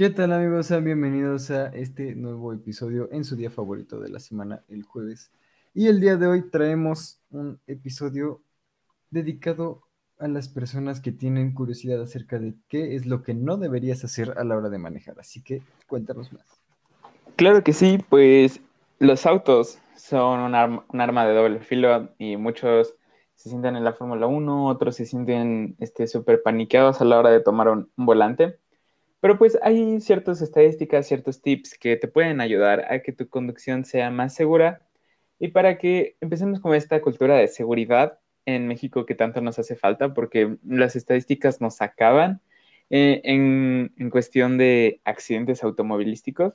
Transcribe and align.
¿Qué 0.00 0.08
tal 0.08 0.32
amigos? 0.32 0.68
Sean 0.68 0.82
bienvenidos 0.82 1.50
a 1.50 1.66
este 1.66 2.14
nuevo 2.14 2.54
episodio 2.54 3.10
en 3.12 3.22
su 3.22 3.36
día 3.36 3.50
favorito 3.50 4.00
de 4.00 4.08
la 4.08 4.18
semana, 4.18 4.64
el 4.70 4.82
jueves. 4.82 5.30
Y 5.74 5.88
el 5.88 6.00
día 6.00 6.16
de 6.16 6.26
hoy 6.26 6.48
traemos 6.48 7.20
un 7.30 7.60
episodio 7.66 8.40
dedicado 9.10 9.82
a 10.18 10.26
las 10.26 10.48
personas 10.48 11.02
que 11.02 11.12
tienen 11.12 11.52
curiosidad 11.52 12.00
acerca 12.00 12.38
de 12.38 12.54
qué 12.70 12.96
es 12.96 13.04
lo 13.04 13.22
que 13.22 13.34
no 13.34 13.58
deberías 13.58 14.02
hacer 14.02 14.32
a 14.38 14.44
la 14.44 14.56
hora 14.56 14.70
de 14.70 14.78
manejar. 14.78 15.20
Así 15.20 15.42
que 15.42 15.60
cuéntanos 15.86 16.32
más. 16.32 16.46
Claro 17.36 17.62
que 17.62 17.74
sí, 17.74 17.98
pues 18.08 18.62
los 19.00 19.26
autos 19.26 19.80
son 19.96 20.40
un, 20.40 20.54
arma, 20.54 21.26
de 21.26 21.34
doble 21.34 21.60
filo 21.60 22.08
y 22.16 22.38
muchos 22.38 22.94
se 23.34 23.50
sienten 23.50 23.76
en 23.76 23.84
la 23.84 23.92
Fórmula 23.92 24.26
1, 24.26 24.66
otros 24.66 24.96
se 24.96 25.04
sienten 25.04 25.76
este, 25.78 26.06
súper 26.06 26.42
paniqueados 26.42 27.02
a 27.02 27.04
la 27.04 27.18
hora 27.18 27.28
de 27.28 27.40
tomar 27.40 27.68
un, 27.68 27.90
volante. 27.96 28.58
Pero 29.20 29.38
pues 29.38 29.58
hay 29.62 30.00
ciertas 30.00 30.40
estadísticas, 30.42 31.06
ciertos 31.06 31.42
tips 31.42 31.78
que 31.78 31.96
te 31.96 32.08
pueden 32.08 32.40
ayudar 32.40 32.86
a 32.92 33.00
que 33.00 33.12
tu 33.12 33.28
conducción 33.28 33.84
sea 33.84 34.10
más 34.10 34.34
segura 34.34 34.82
y 35.38 35.48
para 35.48 35.78
que 35.78 36.16
empecemos 36.20 36.60
con 36.60 36.74
esta 36.74 37.00
cultura 37.02 37.36
de 37.36 37.48
seguridad 37.48 38.18
en 38.46 38.66
México 38.66 39.06
que 39.06 39.14
tanto 39.14 39.40
nos 39.40 39.58
hace 39.58 39.76
falta 39.76 40.14
porque 40.14 40.56
las 40.66 40.96
estadísticas 40.96 41.60
nos 41.60 41.82
acaban 41.82 42.40
eh, 42.88 43.20
en, 43.24 43.92
en 43.98 44.10
cuestión 44.10 44.58
de 44.58 45.00
accidentes 45.04 45.62
automovilísticos. 45.62 46.54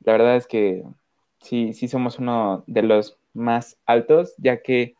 La 0.00 0.12
verdad 0.12 0.36
es 0.36 0.46
que 0.46 0.84
sí, 1.40 1.72
sí 1.72 1.88
somos 1.88 2.18
uno 2.18 2.64
de 2.66 2.82
los 2.82 3.18
más 3.32 3.78
altos, 3.86 4.34
ya 4.38 4.62
que 4.62 4.94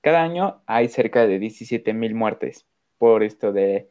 cada 0.00 0.22
año 0.22 0.62
hay 0.66 0.88
cerca 0.88 1.26
de 1.26 1.38
17 1.38 1.94
mil 1.94 2.14
muertes 2.14 2.66
por 2.98 3.22
esto 3.22 3.52
de 3.52 3.90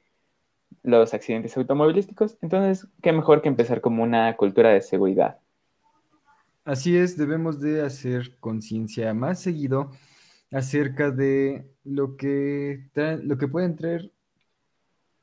los 0.82 1.14
accidentes 1.14 1.56
automovilísticos. 1.58 2.38
Entonces, 2.42 2.88
qué 3.02 3.12
mejor 3.12 3.42
que 3.42 3.50
empezar 3.50 3.82
como 3.82 4.04
una 4.04 4.36
cultura 4.36 4.70
de 4.70 4.82
seguridad. 4.82 5.40
Así 6.66 6.98
es, 6.98 7.18
debemos 7.18 7.60
de 7.60 7.82
hacer 7.82 8.38
conciencia 8.40 9.14
más 9.14 9.42
seguido 9.42 9.92
acerca 10.52 11.12
de 11.12 11.66
lo 11.84 12.16
que, 12.16 12.90
lo 13.24 13.38
que 13.38 13.48
pueden 13.48 13.76
traer 13.76 14.12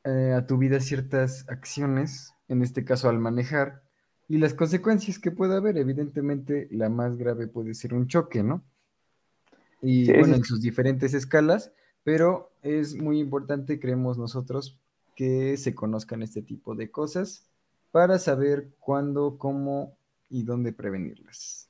eh, 0.04 0.34
a 0.36 0.46
tu 0.46 0.58
vida 0.58 0.80
ciertas 0.80 1.46
acciones, 1.48 2.34
en 2.48 2.62
este 2.62 2.84
caso 2.84 3.08
al 3.08 3.18
manejar, 3.18 3.82
y 4.28 4.38
las 4.38 4.54
consecuencias 4.54 5.18
que 5.18 5.30
puede 5.30 5.56
haber. 5.56 5.76
Evidentemente, 5.76 6.68
la 6.70 6.88
más 6.88 7.16
grave 7.16 7.48
puede 7.48 7.74
ser 7.74 7.94
un 7.94 8.06
choque, 8.06 8.42
¿no? 8.42 8.62
Y 9.82 10.12
bueno, 10.12 10.36
en 10.36 10.44
sus 10.44 10.60
diferentes 10.60 11.14
escalas, 11.14 11.72
pero 12.02 12.52
es 12.62 12.96
muy 12.96 13.18
importante, 13.18 13.78
creemos 13.78 14.18
nosotros, 14.18 14.79
que 15.20 15.58
se 15.58 15.74
conozcan 15.74 16.22
este 16.22 16.40
tipo 16.40 16.74
de 16.74 16.90
cosas 16.90 17.46
para 17.90 18.18
saber 18.18 18.70
cuándo, 18.78 19.36
cómo 19.36 19.94
y 20.30 20.44
dónde 20.44 20.72
prevenirlas. 20.72 21.68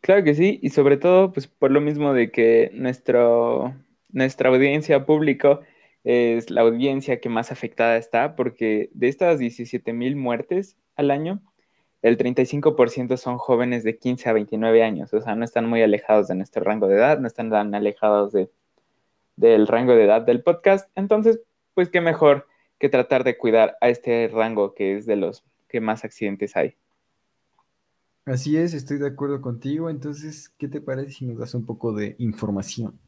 Claro 0.00 0.24
que 0.24 0.34
sí, 0.34 0.58
y 0.60 0.70
sobre 0.70 0.96
todo, 0.96 1.30
pues 1.30 1.46
por 1.46 1.70
lo 1.70 1.80
mismo 1.80 2.12
de 2.12 2.32
que 2.32 2.72
nuestro, 2.74 3.72
nuestra 4.10 4.48
audiencia 4.48 5.06
público 5.06 5.60
es 6.02 6.50
la 6.50 6.62
audiencia 6.62 7.20
que 7.20 7.28
más 7.28 7.52
afectada 7.52 7.98
está, 7.98 8.34
porque 8.34 8.90
de 8.94 9.06
estas 9.10 9.38
17 9.38 9.92
mil 9.92 10.16
muertes 10.16 10.76
al 10.96 11.12
año, 11.12 11.40
el 12.02 12.18
35% 12.18 13.16
son 13.16 13.38
jóvenes 13.38 13.84
de 13.84 13.96
15 13.96 14.28
a 14.28 14.32
29 14.32 14.82
años, 14.82 15.14
o 15.14 15.20
sea, 15.20 15.36
no 15.36 15.44
están 15.44 15.68
muy 15.68 15.82
alejados 15.82 16.26
de 16.26 16.34
nuestro 16.34 16.64
rango 16.64 16.88
de 16.88 16.96
edad, 16.96 17.20
no 17.20 17.28
están 17.28 17.48
tan 17.48 17.72
alejados 17.76 18.32
de, 18.32 18.50
del 19.36 19.68
rango 19.68 19.94
de 19.94 20.02
edad 20.02 20.22
del 20.22 20.42
podcast. 20.42 20.90
Entonces, 20.96 21.38
pues 21.74 21.90
qué 21.90 22.00
mejor 22.00 22.48
que 22.78 22.88
tratar 22.88 23.24
de 23.24 23.36
cuidar 23.38 23.76
a 23.80 23.88
este 23.88 24.28
rango 24.28 24.74
que 24.74 24.96
es 24.96 25.06
de 25.06 25.16
los 25.16 25.44
que 25.68 25.80
más 25.80 26.04
accidentes 26.04 26.56
hay. 26.56 26.74
Así 28.24 28.56
es, 28.56 28.74
estoy 28.74 28.98
de 28.98 29.06
acuerdo 29.06 29.40
contigo. 29.40 29.88
Entonces, 29.88 30.48
¿qué 30.58 30.66
te 30.68 30.80
parece 30.80 31.12
si 31.12 31.26
nos 31.26 31.38
das 31.38 31.54
un 31.54 31.64
poco 31.64 31.92
de 31.92 32.16
información? 32.18 32.98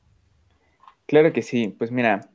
Claro 1.07 1.33
que 1.33 1.43
sí. 1.43 1.75
Pues 1.77 1.91
mira, 1.91 2.31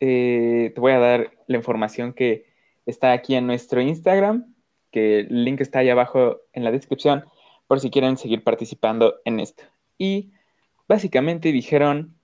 eh, 0.00 0.72
te 0.74 0.80
voy 0.80 0.92
a 0.92 0.98
dar 0.98 1.30
la 1.46 1.56
información 1.56 2.12
que 2.12 2.46
está 2.84 3.12
aquí 3.12 3.34
en 3.34 3.46
nuestro 3.46 3.80
Instagram, 3.80 4.54
que 4.90 5.20
el 5.20 5.44
link 5.44 5.60
está 5.60 5.78
ahí 5.78 5.88
abajo 5.88 6.40
en 6.52 6.64
la 6.64 6.70
descripción 6.70 7.24
por 7.66 7.80
si 7.80 7.90
quieren 7.90 8.16
seguir 8.16 8.44
participando 8.44 9.14
en 9.24 9.40
esto. 9.40 9.64
Y 9.96 10.32
básicamente 10.86 11.52
dijeron 11.52 12.14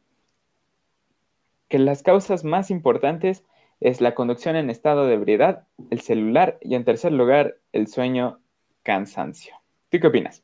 que 1.69 1.79
las 1.79 2.03
causas 2.03 2.45
más 2.45 2.71
importantes 2.71 3.45
es 3.81 4.01
la 4.01 4.15
conducción 4.15 4.57
en 4.57 4.71
estado 4.71 5.07
de 5.07 5.15
ebriedad, 5.15 5.67
el 5.91 6.01
celular 6.01 6.59
y 6.61 6.75
en 6.75 6.85
tercer 6.85 7.13
lugar 7.13 7.57
el 7.73 7.87
sueño, 7.87 8.41
cansancio. 8.83 9.55
¿Tú 9.89 9.99
qué 9.99 10.07
opinas? 10.07 10.43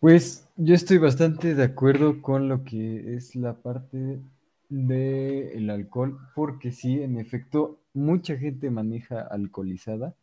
Pues 0.00 0.48
yo 0.56 0.74
estoy 0.74 0.98
bastante 0.98 1.54
de 1.54 1.64
acuerdo 1.64 2.22
con 2.22 2.48
lo 2.48 2.64
que 2.64 3.14
es 3.14 3.34
la 3.36 3.54
parte 3.54 4.20
del 4.68 5.70
alcohol, 5.70 6.18
porque 6.34 6.72
sí, 6.72 7.02
en 7.02 7.18
efecto, 7.18 7.78
mucha 7.92 8.36
gente 8.36 8.70
maneja 8.70 9.20
alcoholizada 9.20 10.14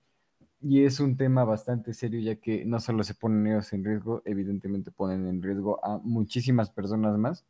y 0.62 0.84
es 0.84 1.00
un 1.00 1.16
tema 1.16 1.44
bastante 1.44 1.94
serio, 1.94 2.20
ya 2.20 2.36
que 2.36 2.66
no 2.66 2.80
solo 2.80 3.04
se 3.04 3.14
ponen 3.14 3.48
ellos 3.48 3.72
en 3.74 3.86
riesgo, 3.86 4.22
evidentemente 4.26 4.92
ponen 4.92 5.28
en 5.28 5.42
riesgo 5.42 5.84
a 5.86 6.00
muchísimas 6.00 6.70
personas 6.70 7.18
más. 7.18 7.46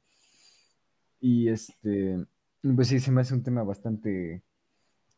Y 1.19 1.50
este, 1.50 2.25
pues 2.75 2.88
sí, 2.90 3.00
se 3.00 3.12
me 3.12 3.22
hace 3.22 3.34
un 3.34 3.44
tema 3.44 3.64
bastante 3.64 4.44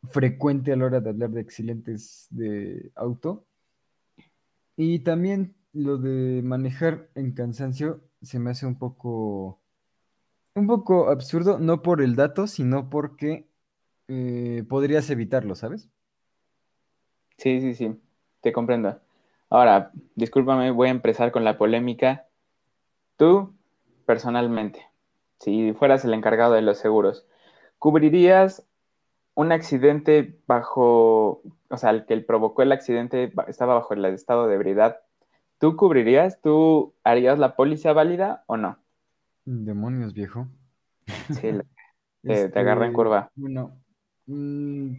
frecuente 0.09 0.73
a 0.73 0.75
la 0.75 0.85
hora 0.85 1.01
de 1.01 1.09
hablar 1.09 1.31
de 1.31 1.41
accidentes 1.41 2.27
de 2.31 2.91
auto. 2.95 3.45
Y 4.75 4.99
también 4.99 5.55
lo 5.73 5.97
de 5.97 6.41
manejar 6.43 7.09
en 7.15 7.33
cansancio 7.33 8.01
se 8.21 8.39
me 8.39 8.51
hace 8.51 8.65
un 8.65 8.77
poco, 8.77 9.61
un 10.55 10.67
poco 10.67 11.09
absurdo, 11.09 11.59
no 11.59 11.81
por 11.81 12.01
el 12.01 12.15
dato, 12.15 12.47
sino 12.47 12.89
porque 12.89 13.47
eh, 14.07 14.63
podrías 14.69 15.09
evitarlo, 15.09 15.55
¿sabes? 15.55 15.89
Sí, 17.37 17.59
sí, 17.59 17.73
sí, 17.75 17.99
te 18.41 18.53
comprendo. 18.53 19.01
Ahora, 19.49 19.91
discúlpame, 20.15 20.71
voy 20.71 20.87
a 20.89 20.91
empezar 20.91 21.31
con 21.31 21.43
la 21.43 21.57
polémica. 21.57 22.27
Tú, 23.17 23.55
personalmente, 24.05 24.87
si 25.39 25.73
fueras 25.73 26.05
el 26.05 26.13
encargado 26.13 26.53
de 26.53 26.61
los 26.61 26.77
seguros, 26.77 27.25
¿cubrirías 27.81 28.63
un 29.33 29.51
accidente 29.51 30.39
bajo, 30.45 31.41
o 31.67 31.77
sea, 31.77 31.89
el 31.89 32.05
que 32.05 32.15
provocó 32.19 32.61
el 32.61 32.71
accidente 32.71 33.33
estaba 33.47 33.73
bajo 33.73 33.95
el 33.95 34.05
estado 34.05 34.47
de 34.47 34.53
ebriedad? 34.53 34.99
¿Tú 35.57 35.75
cubrirías? 35.75 36.39
¿Tú 36.41 36.93
harías 37.03 37.39
la 37.39 37.55
póliza 37.55 37.91
válida 37.91 38.43
o 38.45 38.55
no? 38.55 38.77
Demonios, 39.45 40.13
viejo. 40.13 40.47
Sí, 41.31 41.49
te, 42.21 42.59
agarra 42.59 42.85
en 42.85 42.91
este, 42.91 42.93
curva. 42.93 43.31
Bueno, 43.33 43.75
mm, 44.27 44.91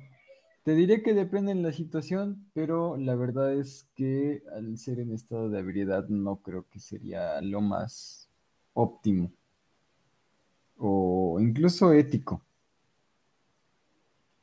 te 0.65 0.75
diré 0.75 1.05
que 1.05 1.15
depende 1.15 1.55
de 1.55 1.63
la 1.63 1.73
situación, 1.73 2.51
pero 2.53 2.97
la 2.97 3.15
verdad 3.15 3.55
es 3.55 3.89
que 3.95 4.43
al 4.57 4.77
ser 4.77 4.99
en 4.99 5.13
estado 5.13 5.49
de 5.51 5.61
ebriedad 5.61 6.09
no 6.09 6.39
creo 6.39 6.67
que 6.69 6.81
sería 6.81 7.41
lo 7.43 7.61
más 7.61 8.29
óptimo 8.75 9.31
o 10.79 11.39
incluso 11.39 11.93
ético. 11.93 12.43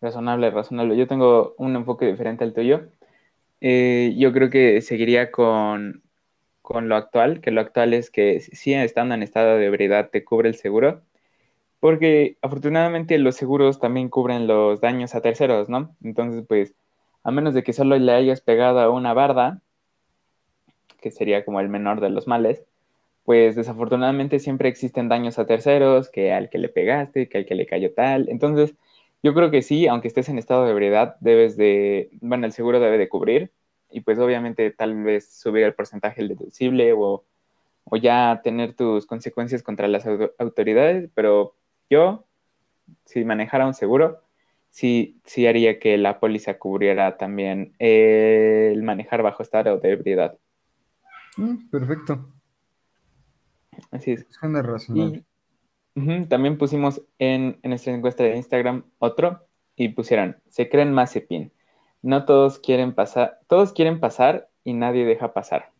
Razonable, 0.02 0.50
razonable. 0.52 0.98
Yo 0.98 1.08
tengo 1.08 1.56
un 1.58 1.76
enfoque 1.76 2.06
diferente 2.06 2.44
al 2.44 2.54
tuyo. 2.54 2.88
Eh, 3.62 4.16
yo 4.18 4.32
creo 4.34 4.50
que 4.50 4.82
seguiría 4.82 5.32
con, 5.32 6.04
con 6.62 6.90
lo 6.90 6.96
actual, 6.96 7.42
que 7.42 7.52
lo 7.52 7.62
actual 7.62 7.94
es 7.94 8.12
que 8.12 8.40
si 8.42 8.74
estando 8.74 9.16
en 9.16 9.24
estado 9.24 9.58
de 9.58 9.66
ebriedad 9.66 10.10
te 10.12 10.24
cubre 10.24 10.50
el 10.50 10.56
seguro, 10.56 11.02
porque 11.80 12.38
afortunadamente 12.42 13.18
los 13.20 13.36
seguros 13.36 13.80
también 13.80 14.10
cubren 14.10 14.48
los 14.48 14.81
daños 14.81 15.16
a 15.16 15.22
terceros, 15.22 15.69
¿no? 15.69 15.96
Entonces, 16.04 16.45
pues, 16.48 16.75
a 17.24 17.31
menos 17.31 17.54
de 17.54 17.63
que 17.63 17.74
solo 17.74 17.98
le 17.98 18.13
hayas 18.13 18.42
pegado 18.42 18.80
a 18.81 18.90
una 18.92 19.13
barda, 19.13 19.62
que 21.02 21.12
sería 21.12 21.45
como 21.45 21.60
el 21.60 21.69
menor 21.69 22.02
de 22.02 22.10
los 22.10 22.28
males, 22.28 22.63
pues 23.24 23.56
desafortunadamente 23.56 24.40
siempre 24.40 24.69
existen 24.69 25.10
daños 25.10 25.40
a 25.40 25.45
terceros, 25.45 26.10
que 26.10 26.34
al 26.34 26.50
que 26.50 26.57
le 26.57 26.69
pegaste, 26.69 27.30
que 27.30 27.40
al 27.40 27.45
que 27.45 27.56
le 27.56 27.66
cayó 27.66 27.94
tal. 27.94 28.30
Entonces, 28.30 28.75
yo 29.21 29.33
creo 29.33 29.51
que 29.51 29.62
sí, 29.62 29.88
aunque 29.88 30.07
estés 30.07 30.30
en 30.30 30.38
estado 30.38 30.66
de 30.66 30.71
ebriedad, 30.71 31.16
debes 31.19 31.57
de, 31.57 32.10
bueno, 32.21 32.45
el 32.45 32.54
seguro 32.54 32.80
debe 32.80 32.98
de 32.98 33.10
cubrir 33.10 33.51
y 33.92 34.01
pues 34.01 34.19
obviamente 34.19 34.71
tal 34.71 35.04
vez 35.04 35.33
subir 35.33 35.63
el 35.63 35.74
porcentaje 35.74 36.21
del 36.21 36.30
deducible 36.30 36.94
o, 36.94 37.25
o 37.83 37.98
ya 37.98 38.42
tener 38.44 38.75
tus 38.75 39.06
consecuencias 39.06 39.63
contra 39.63 39.88
las 39.88 40.06
autoridades, 40.38 41.10
pero 41.13 41.56
yo, 41.89 42.25
si 43.06 43.25
manejara 43.25 43.68
un 43.68 43.74
seguro, 43.74 44.21
sí, 44.69 45.19
sí 45.25 45.48
haría 45.48 45.80
que 45.80 45.98
la 45.98 46.19
póliza 46.19 46.57
cubriera 46.57 47.18
también 47.18 47.74
el 47.80 48.81
manejar 48.83 49.24
bajo 49.24 49.44
estado 49.44 49.80
de 49.80 49.92
ebriedad. 49.92 50.38
Mm, 51.38 51.69
perfecto. 51.69 52.33
Así 53.92 54.12
es. 54.12 54.25
Suena 54.30 54.62
razonable. 54.62 55.24
También 56.30 56.57
pusimos 56.57 57.01
en, 57.18 57.59
en 57.62 57.69
nuestra 57.69 57.94
encuesta 57.94 58.24
de 58.24 58.38
Instagram 58.38 58.86
otro 59.00 59.45
y 59.75 59.89
pusieron, 59.89 60.38
se 60.47 60.69
creen 60.69 60.94
Mazepin. 60.94 61.51
No 62.01 62.25
todos 62.25 62.59
quieren 62.59 62.94
pasar, 62.94 63.39
todos 63.47 63.74
quieren 63.74 64.00
pasar 64.00 64.50
y 64.63 64.74
nadie 64.74 65.06
deja 65.06 65.33
pasar. 65.33 65.71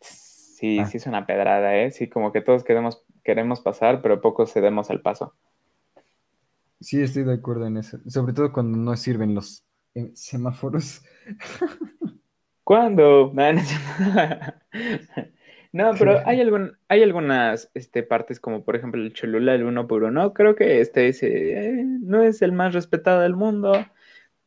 Sí, 0.00 0.78
Ah. 0.78 0.86
sí 0.86 0.96
es 0.96 1.06
una 1.06 1.26
pedrada, 1.26 1.76
¿eh? 1.76 1.90
Sí, 1.90 2.08
como 2.08 2.32
que 2.32 2.40
todos 2.40 2.64
queremos, 2.64 3.04
queremos 3.22 3.60
pasar, 3.60 4.02
pero 4.02 4.20
pocos 4.20 4.52
cedemos 4.52 4.90
al 4.90 5.02
paso. 5.02 5.34
Sí, 6.80 7.02
estoy 7.02 7.24
de 7.24 7.34
acuerdo 7.34 7.66
en 7.66 7.76
eso. 7.76 7.98
Sobre 8.08 8.32
todo 8.32 8.52
cuando 8.52 8.76
no 8.78 8.96
sirven 8.96 9.34
los 9.34 9.64
eh, 9.94 10.10
semáforos. 10.14 11.02
¿Cuándo? 12.64 13.32
No, 15.74 15.90
pero 15.98 16.22
hay, 16.24 16.40
algún, 16.40 16.76
hay 16.86 17.02
algunas 17.02 17.68
este, 17.74 18.04
partes 18.04 18.38
como 18.38 18.62
por 18.62 18.76
ejemplo 18.76 19.02
el 19.02 19.12
Cholula, 19.12 19.56
el 19.56 19.64
uno 19.64 19.88
por 19.88 20.04
uno. 20.04 20.32
Creo 20.32 20.54
que 20.54 20.80
este 20.80 21.08
es, 21.08 21.20
eh, 21.24 21.82
no 21.84 22.22
es 22.22 22.42
el 22.42 22.52
más 22.52 22.74
respetado 22.74 23.22
del 23.22 23.34
mundo, 23.34 23.84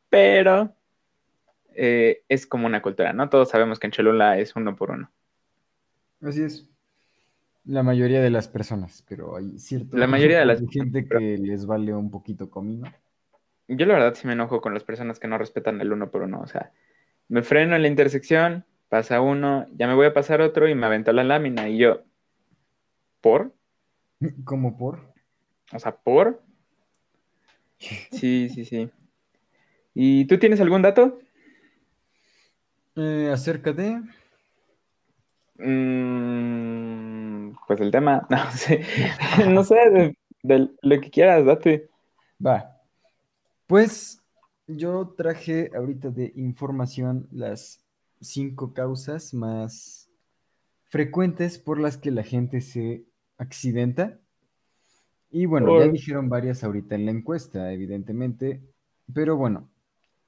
pero 0.07 0.73
eh, 1.75 2.23
es 2.29 2.47
como 2.47 2.65
una 2.65 2.81
cultura, 2.81 3.11
¿no? 3.11 3.27
Todos 3.27 3.49
sabemos 3.49 3.77
que 3.77 3.87
en 3.87 3.91
Cholula 3.91 4.39
es 4.39 4.55
uno 4.55 4.77
por 4.77 4.91
uno. 4.91 5.11
Así 6.21 6.43
es. 6.43 6.69
La 7.65 7.83
mayoría 7.83 8.21
de 8.21 8.29
las 8.29 8.47
personas, 8.47 9.03
pero 9.05 9.35
hay 9.35 9.59
cierto 9.59 9.97
La 9.97 10.07
mayoría 10.07 10.39
de 10.39 10.45
las 10.45 10.61
gente 10.71 11.09
que 11.09 11.37
les 11.37 11.65
vale 11.65 11.93
un 11.93 12.09
poquito 12.09 12.49
comino. 12.49 12.89
Yo 13.67 13.85
la 13.85 13.95
verdad 13.95 14.13
sí 14.13 14.27
me 14.27 14.33
enojo 14.33 14.61
con 14.61 14.73
las 14.73 14.85
personas 14.85 15.19
que 15.19 15.27
no 15.27 15.37
respetan 15.37 15.81
el 15.81 15.91
uno 15.91 16.09
por 16.09 16.21
uno. 16.21 16.39
O 16.39 16.47
sea, 16.47 16.71
me 17.27 17.43
freno 17.43 17.75
en 17.75 17.81
la 17.81 17.89
intersección, 17.89 18.63
pasa 18.89 19.21
uno, 19.21 19.65
ya 19.73 19.87
me 19.87 19.93
voy 19.95 20.07
a 20.07 20.13
pasar 20.13 20.41
otro 20.41 20.67
y 20.67 20.75
me 20.75 20.85
aventó 20.85 21.11
la 21.13 21.23
lámina. 21.23 21.69
Y 21.69 21.77
yo, 21.77 22.03
¿por? 23.21 23.53
Como 24.43 24.77
por. 24.77 25.13
O 25.73 25.79
sea, 25.79 25.95
¿por? 25.95 26.41
Sí, 27.79 28.49
sí, 28.49 28.65
sí. 28.65 28.89
¿Y 29.93 30.25
tú 30.25 30.37
tienes 30.39 30.61
algún 30.61 30.81
dato? 30.81 31.19
Eh, 32.95 33.29
acerca 33.31 33.73
de. 33.73 34.01
Mm, 35.59 37.55
pues 37.67 37.81
el 37.81 37.91
tema, 37.91 38.25
no 38.29 38.51
sé, 38.51 38.85
no 39.47 39.63
sé, 39.63 39.75
de, 39.89 40.17
de 40.43 40.69
lo 40.81 41.01
que 41.01 41.09
quieras, 41.09 41.45
date. 41.45 41.89
Va. 42.43 42.79
Pues 43.65 44.23
yo 44.67 45.13
traje 45.17 45.71
ahorita 45.75 46.09
de 46.09 46.31
información 46.35 47.27
las 47.31 47.86
cinco 48.21 48.73
causas 48.73 49.33
más 49.33 50.09
frecuentes 50.85 51.59
por 51.59 51.79
las 51.79 51.97
que 51.97 52.11
la 52.11 52.23
gente 52.23 52.61
se 52.61 53.05
accidenta. 53.37 54.19
Y 55.29 55.45
bueno, 55.45 55.77
ya 55.77 55.87
dijeron 55.91 56.29
varias 56.29 56.63
ahorita 56.63 56.95
en 56.95 57.05
la 57.05 57.11
encuesta, 57.11 57.71
evidentemente. 57.73 58.61
Pero 59.13 59.35
bueno, 59.35 59.69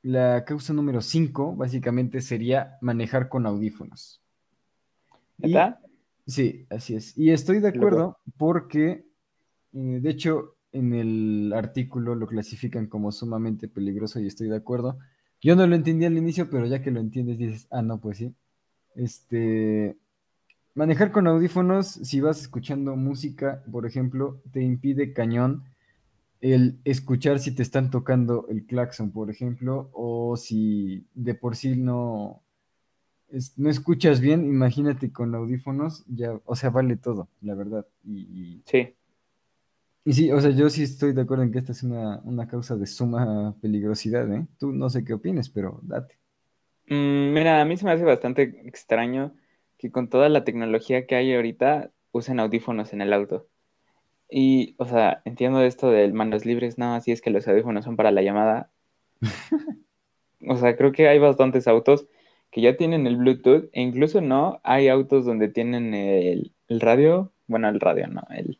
la 0.01 0.43
causa 0.45 0.73
número 0.73 1.01
5 1.01 1.55
básicamente 1.55 2.21
sería 2.21 2.77
manejar 2.81 3.29
con 3.29 3.45
audífonos. 3.45 4.21
Y- 5.39 5.47
¿Neta? 5.47 5.79
sí, 6.25 6.65
así 6.69 6.95
es. 6.95 7.17
Y 7.17 7.31
estoy 7.31 7.59
de 7.59 7.69
acuerdo 7.69 8.17
porque, 8.37 9.05
eh, 9.73 9.99
de 10.01 10.09
hecho, 10.09 10.55
en 10.71 10.93
el 10.93 11.53
artículo 11.53 12.15
lo 12.15 12.27
clasifican 12.27 12.87
como 12.87 13.11
sumamente 13.11 13.67
peligroso 13.67 14.19
y 14.19 14.27
estoy 14.27 14.49
de 14.49 14.57
acuerdo. 14.57 14.99
Yo 15.41 15.55
no 15.55 15.67
lo 15.67 15.75
entendí 15.75 16.05
al 16.05 16.17
inicio, 16.17 16.49
pero 16.49 16.65
ya 16.65 16.81
que 16.81 16.91
lo 16.91 16.99
entiendes 16.99 17.37
dices, 17.37 17.67
ah, 17.71 17.81
no, 17.81 17.99
pues 17.99 18.17
sí. 18.17 18.35
Este, 18.95 19.97
manejar 20.75 21.11
con 21.11 21.27
audífonos, 21.27 21.87
si 21.89 22.21
vas 22.21 22.41
escuchando 22.41 22.95
música, 22.97 23.63
por 23.71 23.85
ejemplo, 23.87 24.41
te 24.53 24.63
impide 24.63 25.13
cañón 25.13 25.65
el 26.41 26.79
escuchar 26.85 27.39
si 27.39 27.53
te 27.55 27.63
están 27.63 27.91
tocando 27.91 28.47
el 28.49 28.65
claxon, 28.67 29.11
por 29.11 29.31
ejemplo, 29.31 29.89
o 29.93 30.37
si 30.37 31.07
de 31.15 31.35
por 31.35 31.55
sí 31.57 31.75
no, 31.77 32.43
no 33.57 33.69
escuchas 33.69 34.19
bien, 34.21 34.45
imagínate 34.45 35.11
con 35.11 35.35
audífonos, 35.35 36.03
ya, 36.07 36.39
o 36.45 36.55
sea, 36.55 36.69
vale 36.69 36.97
todo, 36.97 37.29
la 37.41 37.55
verdad. 37.55 37.85
Y- 38.03 38.61
Sí. 38.65 38.95
Y 40.09 40.13
sí, 40.13 40.31
o 40.31 40.41
sea, 40.41 40.49
yo 40.49 40.71
sí 40.71 40.81
estoy 40.81 41.13
de 41.13 41.21
acuerdo 41.21 41.43
en 41.43 41.51
que 41.51 41.59
esta 41.59 41.71
es 41.71 41.83
una, 41.83 42.19
una 42.23 42.47
causa 42.47 42.75
de 42.75 42.87
suma 42.87 43.55
peligrosidad, 43.61 44.33
¿eh? 44.33 44.47
Tú 44.57 44.71
no 44.71 44.89
sé 44.89 45.03
qué 45.03 45.13
opines, 45.13 45.49
pero 45.49 45.81
date. 45.83 46.17
Mm, 46.87 47.31
mira, 47.31 47.61
a 47.61 47.65
mí 47.65 47.77
se 47.77 47.85
me 47.85 47.91
hace 47.91 48.05
bastante 48.05 48.41
extraño 48.65 49.35
que 49.77 49.91
con 49.91 50.09
toda 50.09 50.27
la 50.27 50.43
tecnología 50.43 51.05
que 51.05 51.13
hay 51.13 51.35
ahorita 51.35 51.91
usen 52.11 52.39
audífonos 52.39 52.91
en 52.91 53.01
el 53.01 53.13
auto. 53.13 53.49
Y, 54.31 54.73
o 54.79 54.85
sea, 54.87 55.21
entiendo 55.25 55.61
esto 55.61 55.91
del 55.91 56.13
manos 56.13 56.43
libres, 56.43 56.79
no, 56.79 56.95
así 56.95 57.11
es 57.11 57.21
que 57.21 57.29
los 57.29 57.47
audífonos 57.47 57.85
son 57.85 57.95
para 57.95 58.11
la 58.11 58.23
llamada. 58.23 58.71
O 60.47 60.55
sea, 60.57 60.75
creo 60.77 60.93
que 60.93 61.07
hay 61.09 61.19
bastantes 61.19 61.67
autos 61.67 62.07
que 62.49 62.61
ya 62.61 62.77
tienen 62.77 63.05
el 63.05 63.17
Bluetooth 63.17 63.69
e 63.73 63.81
incluso 63.81 64.21
no, 64.21 64.61
hay 64.63 64.87
autos 64.87 65.25
donde 65.25 65.49
tienen 65.49 65.93
el, 65.93 66.53
el 66.69 66.79
radio, 66.79 67.33
bueno, 67.45 67.67
el 67.69 67.79
radio, 67.81 68.07
no, 68.07 68.23
el, 68.29 68.57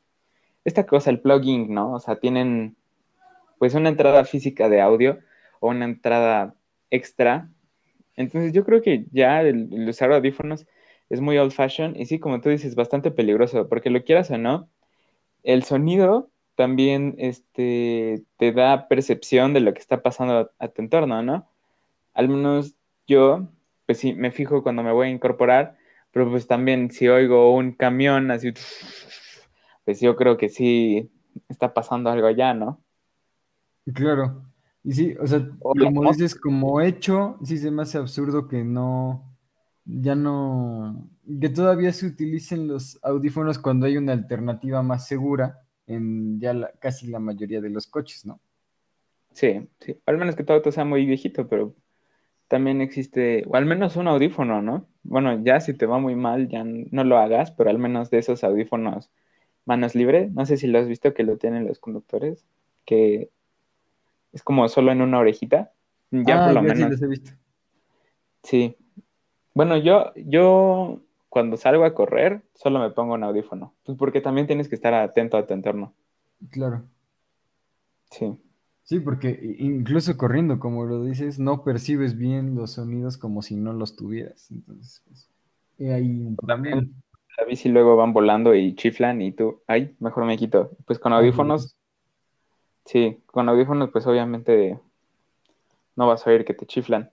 esta 0.66 0.86
cosa, 0.86 1.10
el 1.10 1.20
plugin, 1.20 1.74
¿no? 1.74 1.94
O 1.94 2.00
sea, 2.00 2.18
tienen 2.18 2.76
pues 3.60 3.74
una 3.76 3.90
entrada 3.90 4.26
física 4.26 4.70
de 4.70 4.82
audio 4.82 5.20
o 5.60 5.70
una 5.70 5.86
entrada 5.86 6.56
extra. 6.90 7.50
Entonces 8.16 8.54
yo 8.54 8.66
creo 8.66 8.82
que 8.82 9.06
ya 9.12 9.42
el, 9.42 9.88
usar 9.90 10.12
audífonos 10.12 10.66
es 11.10 11.22
muy 11.22 11.38
old 11.38 11.52
fashion 11.52 11.96
y 11.96 12.06
sí, 12.06 12.20
como 12.20 12.42
tú 12.42 12.50
dices, 12.50 12.76
bastante 12.76 13.12
peligroso, 13.12 13.68
porque 13.68 13.90
lo 13.90 14.04
quieras 14.04 14.32
o 14.32 14.38
no, 14.38 14.70
el 15.44 15.64
sonido 15.64 16.30
también 16.56 17.16
este, 17.18 18.24
te 18.38 18.52
da 18.52 18.88
percepción 18.88 19.54
de 19.54 19.62
lo 19.62 19.74
que 19.74 19.80
está 19.80 20.02
pasando 20.02 20.52
a 20.60 20.68
tu 20.68 20.82
entorno, 20.82 21.24
¿no? 21.24 21.50
Al 22.14 22.30
menos 22.30 22.76
yo, 23.08 23.48
pues 23.86 24.00
sí, 24.00 24.14
me 24.14 24.32
fijo 24.32 24.62
cuando 24.64 24.84
me 24.84 24.92
voy 24.92 25.08
a 25.08 25.12
incorporar, 25.12 25.78
pero 26.12 26.30
pues 26.30 26.48
también 26.48 26.92
si 26.92 27.08
oigo 27.08 27.54
un 27.54 27.72
camión 27.72 28.30
así, 28.32 28.54
pues 29.90 30.02
yo 30.02 30.16
creo 30.16 30.38
que 30.38 30.50
sí 30.50 31.12
está 31.50 31.74
pasando 31.74 32.12
algo 32.12 32.28
allá, 32.28 32.54
¿no? 32.54 32.84
Claro. 33.94 34.44
Y 34.84 34.94
sí, 34.94 35.16
o 35.20 35.28
sea, 35.28 35.50
como 35.78 36.06
dices, 36.06 36.36
como 36.36 36.82
hecho, 36.82 37.38
sí 37.44 37.58
se 37.58 37.72
me 37.72 37.82
hace 37.84 37.98
absurdo 37.98 38.48
que 38.48 38.64
no, 38.64 39.38
ya 39.86 40.16
no, 40.16 41.10
que 41.42 41.50
todavía 41.50 41.92
se 41.94 42.06
utilicen 42.08 42.68
los 42.68 43.00
audífonos 43.04 43.60
cuando 43.60 43.86
hay 43.88 43.98
una 43.98 44.14
alternativa 44.14 44.82
más 44.84 45.08
segura 45.08 45.66
en 45.88 46.40
ya 46.40 46.54
la- 46.54 46.72
casi 46.80 47.08
la 47.08 47.20
mayoría 47.20 47.62
de 47.62 47.70
los 47.72 47.88
coches, 47.88 48.26
¿no? 48.26 48.40
Sí, 49.34 49.70
sí. 49.80 50.02
Al 50.06 50.18
menos 50.18 50.36
que 50.36 50.44
tu 50.44 50.54
auto 50.54 50.72
sea 50.72 50.86
muy 50.86 51.06
viejito, 51.06 51.48
pero 51.48 51.76
también 52.48 52.82
existe, 52.82 53.46
o 53.48 53.56
al 53.56 53.66
menos 53.66 53.96
un 53.98 54.08
audífono, 54.08 54.62
¿no? 54.62 54.88
Bueno, 55.04 55.44
ya 55.44 55.60
si 55.62 55.76
te 55.78 55.88
va 55.88 56.00
muy 56.00 56.16
mal, 56.16 56.50
ya 56.50 56.64
no 56.66 57.04
lo 57.06 57.18
hagas, 57.20 57.52
pero 57.52 57.70
al 57.72 57.80
menos 57.80 58.10
de 58.12 58.20
esos 58.20 58.44
audífonos 58.44 59.12
manos 59.70 59.96
libre, 59.96 60.30
no 60.34 60.46
sé 60.46 60.58
si 60.58 60.68
lo 60.68 60.80
has 60.80 60.88
visto 60.88 61.14
que 61.14 61.24
lo 61.24 61.38
tienen 61.38 61.68
los 61.68 61.80
conductores, 61.80 62.44
que 62.86 63.30
es 64.34 64.44
como 64.44 64.68
solo 64.68 64.92
en 64.92 65.02
una 65.02 65.20
orejita. 65.20 65.72
Ya 66.12 66.42
Ah, 66.42 66.46
por 66.46 66.54
lo 66.56 66.62
sí 66.62 66.68
menos, 66.68 66.92
los 66.92 67.02
he 67.04 67.08
visto. 67.08 67.32
sí. 68.44 68.76
Bueno, 69.54 69.78
yo, 69.78 70.12
yo 70.16 71.02
cuando 71.30 71.56
salgo 71.58 71.86
a 71.86 71.94
correr, 71.94 72.42
solo 72.56 72.80
me 72.80 72.90
pongo 72.92 73.14
un 73.14 73.24
audífono, 73.24 73.74
pues 73.84 73.98
porque 73.98 74.22
también 74.22 74.48
tienes 74.48 74.68
que 74.70 74.76
estar 74.76 74.94
atento 74.94 75.38
a 75.38 75.46
tu 75.46 75.54
entorno. 75.54 75.94
Claro. 76.50 76.84
Sí. 78.12 78.36
Sí, 78.84 79.00
porque 79.00 79.40
incluso 79.60 80.18
corriendo, 80.18 80.60
como 80.60 80.86
lo 80.86 81.04
dices, 81.06 81.38
no 81.38 81.64
percibes 81.64 82.18
bien 82.18 82.56
los 82.56 82.72
sonidos 82.72 83.18
como 83.20 83.44
si 83.44 83.56
no 83.56 83.72
los 83.72 83.96
tuvieras. 83.96 84.50
Entonces, 84.50 85.04
pues, 85.06 85.30
he 85.78 85.94
ahí 85.94 86.10
un 86.26 86.36
problema. 86.36 86.64
También 86.64 86.96
la 87.40 87.46
bici 87.46 87.70
luego 87.70 87.96
van 87.96 88.14
volando 88.14 88.54
y 88.54 88.76
chiflan 88.76 89.22
y 89.22 89.32
tú, 89.32 89.62
ay, 89.68 89.96
mejor 90.00 90.26
me 90.26 90.38
quito. 90.38 90.72
Pues 90.86 91.00
con 91.00 91.14
audífonos, 91.14 91.78
sí, 92.86 93.22
con 93.28 93.48
audífonos 93.48 93.90
pues 93.92 94.06
obviamente 94.08 94.80
no 95.96 96.08
vas 96.08 96.26
a 96.26 96.30
oír 96.30 96.46
que 96.46 96.54
te 96.54 96.66
chiflan 96.66 97.12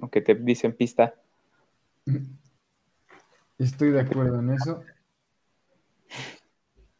o 0.00 0.08
que 0.08 0.20
te 0.20 0.34
dicen 0.34 0.76
pista. 0.76 1.14
Estoy 3.58 3.90
de 3.90 4.00
acuerdo 4.00 4.40
en 4.40 4.52
eso. 4.52 4.82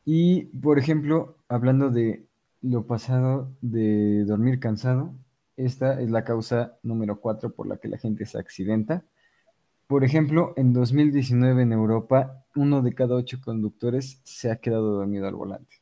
Y, 0.04 0.44
por 0.46 0.78
ejemplo, 0.78 1.36
hablando 1.48 1.90
de 1.90 2.24
lo 2.62 2.86
pasado 2.86 3.50
de 3.60 4.24
dormir 4.24 4.60
cansado, 4.60 5.12
esta 5.56 6.00
es 6.00 6.10
la 6.10 6.24
causa 6.24 6.78
número 6.82 7.20
cuatro 7.20 7.52
por 7.52 7.66
la 7.66 7.76
que 7.76 7.88
la 7.88 7.98
gente 7.98 8.24
se 8.26 8.38
accidenta. 8.38 9.04
Por 9.88 10.04
ejemplo, 10.04 10.52
en 10.56 10.72
2019 10.72 11.62
en 11.64 11.72
Europa, 11.72 12.44
uno 12.54 12.82
de 12.82 12.94
cada 12.94 13.16
ocho 13.16 13.40
conductores 13.44 14.20
se 14.22 14.48
ha 14.48 14.60
quedado 14.60 14.92
dormido 14.92 15.26
al 15.26 15.34
volante. 15.34 15.78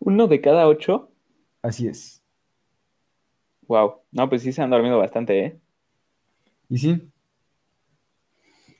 Uno 0.00 0.26
de 0.28 0.42
cada 0.42 0.68
ocho, 0.68 1.08
Así 1.62 1.88
es. 1.88 2.22
wow, 3.68 4.02
no, 4.12 4.28
pues 4.28 4.42
sí 4.42 4.52
se 4.52 4.62
han 4.62 4.70
dormido 4.70 4.98
bastante, 4.98 5.44
¿eh? 5.44 5.60
¿Y 6.68 6.78
sí? 6.78 7.12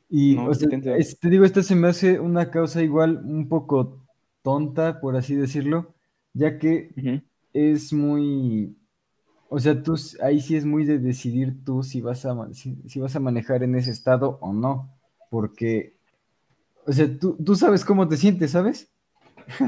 Y, 0.09 0.39
No, 0.39 0.49
o 0.49 0.55
sea, 0.55 0.69
intenso. 0.69 0.97
es- 0.97 1.19
te 1.19 1.31
digo, 1.31 1.45
esta 1.45 1.63
se 1.63 1.75
me 1.75 1.89
hace 1.89 2.21
una 2.21 2.51
causa 2.51 2.83
igual 2.83 3.23
un 3.25 3.49
poco 3.49 4.05
tonta, 4.43 5.01
por 5.01 5.17
así 5.17 5.35
decirlo, 5.35 5.95
ya 6.35 6.59
que 6.59 6.91
es 7.53 7.93
muy, 7.93 8.77
O 9.55 9.59
sea, 9.61 9.83
tú 9.83 9.97
ahí 10.23 10.41
sí 10.41 10.57
es 10.57 10.65
muy 10.65 10.85
de 10.87 10.99
decidir 10.99 11.63
tú 11.65 11.83
si 11.83 12.01
vas 12.01 12.25
a, 12.25 12.35
si 12.55 13.01
vas 13.01 13.15
a 13.17 13.21
manejar 13.21 13.63
en 13.63 13.75
ese 13.77 13.91
estado 13.91 14.39
o 14.41 14.53
no. 14.55 14.91
Porque, 15.29 15.95
o 16.87 16.93
sea, 16.93 17.07
tú, 17.19 17.37
tú 17.45 17.57
sabes 17.57 17.85
cómo 17.85 18.09
te 18.09 18.17
sientes, 18.17 18.53
¿sabes? 18.53 18.91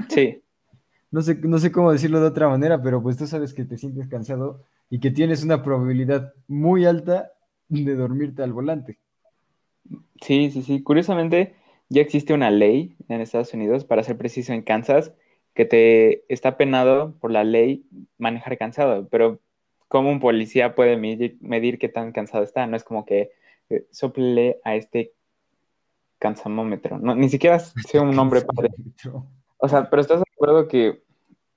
Sí, 0.08 0.42
No 1.10 1.22
sé, 1.22 1.36
no 1.36 1.58
sé 1.58 1.72
cómo 1.72 1.92
decirlo 1.92 2.20
de 2.20 2.26
otra 2.28 2.48
manera, 2.48 2.82
pero 2.82 3.02
pues 3.02 3.16
tú 3.16 3.26
sabes 3.26 3.54
que 3.54 3.64
te 3.64 3.76
sientes 3.78 4.08
cansado 4.08 4.64
y 4.90 5.00
que 5.00 5.10
tienes 5.10 5.44
una 5.44 5.62
probabilidad 5.62 6.34
muy 6.48 6.86
alta 6.86 7.32
de 7.68 7.94
dormirte 7.94 8.42
al 8.42 8.52
volante. 8.52 8.98
sí, 10.20 10.50
sí, 10.50 10.62
sí. 10.62 10.82
Curiosamente, 10.82 11.54
ya 11.88 12.02
existe 12.02 12.34
una 12.34 12.50
ley 12.50 12.96
en 13.08 13.20
Estados 13.20 13.52
Unidos, 13.54 13.84
para 13.84 14.02
ser 14.02 14.16
preciso 14.16 14.52
en 14.52 14.62
Kansas, 14.62 15.12
que 15.54 15.64
te 15.64 16.32
está 16.32 16.56
penado 16.56 17.16
por 17.20 17.30
la 17.30 17.44
ley 17.44 17.86
manejar 18.18 18.58
cansado, 18.58 19.08
pero 19.08 19.40
¿cómo 19.94 20.10
un 20.10 20.18
policía 20.18 20.74
puede 20.74 20.96
medir, 20.96 21.38
medir 21.40 21.78
qué 21.78 21.88
tan 21.88 22.10
cansado 22.10 22.42
está? 22.42 22.66
No 22.66 22.76
es 22.76 22.82
como 22.82 23.06
que 23.06 23.30
eh, 23.70 23.86
sople 23.92 24.58
a 24.64 24.74
este 24.74 25.12
cansamómetro, 26.18 26.98
no, 26.98 27.14
ni 27.14 27.28
siquiera 27.28 27.60
sé 27.88 28.00
un 28.00 28.10
nombre 28.10 28.40
padre. 28.40 28.70
O 29.56 29.68
sea, 29.68 29.88
pero 29.88 30.02
estás 30.02 30.18
de 30.18 30.24
acuerdo 30.34 30.66
que 30.66 31.04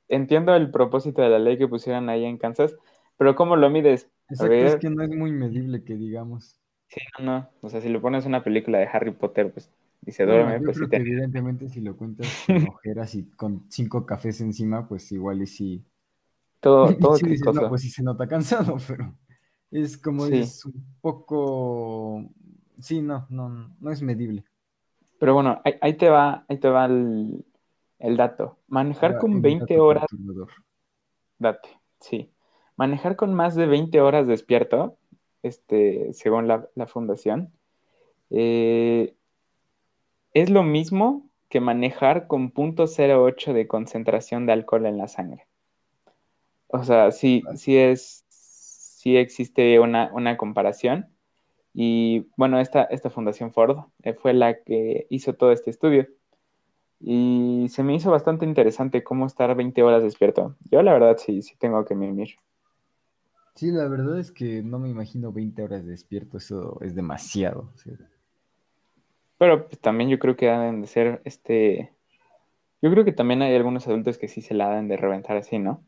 entiendo 0.07 0.53
el 0.53 0.69
propósito 0.69 1.23
de 1.23 1.29
la 1.29 1.39
ley 1.39 1.57
que 1.57 1.67
pusieron 1.67 2.09
ahí 2.09 2.25
en 2.25 2.37
Kansas, 2.37 2.75
pero 3.17 3.35
¿cómo 3.35 3.55
lo 3.55 3.71
mides? 3.71 4.07
Exacto, 4.29 4.53
es 4.53 4.75
que 4.75 4.91
no 4.91 5.01
es 5.01 5.09
muy 5.09 5.31
medible 5.31 5.83
que 5.83 5.95
digamos. 5.95 6.61
sí, 6.89 7.01
no, 7.17 7.25
no. 7.25 7.49
O 7.61 7.69
sea, 7.69 7.81
si 7.81 7.89
lo 7.89 8.01
pones 8.01 8.27
una 8.27 8.43
película 8.43 8.77
de 8.77 8.85
Harry 8.85 9.09
Potter, 9.09 9.51
pues, 9.51 9.71
y 10.05 10.11
se 10.11 10.25
Bueno, 10.25 10.43
duerme, 10.43 10.59
yo 10.59 10.65
pues 10.65 10.77
creo 10.77 10.89
que 10.89 10.97
te... 10.97 11.01
evidentemente 11.01 11.69
si 11.69 11.81
lo 11.81 11.97
cuentas 11.97 12.27
con 12.45 12.55
ojeras 12.69 13.15
y 13.15 13.31
con 13.31 13.65
cinco 13.71 14.05
cafés 14.05 14.41
encima, 14.41 14.87
pues 14.87 15.11
igual 15.11 15.41
y 15.41 15.47
sí. 15.47 15.83
Todo, 16.59 16.95
todo 16.99 17.15
Sí 17.15 17.25
no, 17.53 17.69
pues 17.69 17.81
sí 17.81 17.89
se 17.89 18.03
nota 18.03 18.27
cansado, 18.27 18.77
pero 18.87 19.13
es 19.71 19.97
como 19.97 20.25
Sí. 20.25 20.33
dices, 20.33 20.65
un 20.65 20.97
poco... 21.01 22.23
Sí, 22.79 23.01
no, 23.01 23.25
no, 23.29 23.75
no 23.79 23.91
es 23.91 24.01
medible. 24.01 24.43
Pero 25.19 25.33
bueno, 25.33 25.61
ahí, 25.65 25.73
ahí 25.81 25.97
te 25.97 26.09
va, 26.09 26.45
ahí 26.47 26.59
te 26.59 26.69
va 26.69 26.85
el, 26.85 27.43
el 27.99 28.17
dato. 28.17 28.59
Manejar 28.67 29.11
Ahora, 29.11 29.19
con 29.19 29.33
el 29.33 29.41
20 29.41 29.73
dato 29.73 29.83
horas, 29.85 30.05
date, 31.39 31.69
sí. 31.99 32.31
Manejar 32.75 33.15
con 33.15 33.33
más 33.33 33.55
de 33.55 33.65
20 33.65 33.99
horas 34.01 34.27
despierto, 34.27 34.97
este, 35.41 36.13
según 36.13 36.47
la, 36.47 36.69
la 36.75 36.85
fundación, 36.85 37.51
eh, 38.29 39.15
es 40.33 40.51
lo 40.51 40.61
mismo 40.61 41.27
que 41.49 41.61
manejar 41.61 42.27
con 42.27 42.53
.08 42.53 43.53
de 43.53 43.67
concentración 43.67 44.45
de 44.45 44.53
alcohol 44.53 44.85
en 44.85 44.97
la 44.99 45.07
sangre. 45.07 45.46
O 46.67 46.83
sea, 46.83 47.11
sí, 47.11 47.43
sí 47.55 47.77
es, 47.77 48.25
sí 48.29 49.17
existe 49.17 49.79
una, 49.79 50.09
una 50.13 50.37
comparación. 50.37 51.07
Y 51.73 52.27
bueno, 52.35 52.59
esta, 52.59 52.83
esta 52.83 53.09
Fundación 53.09 53.53
Ford 53.53 53.77
eh, 54.03 54.13
fue 54.13 54.33
la 54.33 54.61
que 54.63 55.05
hizo 55.09 55.33
todo 55.33 55.51
este 55.51 55.69
estudio. 55.69 56.07
Y 56.99 57.67
se 57.69 57.83
me 57.83 57.95
hizo 57.95 58.09
bastante 58.09 58.45
interesante 58.45 59.03
cómo 59.03 59.27
estar 59.27 59.55
20 59.55 59.83
horas 59.83 60.03
despierto. 60.03 60.55
Yo 60.71 60.81
la 60.81 60.93
verdad 60.93 61.17
sí, 61.17 61.41
sí 61.41 61.55
tengo 61.57 61.85
que 61.85 61.95
mimir. 61.95 62.29
Sí, 63.55 63.71
la 63.71 63.87
verdad 63.87 64.19
es 64.19 64.31
que 64.31 64.61
no 64.61 64.79
me 64.79 64.89
imagino 64.89 65.31
20 65.31 65.63
horas 65.63 65.85
despierto, 65.85 66.37
eso 66.37 66.79
es 66.81 66.93
demasiado. 66.95 67.71
Pero 69.37 69.67
pues, 69.67 69.79
también 69.79 70.09
yo 70.09 70.19
creo 70.19 70.35
que 70.35 70.47
deben 70.47 70.81
de 70.81 70.87
ser, 70.87 71.21
este... 71.25 71.91
Yo 72.81 72.91
creo 72.91 73.03
que 73.03 73.11
también 73.11 73.41
hay 73.41 73.55
algunos 73.55 73.87
adultos 73.87 74.19
que 74.19 74.27
sí 74.27 74.41
se 74.41 74.53
la 74.53 74.69
dan 74.69 74.87
de 74.87 74.97
reventar 74.97 75.37
así, 75.37 75.57
¿no? 75.57 75.83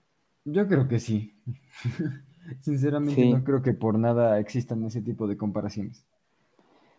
Yo 0.51 0.67
creo 0.67 0.87
que 0.87 0.99
sí. 0.99 1.35
Sinceramente 2.61 3.21
Sí. 3.21 3.31
no 3.31 3.43
creo 3.43 3.61
que 3.61 3.73
por 3.73 3.97
nada 3.99 4.39
existan 4.39 4.83
ese 4.85 5.01
tipo 5.01 5.27
de 5.27 5.37
comparaciones. 5.37 6.05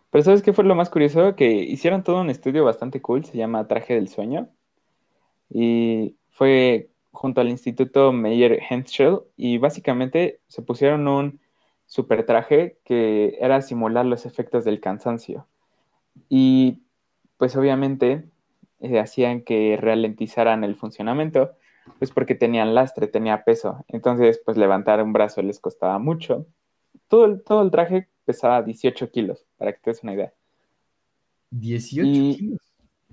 Pero 0.09 0.23
¿sabes 0.23 0.41
qué 0.41 0.53
fue 0.53 0.63
lo 0.65 0.75
más 0.75 0.89
curioso? 0.89 1.35
Que 1.35 1.51
hicieron 1.51 2.03
todo 2.03 2.21
un 2.21 2.29
estudio 2.29 2.65
bastante 2.65 3.01
cool, 3.01 3.23
se 3.25 3.37
llama 3.37 3.67
Traje 3.67 3.93
del 3.95 4.07
Sueño. 4.09 4.49
Y 5.49 6.15
fue 6.29 6.89
junto 7.11 7.41
al 7.41 7.49
Instituto 7.49 8.11
Meyer 8.13 8.59
Henschel 8.69 9.19
y 9.35 9.57
básicamente 9.57 10.39
se 10.47 10.61
pusieron 10.61 11.07
un 11.07 11.39
super 11.85 12.25
traje 12.25 12.77
que 12.85 13.37
era 13.41 13.61
simular 13.61 14.05
los 14.05 14.25
efectos 14.25 14.63
del 14.63 14.79
cansancio. 14.79 15.47
Y 16.29 16.79
pues 17.37 17.55
obviamente 17.55 18.23
eh, 18.79 18.99
hacían 18.99 19.41
que 19.41 19.77
ralentizaran 19.79 20.63
el 20.63 20.75
funcionamiento, 20.75 21.51
pues 21.99 22.11
porque 22.11 22.35
tenían 22.35 22.73
lastre, 22.75 23.07
tenía 23.07 23.43
peso. 23.43 23.83
Entonces, 23.87 24.41
pues 24.45 24.57
levantar 24.57 25.01
un 25.03 25.13
brazo 25.13 25.41
les 25.41 25.59
costaba 25.59 25.97
mucho. 25.99 26.45
Todo 27.07 27.25
el, 27.25 27.43
todo 27.43 27.61
el 27.61 27.71
traje 27.71 28.07
pesaba 28.25 28.61
18 28.61 29.09
kilos, 29.11 29.45
para 29.57 29.73
que 29.73 29.79
te 29.79 29.89
des 29.91 30.03
una 30.03 30.13
idea. 30.13 30.33
18 31.51 32.07
Y- 32.09 32.37
kilos. 32.37 32.59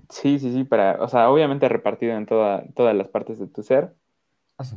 Sí, 0.09 0.39
sí, 0.39 0.51
sí, 0.51 0.63
para, 0.63 1.03
o 1.03 1.07
sea, 1.07 1.29
obviamente 1.29 1.69
repartido 1.69 2.13
en 2.17 2.25
toda, 2.25 2.63
todas 2.73 2.95
las 2.95 3.07
partes 3.09 3.37
de 3.37 3.47
tu 3.47 3.61
ser, 3.61 3.93
Ah, 4.57 4.63
sí. 4.63 4.75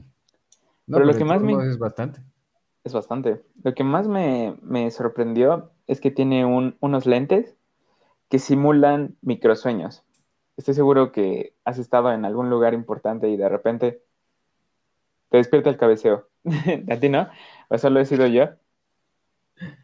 No, 0.87 0.96
Pero 0.99 1.06
lo 1.06 1.12
de 1.14 1.18
que 1.18 1.25
más 1.25 1.40
me- 1.42 1.66
es 1.66 1.78
bastante. 1.78 2.20
es 2.84 2.92
bastante. 2.92 3.42
Lo 3.64 3.75
que 3.75 3.82
más 3.82 4.06
me, 4.08 4.56
me 4.62 4.90
sorprendió 4.90 5.70
es 5.87 6.00
que 6.00 6.11
tiene 6.11 6.44
un- 6.44 6.76
unos 6.80 7.06
lentes 7.06 7.56
que 8.28 8.38
simulan 8.38 9.16
microsueños. 9.22 10.02
Estoy 10.56 10.75
seguro 10.75 11.12
que 11.12 11.54
has 11.64 11.78
estado 11.78 12.12
en 12.12 12.25
algún 12.25 12.50
lugar 12.50 12.75
importante 12.75 13.28
y 13.28 13.37
de 13.37 13.49
repente 13.49 14.02
te 15.30 15.38
despierta 15.38 15.71
el 15.71 15.78
cabeceo. 15.78 16.28
¿A 16.90 16.97
ti 16.97 17.09
no? 17.09 17.28
¿O 17.68 17.78
solo 17.78 18.00
he 18.00 18.04
sido 18.04 18.26
yo? 18.26 18.49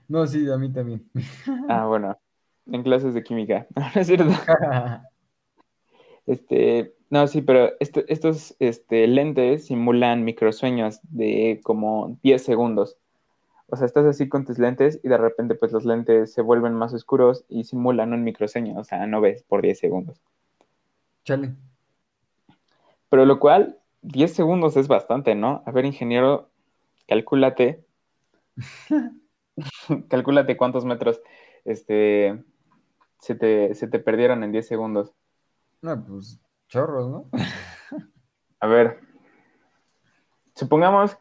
No, 0.08 0.26
sí, 0.26 0.48
a 0.50 0.56
mí 0.58 0.72
también. 0.72 1.08
Ah, 1.68 1.86
bueno, 1.86 2.18
en 2.70 2.82
clases 2.82 3.14
de 3.14 3.22
química. 3.22 3.66
No 3.94 4.00
es 4.00 4.06
cierto. 4.06 4.26
Este, 6.26 6.94
no, 7.10 7.26
sí, 7.26 7.40
pero 7.42 7.72
esto- 7.80 8.02
estos 8.08 8.54
este, 8.58 9.06
lentes 9.06 9.66
simulan 9.66 10.24
microsueños 10.24 11.00
de 11.04 11.60
como 11.62 12.18
10 12.22 12.42
segundos. 12.44 12.98
O 13.68 13.76
sea, 13.76 13.86
estás 13.86 14.04
así 14.06 14.28
con 14.28 14.44
tus 14.44 14.58
lentes 14.58 15.00
y 15.02 15.08
de 15.08 15.16
repente 15.18 15.54
pues 15.54 15.72
los 15.72 15.84
lentes 15.84 16.32
se 16.32 16.42
vuelven 16.42 16.74
más 16.74 16.92
oscuros 16.94 17.44
y 17.48 17.64
simulan 17.64 18.12
un 18.12 18.24
microsueño, 18.24 18.78
o 18.78 18.84
sea, 18.84 19.06
no 19.06 19.20
ves 19.20 19.42
por 19.42 19.62
10 19.62 19.78
segundos. 19.78 20.20
Chale. 21.28 21.54
Pero 23.10 23.26
lo 23.26 23.38
cual, 23.38 23.78
10 24.00 24.32
segundos 24.32 24.78
es 24.78 24.88
bastante, 24.88 25.34
¿no? 25.34 25.62
A 25.66 25.70
ver, 25.72 25.84
ingeniero, 25.84 26.48
calcúlate. 27.06 27.84
calcúlate 30.08 30.56
cuántos 30.56 30.86
metros 30.86 31.20
este, 31.66 32.42
se 33.18 33.34
te, 33.34 33.74
se 33.74 33.88
te 33.88 33.98
perdieron 33.98 34.42
en 34.42 34.52
10 34.52 34.66
segundos. 34.66 35.12
No, 35.82 36.02
pues 36.02 36.40
chorros, 36.68 37.10
¿no? 37.10 37.28
A 38.60 38.66
ver, 38.66 38.98
supongamos 40.54 41.18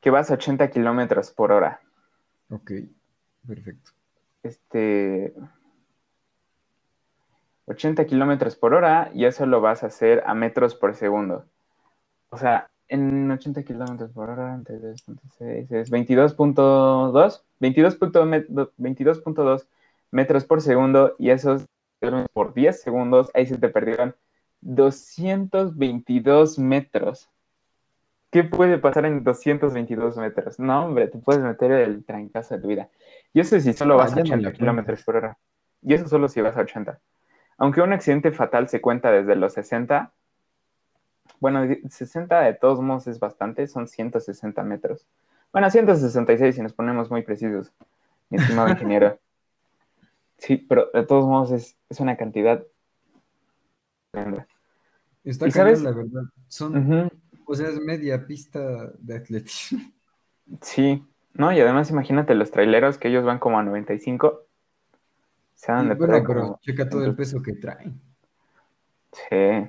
que 0.00 0.10
vas 0.10 0.30
a 0.30 0.34
80 0.34 0.70
kilómetros 0.70 1.32
por 1.32 1.50
hora. 1.50 1.80
Ok, 2.48 2.70
perfecto. 3.44 3.90
Este. 4.44 5.34
80 7.68 8.06
kilómetros 8.06 8.56
por 8.56 8.74
hora 8.74 9.10
y 9.14 9.24
eso 9.24 9.46
lo 9.46 9.60
vas 9.60 9.82
a 9.82 9.88
hacer 9.88 10.22
a 10.26 10.34
metros 10.34 10.74
por 10.74 10.94
segundo. 10.94 11.44
O 12.30 12.38
sea, 12.38 12.70
en 12.88 13.30
80 13.30 13.62
kilómetros 13.62 14.10
por 14.12 14.30
hora, 14.30 14.54
entre 14.54 14.76
2.6 14.76 15.72
es 15.72 15.90
22.2, 15.90 17.42
22.2 17.60 18.70
22.2 18.78 19.66
metros 20.10 20.44
por 20.44 20.62
segundo 20.62 21.14
y 21.18 21.30
esos 21.30 21.66
por 22.32 22.54
10 22.54 22.80
segundos, 22.80 23.30
ahí 23.34 23.46
se 23.46 23.58
te 23.58 23.68
perdieron 23.68 24.14
222 24.60 26.58
metros. 26.58 27.28
¿Qué 28.30 28.44
puede 28.44 28.78
pasar 28.78 29.06
en 29.06 29.24
222 29.24 30.16
metros? 30.18 30.58
No, 30.58 30.84
hombre, 30.84 31.08
te 31.08 31.18
puedes 31.18 31.42
meter 31.42 31.72
el 31.72 32.04
trancazo 32.04 32.54
de 32.54 32.60
tu 32.60 32.68
vida. 32.68 32.88
Y 33.32 33.40
eso 33.40 33.58
si 33.58 33.72
solo 33.72 33.96
vas 33.96 34.12
a 34.12 34.16
ya 34.16 34.22
no 34.22 34.28
80 34.28 34.48
le 34.50 34.54
kilómetros 34.54 35.02
por 35.02 35.16
hora. 35.16 35.38
Y 35.82 35.94
eso 35.94 36.08
solo 36.08 36.28
si 36.28 36.40
vas 36.40 36.56
a 36.56 36.60
80. 36.60 37.00
Aunque 37.58 37.82
un 37.82 37.92
accidente 37.92 38.32
fatal 38.32 38.68
se 38.68 38.80
cuenta 38.80 39.10
desde 39.10 39.36
los 39.36 39.52
60, 39.52 40.12
bueno, 41.40 41.66
60 41.88 42.40
de 42.40 42.54
todos 42.54 42.80
modos 42.80 43.06
es 43.06 43.20
bastante, 43.20 43.66
son 43.66 43.88
160 43.88 44.62
metros. 44.62 45.06
Bueno, 45.52 45.70
166 45.70 46.54
si 46.54 46.62
nos 46.62 46.72
ponemos 46.72 47.10
muy 47.10 47.22
precisos, 47.22 47.72
mi 48.30 48.38
estimado 48.38 48.68
ingeniero. 48.70 49.18
Sí, 50.38 50.56
pero 50.56 50.88
de 50.94 51.04
todos 51.04 51.26
modos 51.26 51.50
es, 51.50 51.76
es 51.88 52.00
una 52.00 52.16
cantidad 52.16 52.64
tremenda. 54.12 54.46
Está 55.24 55.48
¿Y 55.48 55.50
sabes? 55.50 55.82
la 55.82 55.90
verdad. 55.90 56.22
Son, 56.46 57.10
o 57.44 57.54
sea, 57.54 57.68
es 57.68 57.80
media 57.80 58.26
pista 58.26 58.92
de 58.98 59.16
atletismo. 59.16 59.80
Sí, 60.60 61.04
¿no? 61.34 61.52
Y 61.52 61.60
además 61.60 61.90
imagínate 61.90 62.34
los 62.34 62.50
traileros 62.50 62.98
que 62.98 63.08
ellos 63.08 63.24
van 63.24 63.38
como 63.38 63.58
a 63.58 63.62
95. 63.62 64.47
Se 65.58 65.72
van 65.72 65.88
de 65.88 65.96
bueno, 65.96 66.22
pero 66.24 66.58
checa 66.62 66.88
todo 66.88 67.04
el 67.04 67.16
peso 67.16 67.42
que 67.42 67.54
traen. 67.54 68.00
Sí. 69.12 69.68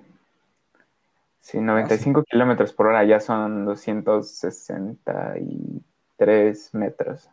Sí, 1.42 1.60
95 1.60 2.24
kilómetros 2.26 2.74
por 2.74 2.88
hora 2.88 3.04
ya 3.06 3.20
son 3.20 3.66
260 3.66 5.40
y 5.40 5.82
3 6.18 6.76
metros 6.76 7.28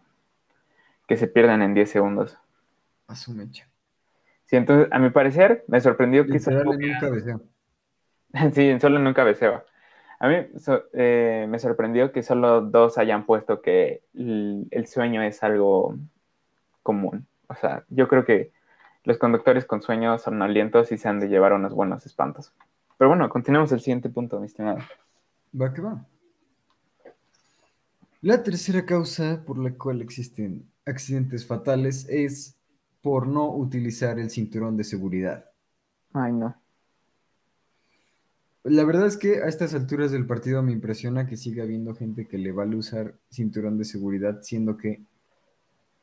que 1.07 1.19
se 1.19 1.29
pierdan 1.29 1.61
en 1.61 1.75
10 1.75 1.91
segundos. 1.91 2.39
A 3.09 3.15
su 3.15 3.35
mecha. 3.35 3.69
Sí, 4.47 4.57
entonces, 4.57 4.91
a 4.91 4.99
mi 5.01 5.11
parecer, 5.11 5.65
me 5.69 5.79
sorprendió 5.83 6.25
que... 6.25 6.33
Literal 6.33 6.73
en 6.73 6.95
un 6.95 6.99
cabeceo. 6.99 7.41
sí, 8.55 8.81
solo 8.81 8.99
en 8.99 9.07
un 9.07 9.13
cabeceo. 9.13 9.65
A 10.19 10.29
mí 10.29 10.37
eh, 10.95 11.47
me 11.47 11.59
sorprendió 11.59 12.11
que 12.11 12.23
solo 12.23 12.63
dos 12.63 12.97
hayan 12.97 13.27
puesto 13.27 13.61
que 13.61 14.03
el, 14.15 14.67
el 14.71 14.87
sueño 14.87 15.21
es 15.21 15.43
algo 15.43 15.95
común. 16.83 17.27
O 17.49 17.55
sea, 17.55 17.85
yo 17.88 18.09
creo 18.09 18.25
que 18.25 18.53
los 19.05 19.19
conductores 19.19 19.65
con 19.65 19.83
sueños 19.83 20.23
son 20.23 20.43
alientos 20.43 20.91
y 20.93 20.99
se 20.99 21.09
han 21.09 21.21
de 21.21 21.29
llevar 21.29 21.53
unos 21.53 21.73
buenos 21.73 22.05
espantos. 22.07 22.53
Pero 22.99 23.09
bueno, 23.09 23.29
continuemos 23.29 23.71
el 23.73 23.81
siguiente 23.81 24.09
punto, 24.09 24.41
mi 24.41 24.47
estimado. 24.47 24.79
Va 25.61 25.73
que 25.73 25.81
va. 25.81 26.05
La 28.23 28.43
tercera 28.43 28.85
causa 28.85 29.45
por 29.45 29.59
la 29.59 29.71
cual 29.73 30.03
existen 30.03 30.69
accidentes 30.85 31.47
fatales 31.47 32.07
es 32.09 32.57
por 33.03 33.29
no 33.29 33.55
utilizar 33.55 34.19
el 34.19 34.31
cinturón 34.31 34.76
de 34.76 34.85
seguridad. 34.85 35.45
Ay, 36.12 36.33
no. 36.33 36.57
La 38.65 38.83
verdad 38.83 39.07
es 39.07 39.17
que 39.17 39.43
a 39.43 39.47
estas 39.47 39.75
alturas 39.75 40.11
del 40.11 40.26
partido 40.26 40.61
me 40.61 40.73
impresiona 40.73 41.29
que 41.29 41.37
siga 41.37 41.62
habiendo 41.62 41.95
gente 41.95 42.26
que 42.26 42.38
le 42.38 42.50
vale 42.50 42.75
usar 42.75 43.15
cinturón 43.31 43.79
de 43.79 43.85
seguridad, 43.85 44.43
siendo 44.43 44.76
que 44.76 45.03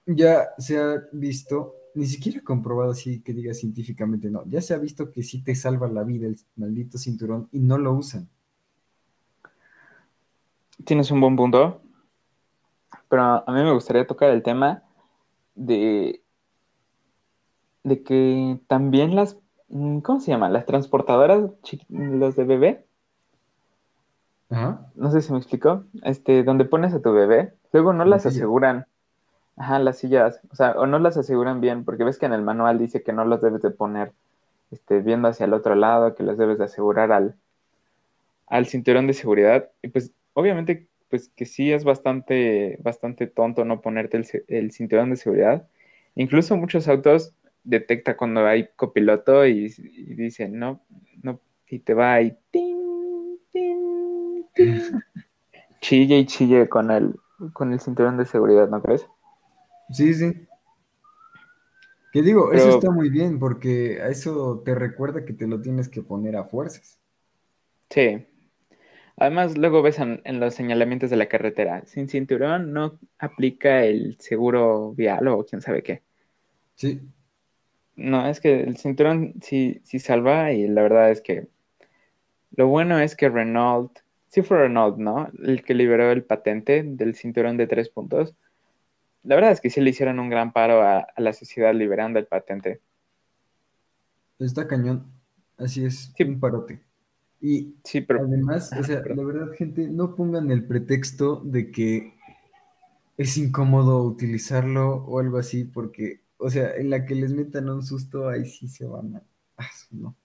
ya 0.05 0.49
se 0.57 0.77
ha 0.77 1.03
visto, 1.11 1.75
ni 1.95 2.05
siquiera 2.05 2.41
comprobado 2.41 2.91
así 2.91 3.21
que 3.21 3.33
diga 3.33 3.53
científicamente, 3.53 4.29
no, 4.29 4.43
ya 4.45 4.61
se 4.61 4.73
ha 4.73 4.77
visto 4.77 5.11
que 5.11 5.23
sí 5.23 5.43
te 5.43 5.55
salva 5.55 5.87
la 5.87 6.03
vida 6.03 6.27
el 6.27 6.37
maldito 6.55 6.97
cinturón 6.97 7.47
y 7.51 7.59
no 7.59 7.77
lo 7.77 7.93
usan. 7.93 8.27
Tienes 10.85 11.11
un 11.11 11.21
buen 11.21 11.35
punto, 11.35 11.81
pero 13.07 13.23
a 13.23 13.45
mí 13.47 13.63
me 13.63 13.73
gustaría 13.73 14.07
tocar 14.07 14.31
el 14.31 14.43
tema 14.43 14.83
de, 15.55 16.21
de 17.83 18.03
que 18.03 18.59
también 18.67 19.15
las 19.15 19.37
Mm, 19.73 20.01
¿Cómo 20.01 20.19
se 20.19 20.31
llama? 20.31 20.49
Las 20.49 20.67
transportadoras, 20.67 21.49
los 21.89 22.35
de 22.35 22.43
bebé. 22.43 22.85
No 24.49 25.09
sé 25.09 25.21
si 25.21 25.31
me 25.31 25.39
explicó. 25.39 25.85
Este, 26.03 26.43
donde 26.43 26.65
pones 26.65 26.93
a 26.93 27.01
tu 27.01 27.11
bebé, 27.11 27.55
luego 27.71 27.91
no 27.91 28.05
las 28.05 28.27
aseguran. 28.27 28.85
Ajá, 29.55 29.79
las 29.79 29.99
sillas. 29.99 30.41
O 30.51 30.55
sea, 30.55 30.71
o 30.71 30.87
no 30.87 30.99
las 30.99 31.17
aseguran 31.17 31.61
bien, 31.61 31.85
porque 31.85 32.03
ves 32.03 32.17
que 32.17 32.25
en 32.25 32.33
el 32.33 32.41
manual 32.41 32.79
dice 32.79 33.03
que 33.03 33.13
no 33.13 33.25
las 33.25 33.41
debes 33.41 33.61
de 33.61 33.71
poner 33.71 34.13
este, 34.71 34.99
viendo 34.99 35.27
hacia 35.27 35.45
el 35.45 35.53
otro 35.53 35.75
lado, 35.75 36.15
que 36.15 36.23
las 36.23 36.37
debes 36.37 36.57
de 36.57 36.65
asegurar 36.65 37.11
al, 37.11 37.35
al 38.47 38.65
cinturón 38.67 39.07
de 39.07 39.13
seguridad. 39.13 39.69
Y 39.81 39.89
pues, 39.89 40.11
obviamente, 40.33 40.87
pues 41.09 41.29
que 41.29 41.45
sí 41.45 41.71
es 41.71 41.83
bastante, 41.83 42.77
bastante 42.81 43.27
tonto 43.27 43.65
no 43.65 43.81
ponerte 43.81 44.17
el, 44.17 44.27
el 44.47 44.71
cinturón 44.71 45.11
de 45.11 45.17
seguridad. 45.17 45.67
Incluso 46.15 46.57
muchos 46.57 46.87
autos 46.87 47.35
detecta 47.63 48.17
cuando 48.17 48.45
hay 48.45 48.69
copiloto 48.75 49.45
y, 49.45 49.69
dice, 49.69 50.49
no, 50.49 50.81
no, 51.21 51.39
y 51.67 51.79
te 51.79 51.93
va 51.93 52.13
ahí, 52.13 52.37
chille 55.81 56.17
y 56.19 56.25
chille 56.25 56.69
con 56.69 56.91
el, 56.91 57.15
con 57.53 57.73
el 57.73 57.79
cinturón 57.79 58.17
de 58.17 58.25
seguridad, 58.25 58.67
¿no 58.69 58.81
crees? 58.81 59.07
Sí, 59.89 60.13
sí. 60.13 60.47
Que 62.11 62.21
digo, 62.21 62.53
eso 62.53 62.69
está 62.69 62.91
muy 62.91 63.09
bien 63.09 63.39
porque 63.39 63.99
a 64.01 64.09
eso 64.09 64.61
te 64.63 64.75
recuerda 64.75 65.25
que 65.25 65.33
te 65.33 65.47
lo 65.47 65.61
tienes 65.61 65.89
que 65.89 66.03
poner 66.03 66.35
a 66.35 66.43
fuerzas. 66.43 66.99
Sí. 67.89 68.25
Además, 69.17 69.57
luego 69.57 69.81
ves 69.81 69.99
en, 69.99 70.21
en, 70.23 70.39
los 70.39 70.53
señalamientos 70.53 71.09
de 71.09 71.17
la 71.17 71.27
carretera, 71.27 71.83
sin 71.85 72.09
cinturón 72.09 72.73
no 72.73 72.99
aplica 73.19 73.83
el 73.85 74.17
seguro 74.19 74.93
vial 74.93 75.27
o 75.27 75.45
quién 75.45 75.61
sabe 75.61 75.83
qué. 75.83 76.01
Sí. 76.75 77.01
No, 77.95 78.27
es 78.27 78.39
que 78.39 78.61
el 78.61 78.77
cinturón 78.77 79.35
sí, 79.41 79.81
sí 79.83 79.99
salva 79.99 80.51
y 80.51 80.67
la 80.67 80.81
verdad 80.81 81.11
es 81.11 81.21
que 81.21 81.47
lo 82.55 82.67
bueno 82.67 82.99
es 82.99 83.15
que 83.15 83.29
Renault, 83.29 83.99
sí 84.27 84.41
fue 84.41 84.59
Renault, 84.59 84.97
¿no? 84.97 85.29
El 85.43 85.63
que 85.63 85.73
liberó 85.73 86.11
el 86.11 86.23
patente 86.23 86.83
del 86.83 87.15
cinturón 87.15 87.57
de 87.57 87.67
tres 87.67 87.89
puntos. 87.89 88.35
La 89.23 89.35
verdad 89.35 89.51
es 89.51 89.61
que 89.61 89.69
sí 89.69 89.81
le 89.81 89.89
hicieron 89.89 90.19
un 90.19 90.29
gran 90.29 90.53
paro 90.53 90.81
a, 90.81 91.07
la 91.17 91.33
sociedad 91.33 91.73
liberando 91.73 92.19
el 92.19 92.27
patente. 92.27 92.81
Está 94.39 94.67
cañón, 94.67 95.11
así 95.57 95.85
es, 95.85 96.13
un 96.19 96.39
parote. 96.39 96.81
Y 97.39 97.75
sí, 97.83 98.01
pero, 98.01 98.21
además, 98.21 98.71
o 98.77 98.83
sea, 98.83 99.01
la 99.05 99.23
verdad, 99.23 99.51
gente, 99.57 99.87
no 99.87 100.15
pongan 100.15 100.51
el 100.51 100.65
pretexto 100.65 101.41
de 101.43 101.71
que 101.71 102.13
es 103.17 103.37
incómodo 103.37 104.03
utilizarlo 104.03 104.95
o 105.05 105.19
algo 105.19 105.37
así, 105.37 105.65
porque 105.65 106.23
o 106.43 106.49
sea, 106.49 106.75
en 106.75 106.89
la 106.89 107.05
que 107.05 107.15
les 107.15 107.33
metan 107.33 107.69
un 107.69 107.81
susto, 107.83 108.27
ahí 108.27 108.45
sí 108.45 108.67
se 108.67 108.85
van 108.85 109.15
a... 109.15 109.23
Ah, 109.57 109.69
no. 109.91 110.15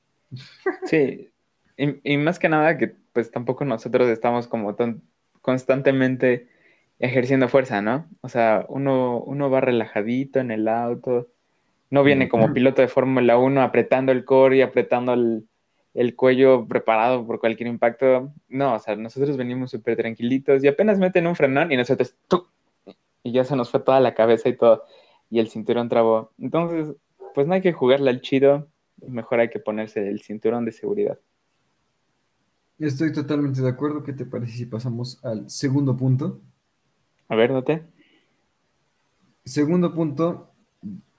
Sí, 0.84 1.30
y, 1.76 2.16
más 2.16 2.40
que 2.40 2.48
nada 2.48 2.76
que 2.76 2.94
pues 3.12 3.30
tampoco 3.30 3.64
nosotros 3.64 4.08
estamos 4.08 4.48
como 4.48 4.74
tan 4.74 5.00
constantemente 5.42 6.48
ejerciendo 6.98 7.48
fuerza, 7.48 7.82
¿no? 7.82 8.06
O 8.20 8.28
sea, 8.28 8.66
uno, 8.68 9.20
uno 9.20 9.50
va 9.50 9.60
relajadito 9.60 10.40
en 10.40 10.50
el 10.50 10.68
auto, 10.68 11.28
no 11.90 12.02
viene 12.04 12.28
como 12.28 12.52
piloto 12.52 12.82
de 12.82 12.88
Fórmula 12.88 13.38
1 13.38 13.62
apretando 13.62 14.12
el 14.12 14.24
core 14.24 14.58
y 14.58 14.62
apretando 14.62 15.14
el, 15.14 15.48
el, 15.94 16.14
cuello 16.16 16.66
preparado 16.66 17.26
por 17.26 17.40
cualquier 17.40 17.68
impacto. 17.68 18.32
No, 18.48 18.74
o 18.74 18.78
sea, 18.78 18.94
nosotros 18.96 19.36
venimos 19.36 19.70
súper 19.70 19.96
tranquilitos 19.96 20.62
y 20.62 20.68
apenas 20.68 20.98
meten 20.98 21.26
un 21.26 21.36
frenón 21.36 21.72
y 21.72 21.76
nosotros, 21.76 22.14
y 23.22 23.32
ya 23.32 23.44
se 23.44 23.56
nos 23.56 23.70
fue 23.70 23.80
toda 23.80 24.00
la 24.00 24.14
cabeza 24.14 24.48
y 24.48 24.56
todo 24.56 24.84
y 25.30 25.38
el 25.38 25.48
cinturón 25.48 25.88
trabó. 25.88 26.32
Entonces, 26.38 26.94
pues 27.34 27.46
no 27.46 27.54
hay 27.54 27.60
que 27.60 27.72
jugarle 27.72 28.10
al 28.10 28.20
chido, 28.20 28.68
mejor 29.06 29.40
hay 29.40 29.50
que 29.50 29.58
ponerse 29.58 30.08
el 30.08 30.20
cinturón 30.20 30.64
de 30.64 30.72
seguridad. 30.72 31.18
Estoy 32.78 33.12
totalmente 33.12 33.60
de 33.60 33.68
acuerdo. 33.68 34.02
¿Qué 34.04 34.12
te 34.12 34.24
parece 34.24 34.52
si 34.52 34.66
pasamos 34.66 35.22
al 35.24 35.50
segundo 35.50 35.96
punto? 35.96 36.40
A 37.28 37.36
ver, 37.36 37.52
date. 37.52 37.82
Segundo 39.44 39.94
punto, 39.94 40.50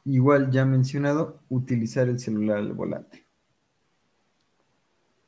igual 0.06 0.52
ya 0.52 0.65
mencionado, 0.65 1.39
utilizar 1.50 2.08
el 2.10 2.19
celular 2.19 2.58
al 2.58 2.74
volante. 2.74 3.26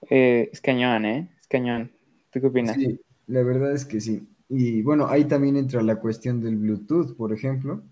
Eh, 0.09 0.49
es 0.51 0.61
cañón, 0.61 1.05
¿eh? 1.05 1.29
Es 1.39 1.47
cañón. 1.47 1.91
¿Tú 2.31 2.41
qué 2.41 2.47
opinas? 2.47 2.75
Sí, 2.75 2.99
la 3.27 3.43
verdad 3.43 3.73
es 3.73 3.85
que 3.85 4.01
sí. 4.01 4.27
Y 4.49 4.81
bueno, 4.81 5.07
ahí 5.07 5.25
también 5.25 5.55
entra 5.55 5.81
la 5.81 5.95
cuestión 5.95 6.41
del 6.41 6.57
Bluetooth, 6.57 7.15
por 7.15 7.31
ejemplo 7.31 7.83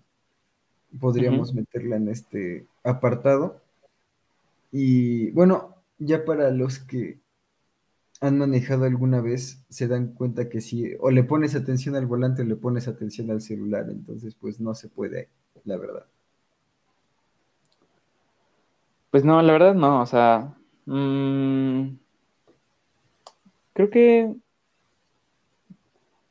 podríamos 0.98 1.54
meterla 1.54 1.96
en 1.96 2.08
este 2.08 2.66
apartado. 2.82 3.60
Y 4.72 5.30
bueno, 5.30 5.76
ya 5.98 6.24
para 6.24 6.50
los 6.50 6.78
que 6.78 7.18
han 8.20 8.38
manejado 8.38 8.84
alguna 8.84 9.20
vez, 9.20 9.64
se 9.70 9.88
dan 9.88 10.12
cuenta 10.12 10.48
que 10.48 10.60
si 10.60 10.94
o 11.00 11.10
le 11.10 11.24
pones 11.24 11.54
atención 11.54 11.96
al 11.96 12.06
volante 12.06 12.42
o 12.42 12.44
le 12.44 12.56
pones 12.56 12.86
atención 12.86 13.30
al 13.30 13.40
celular, 13.40 13.86
entonces 13.88 14.34
pues 14.34 14.60
no 14.60 14.74
se 14.74 14.88
puede, 14.88 15.28
la 15.64 15.76
verdad. 15.78 16.06
Pues 19.10 19.24
no, 19.24 19.40
la 19.42 19.52
verdad 19.52 19.74
no, 19.74 20.02
o 20.02 20.06
sea, 20.06 20.54
mm, 20.86 21.88
creo 23.72 23.90
que 23.90 24.34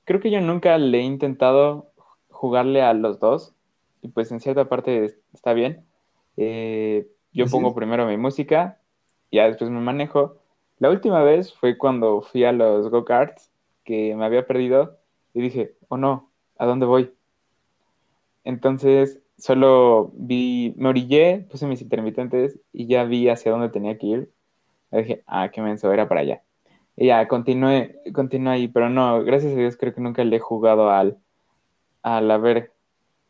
creo 0.05 0.19
que 0.19 0.31
yo 0.31 0.41
nunca 0.41 0.77
le 0.77 0.99
he 0.99 1.03
intentado 1.03 1.91
jugarle 2.29 2.81
a 2.81 2.93
los 2.93 3.19
dos 3.19 3.53
y 4.01 4.09
pues 4.09 4.31
en 4.31 4.39
cierta 4.39 4.69
parte 4.69 5.17
está 5.33 5.53
bien. 5.53 5.85
Eh, 6.37 7.07
yo 7.33 7.47
pongo 7.47 7.75
primero 7.75 8.07
mi 8.07 8.17
música, 8.17 8.79
y 9.29 9.37
ya 9.37 9.45
después 9.45 9.69
me 9.69 9.79
manejo. 9.79 10.38
La 10.79 10.89
última 10.89 11.23
vez 11.23 11.53
fue 11.53 11.77
cuando 11.77 12.21
fui 12.21 12.43
a 12.45 12.51
los 12.51 12.89
go-karts, 12.89 13.51
que 13.83 14.15
me 14.15 14.25
había 14.25 14.47
perdido, 14.47 14.97
y 15.33 15.41
dije, 15.41 15.75
oh 15.89 15.97
no, 15.97 16.29
¿a 16.57 16.65
dónde 16.65 16.85
voy? 16.85 17.13
Entonces 18.43 19.21
solo 19.37 20.11
vi, 20.15 20.73
me 20.77 20.89
orillé, 20.89 21.45
puse 21.49 21.67
mis 21.67 21.81
intermitentes 21.81 22.59
y 22.73 22.87
ya 22.87 23.03
vi 23.03 23.29
hacia 23.29 23.51
dónde 23.51 23.69
tenía 23.69 23.97
que 23.97 24.07
ir. 24.07 24.31
Y 24.91 24.97
dije, 24.97 25.23
ah, 25.27 25.49
qué 25.49 25.61
menso, 25.61 25.91
era 25.93 26.07
para 26.09 26.21
allá. 26.21 26.43
Y 26.95 27.07
ya, 27.07 27.27
continué, 27.27 27.99
continué 28.13 28.53
ahí, 28.53 28.67
pero 28.67 28.89
no, 28.89 29.23
gracias 29.23 29.53
a 29.53 29.57
Dios 29.57 29.77
creo 29.77 29.93
que 29.93 30.01
nunca 30.01 30.23
le 30.23 30.37
he 30.37 30.39
jugado 30.39 30.89
al, 30.89 31.17
al 32.01 32.29
a 32.31 32.37
ver 32.37 32.73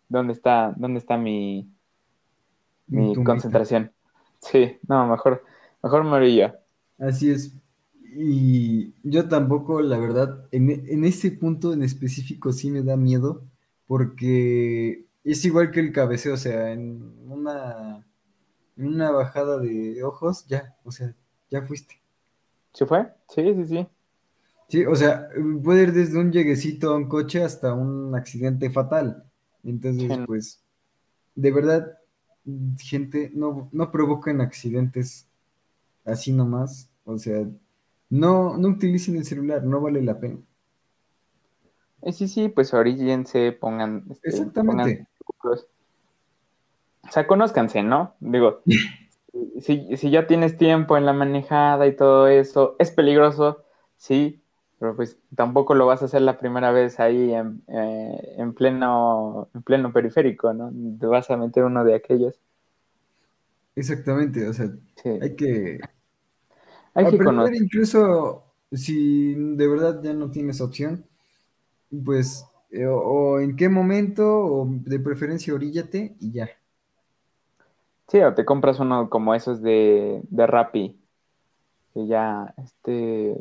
¿Dónde 0.10 0.34
está, 0.34 0.74
dónde 0.76 0.98
está 0.98 1.18
mi, 1.18 1.72
mi 2.88 3.14
concentración? 3.24 3.94
Sí, 4.40 4.80
no, 4.88 5.06
mejor, 5.08 5.46
mejor 5.84 6.04
me 6.04 6.52
Así 7.00 7.32
es. 7.32 7.56
Y 8.16 8.94
yo 9.04 9.30
tampoco, 9.30 9.82
la 9.82 9.98
verdad, 10.00 10.48
en, 10.52 10.70
en 10.72 11.06
ese 11.06 11.32
punto 11.32 11.74
en 11.74 11.84
específico 11.84 12.54
sí 12.54 12.72
me 12.72 12.84
da 12.84 12.98
miedo, 12.98 13.46
porque 13.88 15.06
es 15.24 15.46
igual 15.46 15.72
que 15.72 15.80
el 15.82 15.92
cabeceo, 15.94 16.34
o 16.36 16.38
sea, 16.38 16.72
en 16.74 17.02
una, 17.30 18.06
en 18.78 18.88
una 18.88 19.12
bajada 19.12 19.60
de 19.60 20.04
ojos, 20.04 20.46
ya, 20.48 20.78
o 20.86 20.92
sea, 20.92 21.16
ya 21.52 21.64
fuiste. 21.64 22.02
¿Se 22.74 22.86
fue? 22.88 23.14
Sí, 23.28 23.54
sí, 23.54 23.66
sí. 23.68 23.88
Sí, 24.68 24.86
o 24.86 24.96
sea, 24.96 25.30
puede 25.64 25.84
ir 25.84 25.94
desde 25.94 26.20
un 26.20 26.32
lleguecito 26.32 26.92
a 26.92 26.96
un 26.98 27.08
coche 27.10 27.44
hasta 27.44 27.74
un 27.74 28.14
accidente 28.16 28.70
fatal. 28.70 29.24
Entonces, 29.64 30.16
Sí. 30.16 30.26
pues, 30.26 30.64
de 31.36 31.52
verdad, 31.52 31.98
gente, 32.80 33.32
no, 33.36 33.70
no 33.74 33.92
provoquen 33.92 34.42
accidentes 34.42 35.28
así 36.06 36.32
nomás. 36.34 36.89
O 37.10 37.18
sea, 37.18 37.46
no, 38.10 38.58
no 38.58 38.68
utilicen 38.70 39.18
el 39.18 39.26
celular, 39.26 39.64
no 39.64 39.82
vale 39.82 40.02
la 40.02 40.20
pena. 40.20 40.38
Eh, 42.02 42.14
sí, 42.14 42.28
sí, 42.28 42.50
pues 42.50 42.74
oríllense, 42.74 43.52
pongan, 43.52 44.06
este, 44.10 44.30
Exactamente. 44.30 45.06
pongan 45.42 45.58
o 47.04 47.12
sea, 47.12 47.28
conózcanse, 47.28 47.84
¿no? 47.84 48.16
Digo, 48.20 48.62
si, 49.62 49.98
si 49.98 50.12
ya 50.12 50.28
tienes 50.28 50.58
tiempo 50.58 50.98
en 50.98 51.06
la 51.06 51.14
manejada 51.14 51.88
y 51.88 51.96
todo 51.96 52.28
eso, 52.28 52.76
es 52.80 52.92
peligroso, 52.92 53.64
sí, 53.98 54.42
pero 54.80 54.96
pues 54.96 55.18
tampoco 55.36 55.76
lo 55.76 55.86
vas 55.86 56.02
a 56.02 56.06
hacer 56.06 56.22
la 56.22 56.38
primera 56.38 56.72
vez 56.72 57.00
ahí 57.00 57.34
en, 57.34 57.62
eh, 57.68 58.36
en 58.38 58.54
pleno, 58.54 59.50
en 59.54 59.64
pleno 59.64 59.92
periférico, 59.92 60.54
¿no? 60.54 60.72
Te 61.00 61.06
vas 61.06 61.30
a 61.32 61.38
meter 61.38 61.64
uno 61.64 61.84
de 61.84 61.96
aquellos. 61.96 62.40
Exactamente, 63.76 64.48
o 64.48 64.54
sea, 64.54 64.70
Sí. 65.02 65.10
hay 65.22 65.36
que 65.36 65.80
Hay 66.94 67.10
que 67.10 67.18
conocer. 67.18 67.56
incluso 67.56 68.44
si 68.72 69.34
de 69.34 69.68
verdad 69.68 70.02
ya 70.04 70.14
no 70.14 70.32
tienes 70.32 70.62
opción, 70.62 71.06
pues, 72.06 72.46
eh, 72.72 72.86
o, 72.86 72.98
o 72.98 73.40
en 73.40 73.56
qué 73.56 73.70
momento, 73.70 74.46
o 74.46 74.68
de 74.70 75.00
preferencia 75.00 75.54
oríllate 75.54 76.16
y 76.20 76.32
ya. 76.32 76.50
Sí, 78.10 78.20
o 78.22 78.34
te 78.34 78.44
compras 78.44 78.80
uno 78.80 79.10
como 79.10 79.36
esos 79.36 79.62
de, 79.62 80.22
de 80.30 80.48
Rappi, 80.48 80.98
que 81.94 82.08
ya, 82.08 82.56
este, 82.58 83.36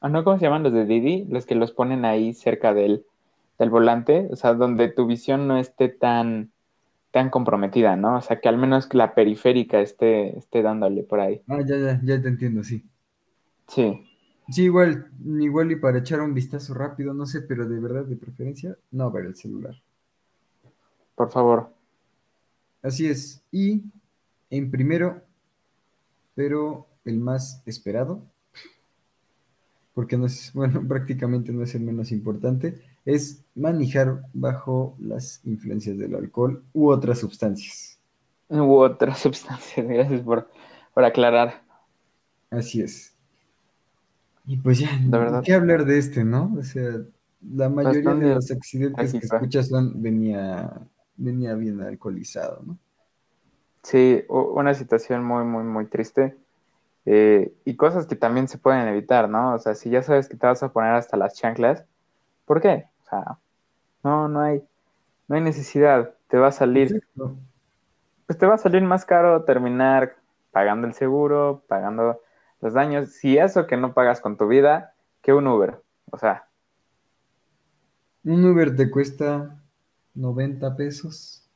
ah, 0.00 0.08
no, 0.08 0.24
¿cómo 0.24 0.38
se 0.38 0.44
llaman 0.44 0.64
los 0.64 0.72
de 0.72 0.84
Didi? 0.84 1.24
Los 1.26 1.46
que 1.46 1.54
los 1.54 1.70
ponen 1.70 2.04
ahí 2.04 2.34
cerca 2.34 2.74
del, 2.74 3.04
del 3.60 3.70
volante, 3.70 4.28
o 4.32 4.36
sea, 4.36 4.54
donde 4.54 4.88
tu 4.88 5.06
visión 5.06 5.46
no 5.46 5.56
esté 5.56 5.88
tan, 5.88 6.50
tan 7.16 7.30
comprometida, 7.30 7.96
¿no? 7.96 8.18
O 8.18 8.20
sea, 8.22 8.40
que 8.40 8.48
al 8.48 8.58
menos 8.58 8.92
la 8.94 9.14
periférica 9.14 9.80
esté, 9.80 10.36
esté 10.38 10.62
dándole 10.62 11.02
por 11.02 11.20
ahí. 11.20 11.42
Ah, 11.48 11.60
ya, 11.68 11.76
ya, 11.76 12.00
ya 12.04 12.22
te 12.22 12.28
entiendo, 12.28 12.62
sí. 12.62 12.84
Sí, 13.68 13.84
Sí, 14.50 14.64
igual, 14.64 15.08
igual 15.24 15.70
y 15.70 15.76
para 15.76 15.98
echar 15.98 16.20
un 16.20 16.34
vistazo 16.34 16.74
rápido, 16.74 17.14
no 17.14 17.26
sé, 17.26 17.42
pero 17.42 17.68
de 17.68 17.78
verdad, 17.78 18.04
de 18.04 18.16
preferencia, 18.16 18.76
no 18.90 19.10
ver 19.12 19.26
el 19.26 19.36
celular. 19.36 19.76
por 21.14 21.30
favor. 21.30 21.72
Así 22.82 23.06
es. 23.06 23.42
Y 23.52 23.82
en 24.50 24.70
primero, 24.70 25.22
pero 26.36 26.86
el 27.04 27.18
más 27.18 27.62
esperado, 27.66 28.22
porque 29.94 30.16
no 30.16 30.26
es, 30.26 30.52
bueno, 30.54 30.86
prácticamente 30.86 31.52
no 31.52 31.62
es 31.62 31.74
el 31.74 31.82
menos 31.82 32.12
importante, 32.12 32.80
es 33.06 33.44
manejar 33.54 34.22
bajo 34.34 34.96
las 35.00 35.40
influencias 35.44 35.96
del 35.96 36.14
alcohol 36.14 36.62
u 36.74 36.90
otras 36.90 37.20
sustancias. 37.20 37.98
U 38.48 38.74
otras 38.76 39.18
sustancias, 39.20 39.86
gracias 39.86 40.20
por, 40.20 40.50
por 40.92 41.04
aclarar. 41.04 41.62
Así 42.50 42.82
es. 42.82 43.14
Y 44.44 44.58
pues 44.58 44.78
ya, 44.80 44.90
De 45.00 45.18
verdad. 45.18 45.42
¿qué 45.44 45.54
hablar 45.54 45.84
de 45.84 45.98
este, 45.98 46.24
no? 46.24 46.54
O 46.58 46.62
sea, 46.62 47.00
la 47.40 47.68
mayoría 47.68 48.14
de 48.14 48.34
los 48.34 48.50
accidentes 48.50 49.12
que 49.12 49.18
escuchas 49.18 49.68
son 49.68 50.02
venía, 50.02 50.72
venía 51.16 51.54
bien 51.54 51.80
alcoholizado, 51.80 52.62
¿no? 52.64 52.78
Sí, 53.82 54.24
una 54.28 54.74
situación 54.74 55.24
muy, 55.24 55.44
muy, 55.44 55.62
muy 55.62 55.86
triste. 55.86 56.36
Eh, 57.04 57.54
y 57.64 57.76
cosas 57.76 58.06
que 58.06 58.16
también 58.16 58.48
se 58.48 58.58
pueden 58.58 58.88
evitar, 58.88 59.28
¿no? 59.28 59.54
O 59.54 59.58
sea, 59.60 59.76
si 59.76 59.90
ya 59.90 60.02
sabes 60.02 60.28
que 60.28 60.36
te 60.36 60.44
vas 60.44 60.62
a 60.64 60.72
poner 60.72 60.92
hasta 60.94 61.16
las 61.16 61.34
chanclas, 61.34 61.84
¿por 62.44 62.60
qué? 62.60 62.86
O 63.06 63.10
sea, 63.10 63.38
no, 64.02 64.28
no 64.28 64.40
hay, 64.40 64.62
no 65.28 65.36
hay 65.36 65.42
necesidad. 65.42 66.14
Te 66.28 66.38
va 66.38 66.48
a 66.48 66.52
salir, 66.52 66.96
Exacto. 66.96 67.36
pues 68.26 68.38
te 68.38 68.46
va 68.46 68.54
a 68.54 68.58
salir 68.58 68.82
más 68.82 69.04
caro 69.04 69.44
terminar 69.44 70.16
pagando 70.50 70.86
el 70.86 70.94
seguro, 70.94 71.62
pagando 71.68 72.20
los 72.60 72.72
daños. 72.72 73.10
Si 73.10 73.38
eso 73.38 73.66
que 73.66 73.76
no 73.76 73.92
pagas 73.94 74.20
con 74.20 74.36
tu 74.36 74.48
vida, 74.48 74.94
que 75.22 75.32
un 75.32 75.46
Uber. 75.46 75.80
O 76.10 76.18
sea, 76.18 76.44
Un 78.24 78.44
Uber 78.44 78.74
te 78.74 78.90
cuesta 78.90 79.56
90 80.14 80.74
pesos. 80.76 81.48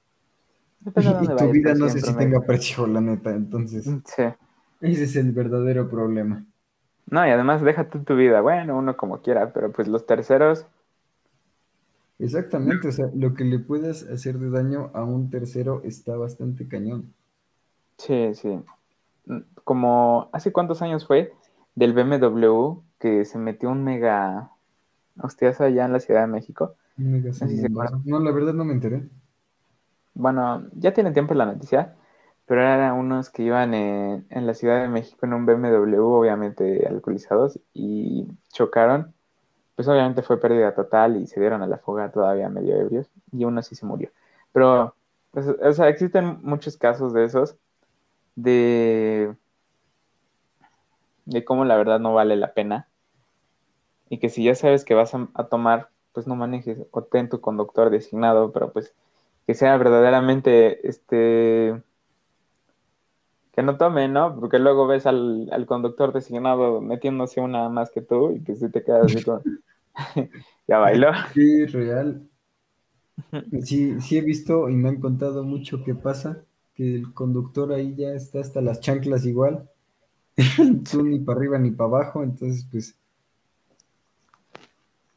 depende 0.80 1.10
Y 1.10 1.26
dónde 1.26 1.36
tu 1.46 1.50
vida 1.52 1.74
no 1.74 1.88
sé 1.88 2.00
si 2.00 2.16
tenga 2.16 2.40
precio, 2.40 2.86
la 2.86 3.00
neta. 3.00 3.30
Entonces, 3.30 3.84
Sí. 3.84 4.22
ese 4.80 5.04
es 5.04 5.16
el 5.16 5.32
verdadero 5.32 5.88
problema. 5.90 6.44
No, 7.06 7.26
y 7.26 7.30
además 7.30 7.60
deja 7.62 7.88
tú 7.90 8.04
tu 8.04 8.14
vida. 8.14 8.40
Bueno, 8.40 8.76
uno 8.78 8.96
como 8.96 9.20
quiera, 9.20 9.52
pero 9.52 9.72
pues 9.72 9.88
los 9.88 10.06
terceros, 10.06 10.64
Exactamente, 12.20 12.88
o 12.88 12.92
sea, 12.92 13.06
lo 13.14 13.34
que 13.34 13.44
le 13.44 13.58
puedas 13.58 14.02
hacer 14.04 14.38
de 14.38 14.50
daño 14.50 14.90
a 14.94 15.04
un 15.04 15.30
tercero 15.30 15.82
está 15.84 16.16
bastante 16.16 16.68
cañón. 16.68 17.14
Sí, 17.98 18.34
sí. 18.34 18.48
Mm, 19.26 19.40
Como, 19.64 20.30
¿hace 20.32 20.52
cuántos 20.52 20.82
años 20.82 21.06
fue? 21.06 21.32
Del 21.74 21.92
BMW 21.94 22.82
que 22.98 23.24
se 23.24 23.38
metió 23.38 23.70
un 23.70 23.84
mega 23.84 24.50
hostiazo 25.20 25.64
allá 25.64 25.86
en 25.86 25.92
la 25.92 26.00
Ciudad 26.00 26.22
de 26.22 26.26
México. 26.28 26.74
Mega 26.96 27.32
si 27.32 27.38
sandungazo. 27.38 28.02
No, 28.04 28.18
la 28.20 28.32
verdad 28.32 28.54
no 28.54 28.64
me 28.64 28.74
enteré. 28.74 29.08
Bueno, 30.14 30.68
ya 30.74 30.92
tiene 30.92 31.12
tiempo 31.12 31.34
la 31.34 31.46
noticia, 31.46 31.96
pero 32.46 32.62
eran 32.62 32.94
unos 32.94 33.30
que 33.30 33.42
iban 33.44 33.74
en, 33.74 34.26
en 34.30 34.46
la 34.46 34.54
Ciudad 34.54 34.82
de 34.82 34.88
México 34.88 35.26
en 35.26 35.34
un 35.34 35.46
BMW, 35.46 35.98
obviamente 36.18 36.86
alcoholizados, 36.86 37.58
y 37.72 38.26
chocaron. 38.52 39.14
Pues 39.80 39.88
obviamente 39.88 40.20
fue 40.20 40.38
pérdida 40.38 40.74
total 40.74 41.16
y 41.16 41.26
se 41.26 41.40
dieron 41.40 41.62
a 41.62 41.66
la 41.66 41.78
fuga 41.78 42.12
todavía 42.12 42.50
medio 42.50 42.76
ebrios, 42.76 43.08
y 43.32 43.46
uno 43.46 43.62
sí 43.62 43.74
se 43.74 43.86
murió. 43.86 44.10
Pero, 44.52 44.94
pues, 45.30 45.46
o 45.48 45.72
sea, 45.72 45.88
existen 45.88 46.38
muchos 46.42 46.76
casos 46.76 47.14
de 47.14 47.24
esos, 47.24 47.56
de, 48.36 49.34
de 51.24 51.44
cómo 51.46 51.64
la 51.64 51.78
verdad 51.78 51.98
no 51.98 52.12
vale 52.12 52.36
la 52.36 52.52
pena, 52.52 52.88
y 54.10 54.18
que 54.18 54.28
si 54.28 54.44
ya 54.44 54.54
sabes 54.54 54.84
que 54.84 54.94
vas 54.94 55.14
a, 55.14 55.28
a 55.34 55.44
tomar, 55.44 55.88
pues 56.12 56.26
no 56.26 56.34
manejes, 56.36 56.78
o 56.90 57.02
ten 57.04 57.28
tu 57.30 57.40
conductor 57.40 57.88
designado, 57.90 58.52
pero 58.52 58.70
pues 58.72 58.94
que 59.46 59.54
sea 59.54 59.76
verdaderamente, 59.78 60.86
este, 60.88 61.82
que 63.52 63.62
no 63.62 63.76
tome, 63.78 64.08
¿no? 64.08 64.38
Porque 64.38 64.58
luego 64.58 64.86
ves 64.86 65.06
al, 65.06 65.48
al 65.52 65.66
conductor 65.66 66.12
designado 66.12 66.80
metiéndose 66.80 67.40
una 67.40 67.68
más 67.68 67.90
que 67.90 68.02
tú 68.02 68.32
y 68.32 68.42
que 68.44 68.56
si 68.56 68.70
te 68.70 68.84
quedas 68.84 69.12
así 69.12 69.24
como, 69.24 69.44
ya 70.68 70.78
bailó. 70.78 71.12
Sí, 71.32 71.64
real. 71.66 72.28
Sí, 73.62 74.00
sí 74.00 74.18
he 74.18 74.22
visto 74.22 74.68
y 74.68 74.74
me 74.74 74.88
han 74.88 74.98
contado 75.00 75.44
mucho 75.44 75.84
que 75.84 75.94
pasa, 75.94 76.44
que 76.74 76.96
el 76.96 77.12
conductor 77.14 77.72
ahí 77.72 77.94
ya 77.94 78.12
está 78.14 78.40
hasta 78.40 78.60
las 78.60 78.80
chanclas 78.80 79.24
igual. 79.26 79.68
Tú 80.90 81.02
ni 81.04 81.20
para 81.20 81.38
arriba 81.38 81.58
ni 81.58 81.70
para 81.70 81.88
abajo, 81.88 82.22
entonces 82.22 82.66
pues 82.70 82.96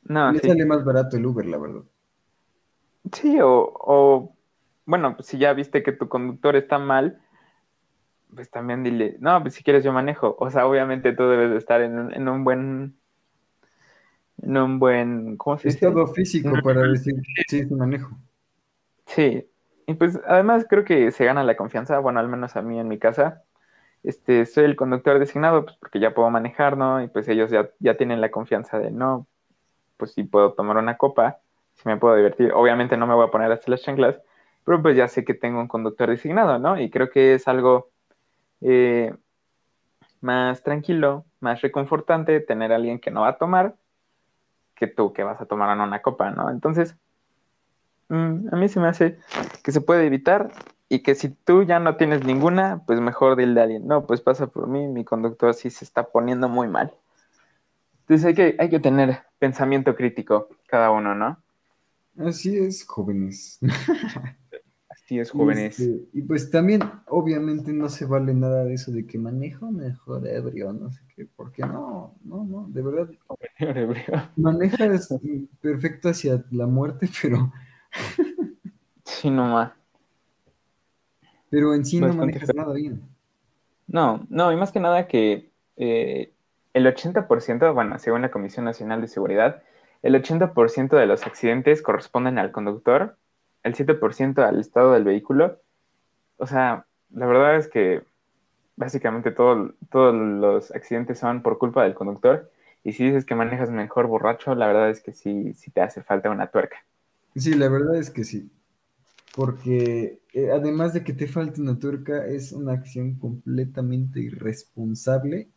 No, 0.03 0.33
le 0.33 0.39
sí. 0.39 0.47
sale 0.47 0.65
más 0.65 0.83
barato 0.83 1.15
el 1.15 1.25
Uber, 1.25 1.45
la 1.45 1.57
verdad. 1.57 1.83
Sí, 3.11 3.39
o, 3.41 3.71
o, 3.75 4.35
bueno, 4.85 5.15
pues 5.15 5.27
si 5.27 5.37
ya 5.37 5.53
viste 5.53 5.83
que 5.83 5.91
tu 5.91 6.07
conductor 6.09 6.55
está 6.55 6.79
mal, 6.79 7.21
pues 8.35 8.49
también 8.49 8.83
dile, 8.83 9.17
no, 9.19 9.41
pues 9.41 9.53
si 9.53 9.63
quieres 9.63 9.83
yo 9.83 9.93
manejo. 9.93 10.35
O 10.39 10.49
sea, 10.49 10.67
obviamente 10.67 11.13
tú 11.13 11.23
debes 11.27 11.51
de 11.51 11.57
estar 11.57 11.81
en 11.81 11.97
un, 11.97 12.13
en 12.13 12.27
un 12.27 12.43
buen, 12.43 12.95
en 14.41 14.57
un 14.57 14.79
buen, 14.79 15.37
¿cómo 15.37 15.57
se 15.57 15.69
dice? 15.69 15.85
Estado 15.85 16.07
físico 16.07 16.51
para 16.63 16.81
decir, 16.83 17.15
sí, 17.47 17.63
sí 17.63 17.73
manejo. 17.73 18.11
Sí, 19.05 19.47
y 19.85 19.93
pues 19.95 20.19
además 20.27 20.65
creo 20.69 20.85
que 20.85 21.11
se 21.11 21.25
gana 21.25 21.43
la 21.43 21.55
confianza, 21.55 21.99
bueno, 21.99 22.19
al 22.19 22.29
menos 22.29 22.55
a 22.55 22.61
mí 22.61 22.79
en 22.79 22.87
mi 22.87 22.99
casa, 22.99 23.43
este, 24.03 24.45
soy 24.45 24.65
el 24.65 24.75
conductor 24.75 25.19
designado, 25.19 25.63
pues 25.65 25.77
porque 25.77 25.99
ya 25.99 26.13
puedo 26.13 26.29
manejar, 26.29 26.77
¿no? 26.77 27.01
Y 27.01 27.07
pues 27.07 27.27
ellos 27.29 27.51
ya, 27.51 27.69
ya 27.79 27.95
tienen 27.95 28.21
la 28.21 28.31
confianza 28.31 28.79
de, 28.79 28.91
no, 28.91 29.27
pues 29.97 30.13
sí 30.13 30.23
puedo 30.23 30.53
tomar 30.53 30.77
una 30.77 30.97
copa, 30.97 31.39
si 31.75 31.87
me 31.87 31.97
puedo 31.97 32.15
divertir, 32.15 32.51
obviamente 32.53 32.97
no 32.97 33.07
me 33.07 33.15
voy 33.15 33.27
a 33.27 33.31
poner 33.31 33.51
hasta 33.51 33.71
las 33.71 33.81
chanclas, 33.81 34.19
pero 34.65 34.81
pues 34.81 34.95
ya 34.95 35.07
sé 35.07 35.23
que 35.25 35.33
tengo 35.33 35.59
un 35.59 35.67
conductor 35.67 36.09
designado, 36.09 36.59
¿no? 36.59 36.79
Y 36.79 36.89
creo 36.89 37.09
que 37.09 37.33
es 37.35 37.47
algo 37.47 37.92
eh, 38.63 39.13
más 40.21 40.63
tranquilo, 40.63 41.25
más 41.39 41.61
reconfortante 41.61 42.39
tener 42.39 42.71
a 42.71 42.75
alguien 42.75 42.99
que 42.99 43.11
no 43.11 43.21
va 43.21 43.29
a 43.29 43.37
tomar 43.37 43.75
que 44.75 44.87
tú 44.87 45.13
que 45.13 45.23
vas 45.23 45.39
a 45.39 45.45
tomar 45.45 45.75
en 45.75 45.81
una 45.81 46.01
copa, 46.01 46.31
¿no? 46.31 46.49
Entonces, 46.49 46.95
mm, 48.09 48.47
a 48.51 48.55
mí 48.57 48.69
se 48.69 48.79
me 48.79 48.87
hace 48.87 49.17
que 49.63 49.71
se 49.71 49.81
puede 49.81 50.05
evitar 50.05 50.51
y 50.89 50.99
que 50.99 51.15
si 51.15 51.29
tú 51.29 51.63
ya 51.63 51.79
no 51.79 51.95
tienes 51.95 52.23
ninguna, 52.25 52.83
pues 52.85 52.99
mejor 52.99 53.35
dile 53.35 53.59
a 53.59 53.63
alguien, 53.63 53.87
no, 53.87 54.05
pues 54.05 54.21
pasa 54.21 54.47
por 54.47 54.67
mí, 54.67 54.87
mi 54.87 55.03
conductor 55.03 55.53
sí 55.53 55.69
se 55.69 55.85
está 55.85 56.03
poniendo 56.03 56.49
muy 56.49 56.67
mal. 56.67 56.93
Entonces 58.01 58.25
hay 58.25 58.33
que, 58.33 58.55
hay 58.59 58.69
que 58.69 58.79
tener 58.79 59.21
pensamiento 59.39 59.95
crítico 59.95 60.49
cada 60.67 60.91
uno, 60.91 61.15
¿no? 61.15 61.37
Así 62.19 62.57
es, 62.57 62.85
jóvenes. 62.85 63.59
Sí, 65.05 65.19
es 65.19 65.31
Y, 65.31 65.37
jóvenes. 65.37 65.75
este, 65.75 66.07
y 66.13 66.21
pues 66.23 66.49
también, 66.51 66.81
obviamente, 67.07 67.73
no 67.73 67.89
se 67.89 68.05
vale 68.05 68.33
nada 68.33 68.63
de 68.65 68.75
eso 68.75 68.91
de 68.91 69.05
que 69.05 69.17
manejo 69.17 69.71
mejor 69.71 70.27
ebrio, 70.27 70.71
no 70.73 70.91
sé 70.91 71.01
qué, 71.15 71.25
porque 71.25 71.65
no, 71.65 72.15
no, 72.23 72.43
no, 72.45 72.67
de 72.69 72.81
verdad, 72.83 73.09
manejas 74.35 75.17
mm, 75.21 75.45
perfecto 75.61 76.09
hacia 76.09 76.43
la 76.51 76.67
muerte, 76.67 77.09
pero, 77.21 77.51
Sí, 79.05 79.29
nomás. 79.29 79.71
pero 81.49 81.73
en 81.73 81.85
sí 81.85 82.01
no 82.01 82.07
Bastante 82.07 82.13
manejas 82.13 82.51
feo. 82.51 82.53
nada 82.53 82.73
bien. 82.73 83.01
No, 83.87 84.25
no, 84.29 84.51
y 84.51 84.55
más 84.55 84.71
que 84.71 84.79
nada 84.79 85.07
que 85.07 85.51
eh, 85.77 86.33
el 86.73 86.87
80%, 86.87 87.73
bueno, 87.73 87.99
según 87.99 88.21
la 88.21 88.31
Comisión 88.31 88.65
Nacional 88.65 89.01
de 89.01 89.07
Seguridad, 89.07 89.63
el 90.01 90.15
80% 90.15 90.97
de 90.97 91.05
los 91.05 91.25
accidentes 91.25 91.81
corresponden 91.81 92.39
al 92.39 92.51
conductor, 92.51 93.17
el 93.63 93.75
7% 93.75 94.43
al 94.43 94.59
estado 94.59 94.93
del 94.93 95.03
vehículo. 95.05 95.61
O 96.37 96.47
sea, 96.47 96.87
la 97.11 97.25
verdad 97.27 97.57
es 97.57 97.67
que 97.69 98.03
básicamente 98.77 99.31
todo- 99.31 99.73
todos 99.91 100.15
los 100.15 100.71
accidentes 100.71 101.19
son 101.19 101.43
por 101.43 101.57
culpa 101.59 101.83
del 101.83 101.95
conductor. 101.95 102.51
Y 102.83 102.93
si 102.93 103.05
dices 103.05 103.25
que 103.25 103.35
manejas 103.35 103.71
mejor 103.71 104.07
borracho, 104.07 104.55
la 104.55 104.67
verdad 104.67 104.89
es 104.91 105.01
que 105.01 105.13
sí, 105.13 105.53
sí 105.55 105.71
te 105.71 105.81
hace 105.81 106.03
falta 106.03 106.31
una 106.31 106.47
tuerca. 106.51 106.77
Sí, 107.35 107.53
la 107.55 107.69
verdad 107.69 107.95
es 107.97 108.09
que 108.09 108.23
sí, 108.23 108.49
porque 109.35 110.21
eh, 110.33 110.51
además 110.51 110.93
de 110.93 111.03
que 111.03 111.13
te 111.13 111.27
falte 111.27 111.61
una 111.61 111.79
tuerca, 111.79 112.27
es 112.27 112.51
una 112.53 112.73
acción 112.73 113.15
completamente 113.15 114.21
irresponsable 114.21 115.49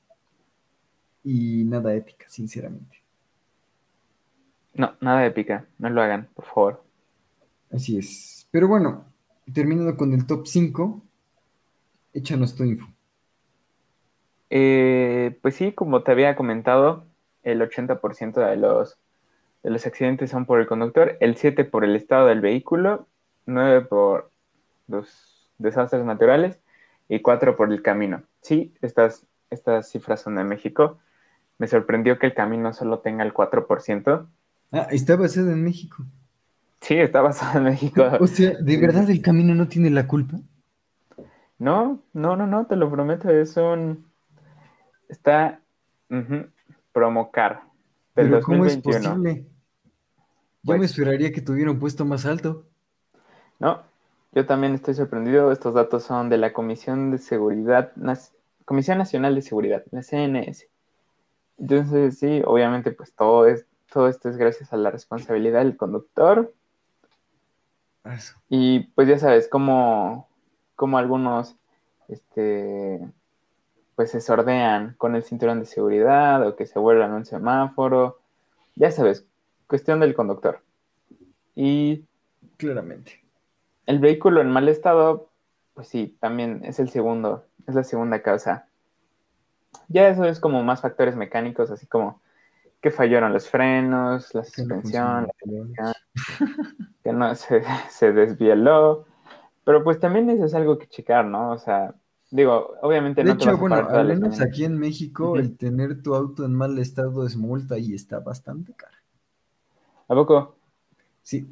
y 1.25 1.65
nada 1.67 1.95
ética, 1.95 2.27
sinceramente. 2.29 3.03
No, 4.75 4.97
nada 5.01 5.23
de 5.23 5.33
pica, 5.33 5.67
no 5.79 5.91
lo 5.91 6.03
hagan, 6.03 6.29
por 6.37 6.45
favor. 6.45 6.86
Así 7.73 7.99
es. 7.99 8.49
Pero 8.51 8.69
bueno, 8.69 9.05
terminando 9.53 9.97
con 9.97 10.13
el 10.13 10.27
top 10.27 10.47
5, 10.47 11.03
échanos 12.15 12.55
tu 12.55 12.65
info. 12.65 12.87
Eh, 14.51 15.39
pues 15.43 15.57
sí, 15.57 15.73
como 15.73 16.03
te 16.03 16.13
había 16.13 16.37
comentado, 16.37 17.07
el 17.43 17.61
80% 17.61 18.35
de 18.35 18.57
los, 18.57 18.99
de 19.63 19.71
los 19.71 19.87
accidentes 19.87 20.31
son 20.31 20.47
por 20.47 20.61
el 20.61 20.67
conductor, 20.67 21.17
el 21.21 21.37
7% 21.37 21.71
por 21.71 21.85
el 21.85 21.97
estado 21.97 22.27
del 22.27 22.41
vehículo, 22.41 23.07
9% 23.47 23.89
por 23.89 24.31
los 24.89 25.49
desastres 25.59 26.05
naturales 26.05 26.59
y 27.09 27.21
4% 27.21 27.57
por 27.57 27.73
el 27.73 27.83
camino. 27.83 28.23
Sí, 28.41 28.75
estas, 28.83 29.27
estas 29.51 29.91
cifras 29.91 30.21
son 30.21 30.37
de 30.37 30.45
México. 30.45 30.99
Me 31.59 31.67
sorprendió 31.67 32.19
que 32.19 32.27
el 32.27 32.35
camino 32.35 32.73
solo 32.73 33.01
tenga 33.01 33.25
el 33.25 33.33
4%. 33.33 34.27
Ah, 34.73 34.89
está 34.91 35.17
basado 35.17 35.51
en 35.51 35.65
México. 35.65 36.05
Sí, 36.87 36.95
está 36.95 37.21
basado 37.21 37.59
en 37.59 37.65
México. 37.65 38.03
O 38.21 38.29
sea, 38.29 38.53
¿de 38.61 38.77
verdad 38.77 39.11
el 39.11 39.21
camino 39.21 39.55
no 39.57 39.67
tiene 39.67 39.91
la 39.91 40.07
culpa? 40.07 40.39
No, 41.59 42.01
no, 42.13 42.37
no, 42.37 42.47
no, 42.47 42.67
te 42.67 42.77
lo 42.77 42.89
prometo, 42.91 43.29
es 43.29 43.57
un... 43.57 44.07
Está 45.09 45.61
ujú, 46.11 46.47
Promocar 46.93 47.63
del 48.15 48.31
Pero 48.31 48.41
¿cómo 48.43 48.67
es 48.67 48.81
2021. 48.83 49.15
posible? 49.15 49.45
Yo 49.45 49.47
Pues- 50.65 50.79
me 50.79 50.87
esperaría 50.87 51.33
que 51.33 51.41
tuviera 51.41 51.73
un 51.73 51.81
puesto 51.81 52.05
más 52.05 52.25
alto. 52.25 52.67
No, 53.59 53.83
yo 54.33 54.47
también 54.47 54.75
estoy 54.75 54.95
sorprendido. 54.95 55.51
Estos 55.51 55.75
datos 55.75 56.05
son 56.05 56.29
de 56.29 56.39
la 56.39 56.53
Comisión 56.53 57.11
de 57.11 57.19
Seguridad, 57.19 57.93
Comisión 58.65 58.99
Nacional 58.99 59.35
de 59.35 59.43
Seguridad, 59.43 59.83
la 59.91 60.03
CNS. 60.03 60.69
Entonces, 61.59 62.19
sí, 62.19 62.43
obviamente, 62.45 62.93
pues 62.93 63.13
todo 63.13 63.47
es, 63.47 63.67
todo 63.93 64.09
esto 64.09 64.29
es 64.29 64.37
gracias 64.37 64.73
a 64.73 64.77
la 64.77 64.91
responsabilidad 64.91 65.61
del 65.65 65.77
conductor. 65.77 66.53
Eso. 68.15 68.35
Y 68.49 68.81
pues 68.95 69.09
ya 69.09 69.19
sabes, 69.19 69.49
cómo, 69.49 70.29
cómo 70.75 70.99
algunos 70.99 71.57
este, 72.09 73.01
pues 73.95 74.11
se 74.11 74.21
sordean 74.21 74.95
con 74.99 75.17
el 75.17 75.23
cinturón 75.25 75.61
de 75.61 75.67
seguridad 75.67 76.47
o 76.47 76.55
que 76.55 76.67
se 76.67 76.79
vuelan 76.79 77.13
un 77.13 77.25
semáforo. 77.25 78.21
Ya 78.75 78.91
sabes, 78.91 79.27
cuestión 79.67 80.01
del 80.01 80.15
conductor. 80.15 80.61
Y 81.55 82.05
Claramente. 82.59 83.25
el 83.87 83.99
vehículo 83.99 84.41
en 84.43 84.51
mal 84.51 84.69
estado, 84.69 85.31
pues 85.75 85.89
sí, 85.89 86.17
también 86.21 86.63
es 86.65 86.79
el 86.79 86.91
segundo, 86.91 87.47
es 87.67 87.75
la 87.75 87.85
segunda 87.85 88.23
causa. 88.23 88.69
Ya 89.89 90.09
eso 90.09 90.25
es 90.25 90.41
como 90.41 90.63
más 90.63 90.83
factores 90.83 91.17
mecánicos, 91.17 91.71
así 91.71 91.87
como 91.87 92.21
que 92.87 92.93
fallaron 92.93 93.33
los 93.33 93.49
frenos, 93.51 94.33
la 94.33 94.45
suspensión, 94.45 95.29
funciona. 95.37 95.93
que 97.03 97.13
no 97.13 97.35
se, 97.35 97.63
se 97.91 98.13
desvieló. 98.13 99.07
Pero 99.65 99.85
pues 99.85 99.99
también 100.01 100.31
eso 100.31 100.45
es 100.45 100.55
algo 100.55 100.79
que 100.79 100.89
checar, 100.89 101.25
¿no? 101.25 101.53
O 101.53 101.59
sea, 101.59 101.95
digo, 102.31 102.75
obviamente 102.83 103.23
De 103.23 103.29
no 103.29 103.37
te 103.37 103.45
hecho, 103.45 103.47
vas 103.47 103.57
a 103.57 103.61
bueno, 103.61 103.77
al 103.91 104.07
menos 104.07 104.41
aquí 104.41 104.65
en 104.65 104.79
México, 104.79 105.35
Ujú. 105.35 105.39
el 105.39 105.59
tener 105.59 106.03
tu 106.03 106.15
auto 106.15 106.47
en 106.47 106.55
mal 106.55 106.79
estado 106.79 107.27
es 107.27 107.37
multa 107.37 107.77
y 107.79 107.93
está 107.95 108.21
bastante 108.21 108.73
cara. 108.75 108.97
¿A 110.09 110.15
poco? 110.15 110.57
Sí. 111.23 111.47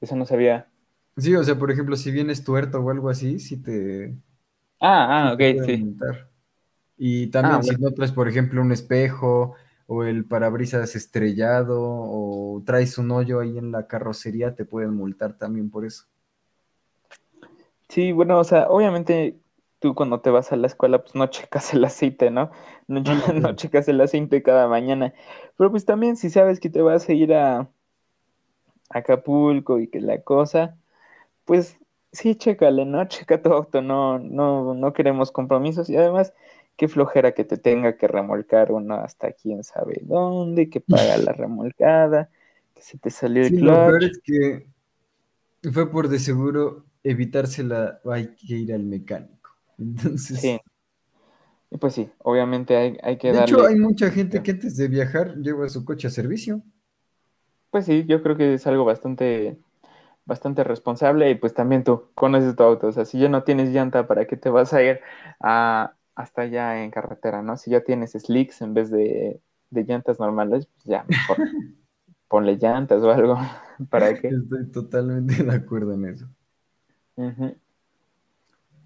Eso 0.00 0.16
no 0.16 0.26
sabía. 0.26 0.68
Sí, 1.16 1.34
o 1.36 1.44
sea, 1.44 1.56
por 1.58 1.70
ejemplo, 1.70 1.94
si 1.96 2.10
vienes 2.10 2.42
tuerto 2.44 2.80
o 2.80 2.90
algo 2.90 3.10
así, 3.10 3.38
sí 3.38 3.56
te, 3.58 4.16
Ah, 4.80 5.28
ah, 5.30 5.32
te 5.36 5.48
ok, 5.54 5.64
sí. 5.64 5.96
Y 6.98 7.28
también 7.28 7.60
Ah, 7.60 7.62
si 7.62 7.76
no 7.76 7.92
traes, 7.92 8.12
por 8.12 8.28
ejemplo, 8.28 8.60
un 8.62 8.72
espejo 8.72 9.54
o 9.92 10.04
el 10.04 10.24
parabrisas 10.24 10.94
estrellado 10.94 11.80
o 11.82 12.62
traes 12.64 12.96
un 12.96 13.10
hoyo 13.10 13.40
ahí 13.40 13.58
en 13.58 13.72
la 13.72 13.88
carrocería, 13.88 14.54
te 14.54 14.64
pueden 14.64 14.94
multar 14.94 15.36
también 15.36 15.68
por 15.68 15.84
eso. 15.84 16.04
Sí, 17.88 18.12
bueno, 18.12 18.38
o 18.38 18.44
sea, 18.44 18.68
obviamente 18.68 19.40
tú 19.80 19.96
cuando 19.96 20.20
te 20.20 20.30
vas 20.30 20.52
a 20.52 20.56
la 20.56 20.68
escuela, 20.68 21.02
pues 21.02 21.16
no 21.16 21.26
checas 21.30 21.74
el 21.74 21.84
aceite, 21.84 22.30
¿no? 22.30 22.52
No, 22.86 23.56
checas 23.56 23.88
el 23.88 24.00
aceite 24.00 24.44
cada 24.44 24.68
mañana. 24.68 25.12
Pero 25.56 25.72
pues 25.72 25.84
también 25.86 26.16
si 26.16 26.30
sabes 26.30 26.60
que 26.60 26.70
te 26.70 26.82
vas 26.82 27.08
a 27.08 27.12
ir 27.12 27.34
a 27.34 27.68
Acapulco 28.90 29.80
y 29.80 29.88
que 29.88 30.00
la 30.00 30.22
cosa, 30.22 30.76
pues 31.44 31.78
sí, 32.12 32.36
chécale, 32.36 32.84
¿no? 32.84 33.04
Checa 33.06 33.42
tu 33.42 33.52
auto, 33.52 33.82
no, 33.82 34.20
no, 34.20 34.72
no 34.72 34.92
queremos 34.92 35.32
compromisos 35.32 35.90
y 35.90 35.96
además, 35.96 36.32
qué 36.76 36.88
flojera 36.88 37.32
que 37.34 37.44
te 37.44 37.58
tenga 37.58 37.96
que 37.96 38.08
remolcar 38.08 38.72
uno 38.72 38.96
hasta 38.96 39.32
quién 39.32 39.64
sabe 39.64 40.00
dónde, 40.02 40.70
que 40.70 40.80
paga 40.80 41.16
la 41.18 41.32
remolcada, 41.34 42.30
que 42.74 42.82
se 42.82 42.98
te 42.98 43.10
salió 43.10 43.44
el 43.44 43.52
Sí, 43.52 43.58
lo 43.58 43.82
peor 43.82 44.02
clutch. 44.02 44.04
es 44.04 44.18
que 44.22 44.66
fue 45.72 45.90
por 45.90 46.08
de 46.08 46.18
seguro 46.18 46.86
evitársela, 47.02 48.00
hay 48.04 48.34
que 48.34 48.56
ir 48.56 48.72
al 48.74 48.84
mecánico. 48.84 49.50
Entonces, 49.78 50.40
Sí. 50.40 50.60
Y 51.70 51.78
pues 51.78 51.94
sí, 51.94 52.10
obviamente 52.18 52.76
hay, 52.76 52.98
hay 53.02 53.18
que 53.18 53.32
de 53.32 53.32
darle. 53.32 53.58
hecho, 53.58 53.66
hay 53.66 53.76
mucha 53.76 54.10
gente 54.10 54.42
que 54.42 54.50
antes 54.50 54.76
de 54.76 54.86
viajar 54.88 55.34
lleva 55.38 55.70
su 55.70 55.86
coche 55.86 56.08
a 56.08 56.10
servicio. 56.10 56.62
Pues 57.70 57.86
sí, 57.86 58.04
yo 58.06 58.22
creo 58.22 58.36
que 58.36 58.54
es 58.54 58.66
algo 58.66 58.84
bastante, 58.84 59.56
bastante 60.26 60.64
responsable 60.64 61.30
y 61.30 61.36
pues 61.36 61.54
también 61.54 61.84
tú 61.84 62.10
conoces 62.14 62.56
tu 62.56 62.62
auto, 62.64 62.88
o 62.88 62.92
sea, 62.92 63.04
si 63.06 63.18
ya 63.20 63.28
no 63.28 63.44
tienes 63.44 63.70
llanta, 63.70 64.06
¿para 64.08 64.26
qué 64.26 64.36
te 64.36 64.50
vas 64.50 64.72
a 64.74 64.82
ir 64.82 65.00
a, 65.40 65.96
hasta 66.20 66.42
allá 66.42 66.82
en 66.82 66.90
carretera, 66.90 67.42
no? 67.42 67.56
Si 67.56 67.70
ya 67.70 67.82
tienes 67.82 68.12
slicks 68.12 68.62
en 68.62 68.74
vez 68.74 68.90
de, 68.90 69.40
de 69.70 69.84
llantas 69.84 70.18
normales, 70.18 70.66
pues 70.66 70.84
ya 70.84 71.04
mejor 71.08 71.36
ponle 72.28 72.56
llantas 72.56 73.02
o 73.02 73.10
algo, 73.10 73.36
¿para 73.90 74.14
qué? 74.14 74.28
Estoy 74.28 74.70
totalmente 74.70 75.42
de 75.42 75.54
acuerdo 75.54 75.94
en 75.94 76.04
eso. 76.06 76.28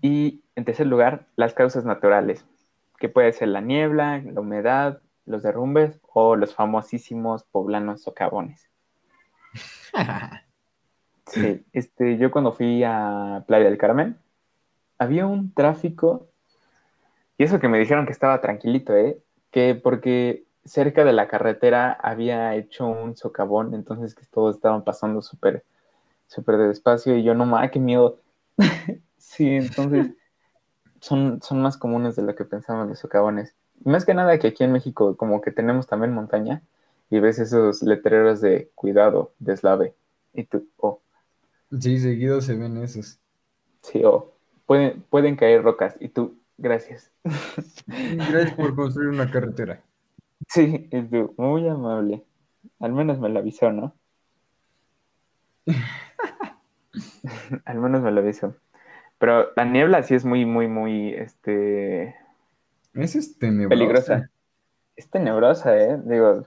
Y 0.00 0.42
en 0.56 0.64
tercer 0.64 0.86
lugar, 0.86 1.26
las 1.36 1.54
causas 1.54 1.84
naturales, 1.84 2.44
que 2.98 3.08
puede 3.08 3.32
ser 3.32 3.48
la 3.48 3.60
niebla, 3.60 4.18
la 4.18 4.40
humedad, 4.40 5.00
los 5.26 5.42
derrumbes 5.42 6.00
o 6.12 6.36
los 6.36 6.54
famosísimos 6.54 7.44
poblanos 7.44 8.02
socavones. 8.02 8.68
Sí, 11.26 11.64
este, 11.72 12.18
yo 12.18 12.30
cuando 12.30 12.52
fui 12.52 12.84
a 12.84 13.44
Playa 13.46 13.64
del 13.64 13.78
Carmen, 13.78 14.18
había 14.98 15.26
un 15.26 15.52
tráfico, 15.52 16.28
y 17.36 17.44
eso 17.44 17.60
que 17.60 17.68
me 17.68 17.78
dijeron 17.78 18.06
que 18.06 18.12
estaba 18.12 18.40
tranquilito, 18.40 18.96
¿eh? 18.96 19.18
Que 19.50 19.74
porque 19.74 20.44
cerca 20.64 21.04
de 21.04 21.12
la 21.12 21.28
carretera 21.28 21.92
había 21.92 22.54
hecho 22.54 22.86
un 22.86 23.16
socavón, 23.16 23.74
entonces 23.74 24.14
que 24.14 24.24
todos 24.26 24.56
estaban 24.56 24.84
pasando 24.84 25.20
súper, 25.22 25.64
súper 26.26 26.58
despacio, 26.58 27.16
y 27.16 27.22
yo 27.22 27.34
no 27.34 27.46
más, 27.46 27.70
qué 27.70 27.80
miedo. 27.80 28.18
sí, 29.18 29.48
entonces 29.48 30.12
son, 31.00 31.40
son 31.42 31.60
más 31.60 31.76
comunes 31.76 32.16
de 32.16 32.22
lo 32.22 32.34
que 32.34 32.44
pensaban 32.44 32.88
los 32.88 32.98
socavones. 32.98 33.54
Más 33.84 34.04
que 34.04 34.14
nada 34.14 34.38
que 34.38 34.48
aquí 34.48 34.64
en 34.64 34.72
México 34.72 35.16
como 35.16 35.40
que 35.40 35.50
tenemos 35.50 35.86
también 35.86 36.14
montaña, 36.14 36.62
y 37.10 37.20
ves 37.20 37.38
esos 37.38 37.82
letreros 37.82 38.40
de 38.40 38.70
cuidado, 38.74 39.32
deslave, 39.38 39.94
y 40.32 40.44
tú, 40.44 40.68
oh. 40.78 41.00
Sí, 41.80 41.98
seguido 41.98 42.40
se 42.40 42.54
ven 42.54 42.76
esos. 42.78 43.18
Sí, 43.82 44.02
o 44.04 44.32
pueden, 44.66 45.02
pueden 45.10 45.36
caer 45.36 45.62
rocas 45.62 45.96
y 46.00 46.08
tú, 46.08 46.36
gracias. 46.58 47.12
Gracias 47.86 48.52
por 48.54 48.74
construir 48.74 49.08
una 49.08 49.30
carretera. 49.30 49.82
Sí, 50.48 50.88
tú, 51.10 51.34
muy 51.36 51.68
amable. 51.68 52.24
Al 52.80 52.92
menos 52.92 53.18
me 53.18 53.28
lo 53.28 53.38
avisó, 53.38 53.72
¿no? 53.72 53.94
Al 57.64 57.78
menos 57.78 58.02
me 58.02 58.10
lo 58.10 58.20
aviso. 58.20 58.54
Pero 59.18 59.50
la 59.56 59.64
niebla 59.64 60.02
sí 60.02 60.14
es 60.14 60.24
muy, 60.24 60.44
muy, 60.44 60.68
muy, 60.68 61.14
este... 61.14 62.14
Es 62.94 63.38
tenebrosa. 63.38 63.68
Peligrosa. 63.68 64.30
Es 64.96 65.10
tenebrosa, 65.10 65.76
¿eh? 65.78 66.00
Digo, 66.04 66.44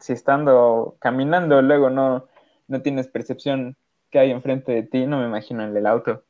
si 0.00 0.12
estando 0.12 0.96
caminando 1.00 1.62
luego 1.62 1.90
no, 1.90 2.26
no 2.66 2.82
tienes 2.82 3.08
percepción 3.08 3.76
que 4.10 4.18
hay 4.18 4.30
enfrente 4.30 4.72
de 4.72 4.82
ti, 4.82 5.06
no 5.06 5.18
me 5.18 5.26
imagino 5.26 5.64
en 5.64 5.76
el 5.76 5.86
auto. 5.86 6.24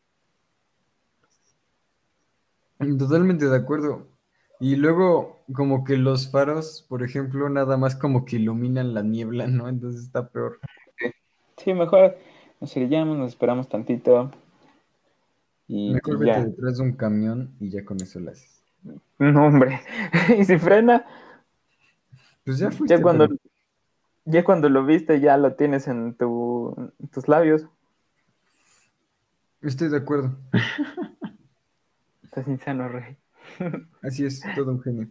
Totalmente 2.79 3.47
de 3.47 3.57
acuerdo. 3.57 4.07
Y 4.61 4.77
luego, 4.77 5.45
como 5.53 5.85
que 5.85 5.97
los 5.97 6.31
faros, 6.31 6.85
por 6.89 7.03
ejemplo, 7.05 7.49
nada 7.49 7.77
más 7.77 7.95
como 7.97 8.25
que 8.25 8.37
iluminan 8.37 8.95
la 8.95 9.03
niebla, 9.03 9.47
¿no? 9.47 9.69
Entonces 9.69 10.03
está 10.03 10.29
peor. 10.29 10.59
Sí, 11.59 11.75
mejor 11.75 12.17
nos 12.61 12.77
iríamos, 12.77 13.17
nos 13.17 13.31
esperamos 13.31 13.69
tantito. 13.69 14.31
Y, 15.69 15.93
Mejor 15.93 16.15
y 16.15 16.17
vete 16.19 16.27
ya. 16.27 16.45
detrás 16.45 16.79
de 16.79 16.83
un 16.83 16.93
camión 16.93 17.55
y 17.61 17.69
ya 17.71 17.85
con 17.85 18.01
eso 18.01 18.19
lo 18.21 18.31
haces. 18.31 18.63
No, 19.19 19.47
hombre. 19.47 19.81
y 20.39 20.45
si 20.45 20.57
frena, 20.59 21.05
Pues 22.45 22.59
ya 22.59 22.71
fuiste. 22.71 22.97
ya 22.97 23.03
cuando, 23.03 23.29
pero- 23.29 23.41
ya 24.25 24.45
cuando 24.45 24.69
lo 24.69 24.85
viste, 24.85 25.21
ya 25.21 25.37
lo 25.37 25.55
tienes 25.55 25.87
en, 25.89 26.15
tu, 26.15 26.75
en 27.01 27.09
tus 27.09 27.29
labios. 27.29 27.67
Estoy 29.63 29.89
de 29.89 29.99
acuerdo. 29.99 30.37
Estás 32.29 32.47
insano, 32.47 32.91
rey. 32.91 33.17
Así 34.03 34.27
es, 34.27 34.43
todo 34.55 34.73
un 34.73 34.83
genio. 34.83 35.09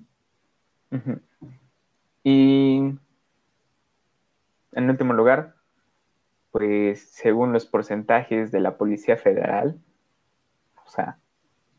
Y 2.23 2.93
en 4.73 4.89
último 4.89 5.13
lugar, 5.13 5.55
pues 6.51 7.09
según 7.09 7.53
los 7.53 7.65
porcentajes 7.65 8.51
de 8.51 8.59
la 8.59 8.77
Policía 8.77 9.17
Federal, 9.17 9.79
o 10.85 10.89
sea, 10.89 11.17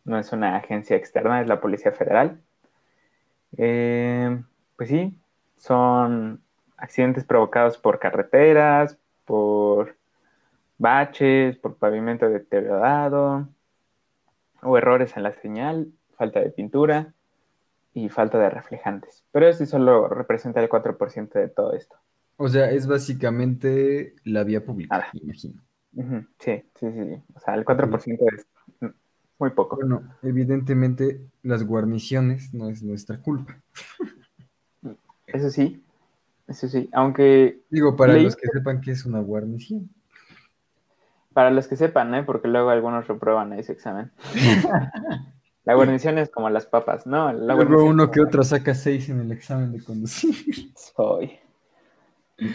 no 0.05 0.19
es 0.19 0.33
una 0.33 0.57
agencia 0.57 0.97
externa, 0.97 1.41
es 1.41 1.47
la 1.47 1.61
Policía 1.61 1.93
Federal, 1.93 2.43
eh, 3.57 4.43
pues 4.75 4.89
sí, 4.89 5.17
son 5.57 6.43
accidentes 6.77 7.23
provocados 7.25 7.79
por 7.79 8.01
carreteras, 8.01 8.99
por 9.25 9.97
baches, 10.79 11.57
por 11.59 11.77
pavimento 11.77 12.29
deteriorado, 12.29 13.47
o 14.63 14.77
errores 14.79 15.17
en 15.17 15.23
la 15.23 15.33
señal, 15.33 15.93
falta 16.17 16.41
de 16.41 16.51
pintura 16.51 17.15
y 17.95 18.09
falta 18.09 18.39
de 18.39 18.51
reflejantes. 18.51 19.25
Pero 19.33 19.47
eso 19.49 19.61
sí 19.61 19.67
solo 19.67 20.09
representa 20.09 20.61
el 20.61 20.69
4% 20.69 21.39
de 21.39 21.49
todo 21.49 21.73
esto. 21.73 21.97
O 22.37 22.49
sea, 22.49 22.71
es 22.71 22.87
básicamente 22.87 24.15
la 24.25 24.45
vía 24.45 24.65
pública, 24.65 24.97
Nada. 24.99 25.11
me 25.15 25.21
imagino. 25.21 25.63
Ujú, 25.95 26.27
Sí, 26.39 26.63
sí, 26.79 26.93
sí, 26.93 27.05
sí. 27.05 27.23
O 27.35 27.41
sea, 27.41 27.55
el 27.55 27.65
4% 27.65 28.25
es 28.37 28.47
muy 29.39 29.51
poco. 29.51 29.77
Bueno, 29.77 30.03
evidentemente 30.23 31.21
las 31.43 31.65
guarniciones 31.65 32.53
no 32.55 32.69
es 32.69 32.83
nuestra 32.83 33.19
culpa. 33.21 33.57
Eso 35.27 35.51
sí, 35.51 35.83
eso 36.47 36.69
sí. 36.69 36.89
Aunque 36.93 37.61
Digo, 37.71 37.97
para 37.97 38.15
Leí- 38.15 38.25
los 38.25 38.37
que 38.37 38.49
sepan 38.53 38.81
que 38.81 38.93
es 38.93 39.05
una 39.05 39.21
guarnición. 39.21 39.91
Para 41.39 41.53
los 41.53 41.69
que 41.69 41.77
sepan, 41.77 42.13
¿eh? 42.17 42.25
Porque 42.25 42.49
luego 42.49 42.71
algunos 42.71 43.07
reprueban 43.07 43.53
ese 43.53 43.71
examen. 43.71 44.11
La 45.63 45.75
guarnición 45.75 46.19
es 46.19 46.31
como 46.31 46.51
las 46.51 46.67
papas, 46.67 47.07
¿no? 47.07 47.33
La 47.33 47.55
Luego 47.55 47.85
uno 47.85 48.11
que 48.11 48.21
otro 48.21 48.43
saca 48.43 48.75
seis 48.75 49.09
en 49.09 49.21
el 49.21 49.31
examen 49.31 49.71
de 49.71 49.85
conducir. 49.85 50.35
Soy. 50.75 51.39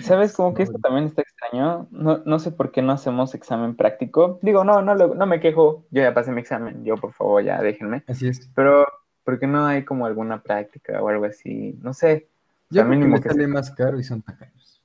¿Sabes 0.01 0.33
como 0.33 0.53
que 0.53 0.63
esto 0.63 0.79
también 0.79 1.05
está 1.05 1.21
extraño? 1.21 1.87
No, 1.91 2.23
no 2.25 2.39
sé 2.39 2.51
por 2.51 2.73
qué 2.73 2.81
no 2.81 2.91
hacemos 2.91 3.33
examen 3.35 3.77
práctico. 3.77 4.37
Digo, 4.41 4.65
no, 4.65 4.81
no, 4.81 4.95
no 4.95 5.25
me 5.27 5.39
quejo. 5.39 5.85
Yo 5.89 6.01
ya 6.01 6.13
pasé 6.13 6.33
mi 6.33 6.41
examen. 6.41 6.83
Yo, 6.83 6.97
por 6.97 7.13
favor, 7.13 7.41
ya 7.41 7.61
déjenme. 7.61 8.03
Así 8.09 8.27
es. 8.27 8.49
Pero, 8.53 8.85
¿por 9.23 9.39
qué 9.39 9.47
no 9.47 9.65
hay 9.65 9.85
como 9.85 10.07
alguna 10.07 10.43
práctica 10.43 11.01
o 11.01 11.07
algo 11.07 11.23
así? 11.23 11.79
No 11.81 11.93
sé. 11.93 12.27
Que 12.69 13.29
sale 13.29 13.47
más 13.47 13.71
caro 13.71 13.97
y 13.97 14.03
son 14.03 14.21
tacaños. 14.23 14.81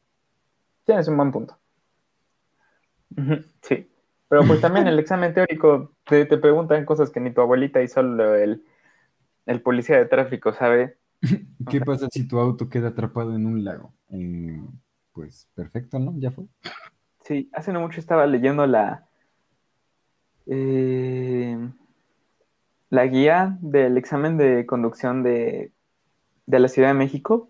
Tienes 0.85 1.09
un 1.09 1.17
buen 1.17 1.33
punto. 1.33 1.59
Sí. 3.63 3.89
Pero 4.29 4.47
pues 4.47 4.61
también 4.61 4.87
el 4.87 4.99
examen 4.99 5.33
teórico 5.33 5.93
te, 6.05 6.27
te 6.27 6.37
preguntan 6.37 6.85
cosas 6.85 7.11
que 7.11 7.21
ni 7.21 7.33
tu 7.33 7.41
abuelita 7.41 7.83
y 7.83 7.89
solo 7.89 8.35
el, 8.35 8.63
el 9.47 9.63
policía 9.63 9.97
de 9.97 10.07
tráfico 10.07 10.53
sabe. 10.53 10.99
¿Qué 11.71 11.81
pasa 11.81 12.09
si 12.11 12.29
tu 12.29 12.39
auto 12.39 12.69
queda 12.69 12.89
atrapado 12.89 13.35
en 13.35 13.47
un 13.47 13.65
lago? 13.65 13.95
Eh, 14.11 14.63
pues 15.13 15.49
perfecto, 15.55 15.99
¿no? 15.99 16.15
Ya 16.19 16.31
fue. 16.31 16.45
Sí, 17.25 17.51
hace 17.53 17.73
no 17.73 17.81
mucho 17.81 18.01
estaba 18.01 18.27
leyendo 18.27 18.67
la, 18.67 19.07
eh, 20.47 21.59
la 22.91 23.07
guía 23.07 23.57
del 23.61 23.97
examen 23.97 24.37
de 24.37 24.67
conducción 24.67 25.23
de, 25.23 25.73
de 26.47 26.59
la 26.59 26.69
Ciudad 26.69 26.89
de 26.89 26.95
México 26.95 27.49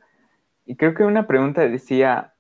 y 0.65 0.77
creo 0.77 0.95
que 0.95 1.05
una 1.05 1.27
pregunta 1.27 1.63
decía, 1.63 2.35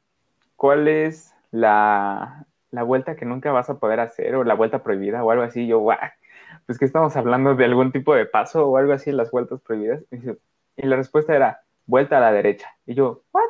¿cuál 0.56 0.86
es 0.86 1.34
la, 1.50 2.46
la 2.70 2.82
vuelta 2.82 3.16
que 3.16 3.24
nunca 3.24 3.52
vas 3.52 3.70
a 3.70 3.78
poder 3.78 4.00
hacer 4.00 4.34
o 4.34 4.44
la 4.44 4.54
vuelta 4.54 4.82
prohibida 4.82 5.24
o 5.24 5.30
algo 5.30 5.44
así? 5.44 5.66
Yo, 5.66 5.78
guau, 5.78 5.98
pues 6.66 6.78
que 6.78 6.84
estamos 6.84 7.16
hablando 7.16 7.54
de 7.54 7.64
algún 7.64 7.92
tipo 7.92 8.14
de 8.14 8.26
paso 8.26 8.66
o 8.66 8.76
algo 8.76 8.92
así 8.92 9.10
en 9.10 9.16
las 9.16 9.30
vueltas 9.30 9.60
prohibidas. 9.60 10.02
Y, 10.76 10.86
la 10.86 10.96
respuesta 10.96 11.34
era, 11.34 11.62
vuelta 11.86 12.18
a 12.18 12.20
la 12.20 12.32
derecha. 12.32 12.68
Y 12.86 12.94
yo, 12.94 13.22
¿what? 13.32 13.42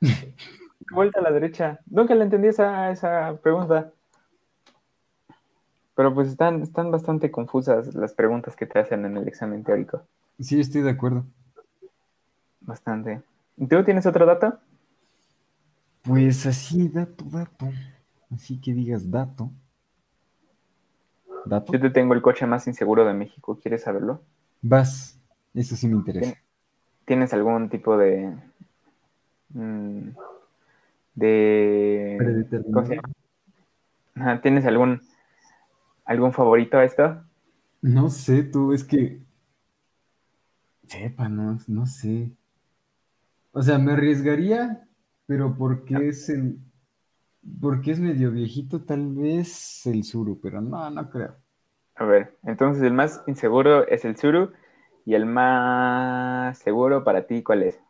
vuelta 0.90 1.20
a 1.20 1.22
la 1.22 1.32
derecha. 1.32 1.80
Nunca 1.86 2.14
le 2.14 2.24
entendí 2.24 2.48
esa, 2.48 2.90
esa 2.90 3.36
pregunta. 3.42 3.92
Pero 5.94 6.14
pues 6.14 6.28
están, 6.28 6.62
están 6.62 6.90
bastante 6.90 7.30
confusas 7.30 7.94
las 7.94 8.14
preguntas 8.14 8.56
que 8.56 8.66
te 8.66 8.78
hacen 8.78 9.04
en 9.04 9.16
el 9.16 9.28
examen 9.28 9.62
teórico. 9.62 10.02
Sí, 10.40 10.58
estoy 10.58 10.82
de 10.82 10.90
acuerdo. 10.90 11.24
Bastante. 12.60 13.22
¿Y 13.56 13.66
¿Tú 13.66 13.84
tienes 13.84 14.06
otro 14.06 14.24
dato? 14.24 14.58
Pues 16.02 16.46
así, 16.46 16.88
dato, 16.88 17.24
dato. 17.26 17.68
Así 18.34 18.60
que 18.60 18.74
digas 18.74 19.08
dato. 19.10 19.52
¿Dato? 21.44 21.72
Yo 21.72 21.80
te 21.80 21.90
tengo 21.90 22.14
el 22.14 22.22
coche 22.22 22.46
más 22.46 22.66
inseguro 22.68 23.04
de 23.04 23.14
México. 23.14 23.58
¿Quieres 23.60 23.82
saberlo? 23.82 24.22
Vas. 24.62 25.20
Eso 25.54 25.76
sí 25.76 25.86
me 25.88 25.94
interesa. 25.96 26.34
¿Tienes 27.04 27.32
algún 27.32 27.68
tipo 27.68 27.96
de... 27.96 28.34
mm, 29.54 30.08
de... 31.14 32.46
¿cómo 32.70 32.86
se 32.86 32.94
Predeterminado. 32.94 33.12
llama? 34.14 34.40
¿Tienes 34.42 34.64
algún, 34.66 35.02
algún 36.04 36.32
favorito 36.32 36.78
a 36.78 36.84
esto? 36.84 37.24
No 37.82 38.08
sé, 38.08 38.44
tú, 38.44 38.72
es 38.72 38.82
que. 38.82 39.20
Sepa, 40.86 41.28
no, 41.28 41.58
no 41.66 41.86
sé. 41.86 42.36
O 43.52 43.62
sea, 43.62 43.78
me 43.78 43.92
arriesgaría, 43.92 44.86
pero 45.26 45.56
porque 45.56 46.08
es 46.08 46.28
el. 46.28 46.58
Porque 47.60 47.90
es 47.90 48.00
medio 48.00 48.30
viejito, 48.30 48.82
tal 48.82 49.14
vez 49.14 49.86
el 49.86 50.04
Suru, 50.04 50.38
pero 50.40 50.60
no, 50.60 50.90
no 50.90 51.10
creo. 51.10 51.34
A 51.96 52.04
ver, 52.04 52.36
entonces 52.44 52.82
el 52.82 52.92
más 52.92 53.22
inseguro 53.26 53.86
es 53.86 54.04
el 54.04 54.14
Tsuru 54.14 54.52
y 55.04 55.14
el 55.14 55.26
más 55.26 56.58
seguro 56.58 57.04
para 57.04 57.26
ti, 57.26 57.42
¿cuál 57.42 57.64
es? 57.64 57.80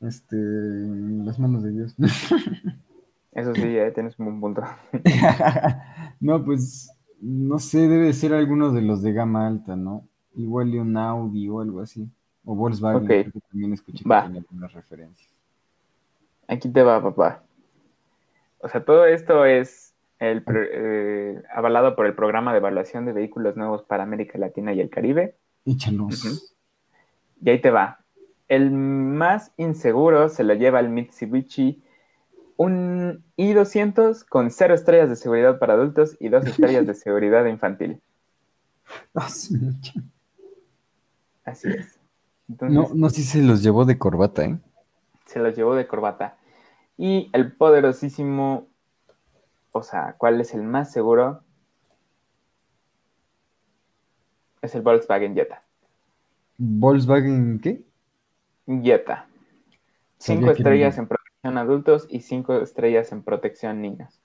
Este. 0.00 0.36
Las 0.36 1.38
manos 1.38 1.62
de 1.62 1.72
Dios. 1.72 1.94
Eso 3.32 3.54
sí, 3.54 3.62
eh, 3.62 3.92
tienes 3.92 4.18
un 4.18 4.40
buen 4.40 4.40
punto. 4.40 4.62
No, 6.20 6.44
pues. 6.44 6.90
No 7.22 7.58
sé, 7.58 7.86
debe 7.86 8.12
ser 8.14 8.32
alguno 8.32 8.72
de 8.72 8.80
los 8.80 9.02
de 9.02 9.12
gama 9.12 9.46
alta, 9.46 9.76
¿no? 9.76 10.06
Igual 10.36 10.74
y 10.74 10.78
un 10.78 10.96
Audi 10.96 11.48
o 11.48 11.60
algo 11.60 11.80
así. 11.80 12.08
O 12.44 12.54
Volkswagen, 12.54 13.02
Ok. 13.02 13.08
creo 13.08 13.32
que 13.32 13.40
también 13.40 13.74
escuché 13.74 14.04
que 14.04 14.08
Va. 14.08 14.22
tenía 14.24 14.40
algunas 14.40 14.72
referencias. 14.72 15.30
Aquí 16.50 16.68
te 16.68 16.82
va, 16.82 17.00
papá. 17.00 17.44
O 18.58 18.68
sea, 18.68 18.84
todo 18.84 19.06
esto 19.06 19.44
es 19.44 19.94
el, 20.18 20.42
eh, 20.48 21.40
avalado 21.54 21.94
por 21.94 22.06
el 22.06 22.14
programa 22.14 22.50
de 22.52 22.58
evaluación 22.58 23.06
de 23.06 23.12
vehículos 23.12 23.56
nuevos 23.56 23.84
para 23.84 24.02
América 24.02 24.36
Latina 24.36 24.72
y 24.72 24.80
el 24.80 24.90
Caribe. 24.90 25.36
Échanos. 25.64 26.24
Ujú. 26.24 26.36
Y 27.42 27.50
ahí 27.50 27.60
te 27.60 27.70
va. 27.70 28.00
El 28.48 28.72
más 28.72 29.52
inseguro 29.58 30.28
se 30.28 30.42
lo 30.42 30.54
lleva 30.54 30.80
el 30.80 30.88
Mitsubishi, 30.88 31.82
un 32.56 33.22
i200 33.38 34.24
con 34.28 34.50
cero 34.50 34.74
estrellas 34.74 35.08
de 35.08 35.16
seguridad 35.16 35.60
para 35.60 35.74
adultos 35.74 36.16
y 36.18 36.30
dos 36.30 36.44
estrellas 36.44 36.84
de 36.84 36.94
seguridad 36.94 37.46
infantil. 37.46 38.00
Ah. 39.14 39.28
Así 41.44 41.68
es. 41.68 42.00
Entonces, 42.48 42.76
No, 42.76 42.88
no 42.92 43.08
sé 43.08 43.22
si 43.22 43.38
se 43.38 43.42
los 43.42 43.62
llevó 43.62 43.84
de 43.84 43.96
corbata, 43.98 44.44
¿eh? 44.44 44.58
se 45.26 45.38
los 45.38 45.54
llevó 45.54 45.76
de 45.76 45.86
corbata. 45.86 46.36
Y 47.02 47.30
el 47.32 47.50
poderosísimo, 47.52 48.68
o 49.72 49.82
sea, 49.82 50.16
¿cuál 50.18 50.38
es 50.38 50.52
el 50.52 50.62
más 50.64 50.92
seguro? 50.92 51.42
Es 54.60 54.74
el 54.74 54.82
Volkswagen 54.82 55.34
Jetta. 55.34 55.62
¿Volkswagen 56.58 57.58
qué? 57.58 57.82
Jetta. 58.66 59.26
Sabía 60.18 60.40
Cinco 60.40 60.50
estrellas 60.50 60.98
en 60.98 61.08
protección 61.08 61.56
adultos 61.56 62.06
y 62.10 62.20
5 62.20 62.60
estrellas 62.60 63.12
en 63.12 63.22
protección 63.22 63.80
niños. 63.80 64.20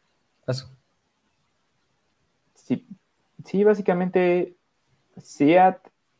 Sí, 2.55 2.85
sí, 3.45 3.63
básicamente 3.63 4.57
Seat 5.15 5.77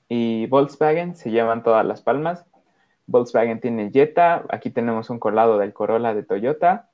y 0.07 0.47
Volkswagen 0.47 1.17
se 1.17 1.31
llevan 1.31 1.63
todas 1.63 1.85
las 1.85 2.01
palmas. 2.01 2.45
Volkswagen 3.07 3.59
tiene 3.59 3.91
Jetta, 3.91 4.45
aquí 4.49 4.69
tenemos 4.69 5.09
un 5.09 5.19
colado 5.19 5.57
del 5.57 5.73
Corolla 5.73 6.13
de 6.13 6.23
Toyota. 6.23 6.89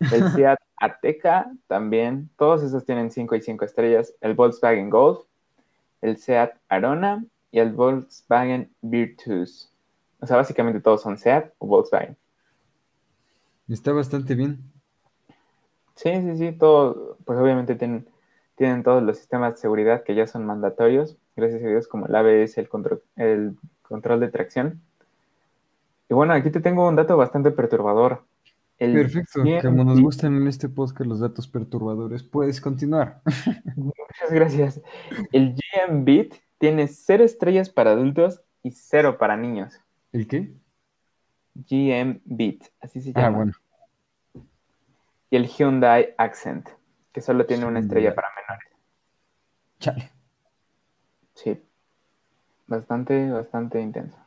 El 0.00 0.28
Seat 0.32 0.58
Ateca 0.76 1.50
también, 1.66 2.30
todos 2.36 2.62
esos 2.62 2.84
tienen 2.84 3.10
5 3.10 3.34
y 3.36 3.42
5 3.42 3.64
estrellas. 3.64 4.14
El 4.20 4.34
Volkswagen 4.34 4.90
Golf, 4.90 5.24
el 6.02 6.16
Seat 6.16 6.54
Arona 6.68 7.24
y 7.50 7.60
el 7.60 7.72
Volkswagen 7.72 8.70
Virtus. 8.82 9.70
O 10.20 10.26
sea, 10.26 10.36
básicamente 10.36 10.80
todos 10.80 11.02
son 11.02 11.16
Seat 11.16 11.52
o 11.58 11.66
Volkswagen. 11.66 12.16
Está 13.68 13.92
bastante 13.92 14.34
bien. 14.34 14.58
Sí, 15.94 16.10
sí, 16.20 16.36
sí, 16.36 16.52
todo, 16.52 17.16
pues 17.24 17.38
obviamente 17.38 17.76
tienen, 17.76 18.06
tienen 18.56 18.82
todos 18.82 19.02
los 19.02 19.16
sistemas 19.16 19.54
de 19.54 19.60
seguridad 19.60 20.02
que 20.02 20.14
ya 20.14 20.26
son 20.26 20.44
mandatorios, 20.44 21.16
gracias 21.36 21.62
a 21.62 21.68
Dios, 21.68 21.88
como 21.88 22.06
el 22.06 22.14
ABS, 22.14 22.58
el 22.58 22.68
control, 22.68 23.02
el 23.16 23.56
control 23.82 24.20
de 24.20 24.28
tracción. 24.28 24.82
Y 26.08 26.14
bueno, 26.14 26.32
aquí 26.34 26.50
te 26.50 26.60
tengo 26.60 26.86
un 26.88 26.96
dato 26.96 27.16
bastante 27.16 27.50
perturbador. 27.50 28.24
Perfecto, 28.76 29.42
como 29.62 29.84
nos 29.84 30.00
gustan 30.00 30.36
en 30.36 30.48
este 30.48 30.68
podcast 30.68 31.06
los 31.08 31.20
datos 31.20 31.46
perturbadores, 31.48 32.22
puedes 32.24 32.60
continuar. 32.60 33.22
Muchas 33.76 34.30
gracias. 34.30 34.80
El 35.32 35.54
GM 35.54 36.04
Beat 36.04 36.34
tiene 36.58 36.88
cero 36.88 37.24
estrellas 37.24 37.70
para 37.70 37.92
adultos 37.92 38.42
y 38.62 38.72
cero 38.72 39.16
para 39.16 39.36
niños. 39.36 39.80
¿El 40.12 40.26
qué? 40.26 40.52
GM 41.54 42.20
Beat, 42.24 42.62
así 42.80 43.00
se 43.00 43.12
Ah, 43.14 43.22
llama. 43.22 43.36
bueno. 43.36 43.52
Y 45.30 45.36
el 45.36 45.46
Hyundai 45.46 46.14
Accent, 46.18 46.68
que 47.12 47.20
solo 47.20 47.46
tiene 47.46 47.64
una 47.66 47.78
estrella 47.80 48.14
para 48.14 48.28
menores. 48.36 48.68
Chale. 49.78 50.10
Sí. 51.34 51.60
Bastante, 52.66 53.30
bastante 53.30 53.80
intenso. 53.80 54.18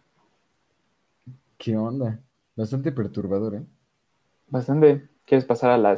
¿Qué 1.58 1.76
onda? 1.78 2.20
Bastante 2.56 2.92
perturbador, 2.92 3.56
¿eh? 3.56 3.66
Bastante. 4.48 5.08
¿Quieres 5.26 5.46
pasar 5.46 5.72
a 5.72 5.78
la 5.78 5.98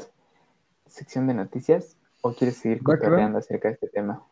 sección 0.87 1.27
de 1.27 1.33
noticias 1.33 1.97
o 2.21 2.33
quieres 2.33 2.57
seguir 2.57 2.83
cotorreando 2.83 3.37
acerca 3.39 3.67
de 3.69 3.75
este 3.75 3.87
tema? 3.87 4.23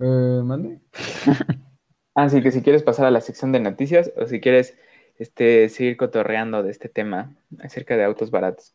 Eh, 0.00 0.42
¿Mande? 0.44 0.80
Ah, 2.14 2.28
sí, 2.28 2.42
que 2.42 2.50
si 2.50 2.62
quieres 2.62 2.82
pasar 2.82 3.06
a 3.06 3.10
la 3.12 3.20
sección 3.20 3.52
de 3.52 3.60
noticias 3.60 4.10
o 4.16 4.26
si 4.26 4.40
quieres 4.40 4.76
este, 5.18 5.68
seguir 5.68 5.96
cotorreando 5.96 6.64
de 6.64 6.70
este 6.72 6.88
tema 6.88 7.36
acerca 7.60 7.96
de 7.96 8.02
autos 8.04 8.32
baratos, 8.32 8.74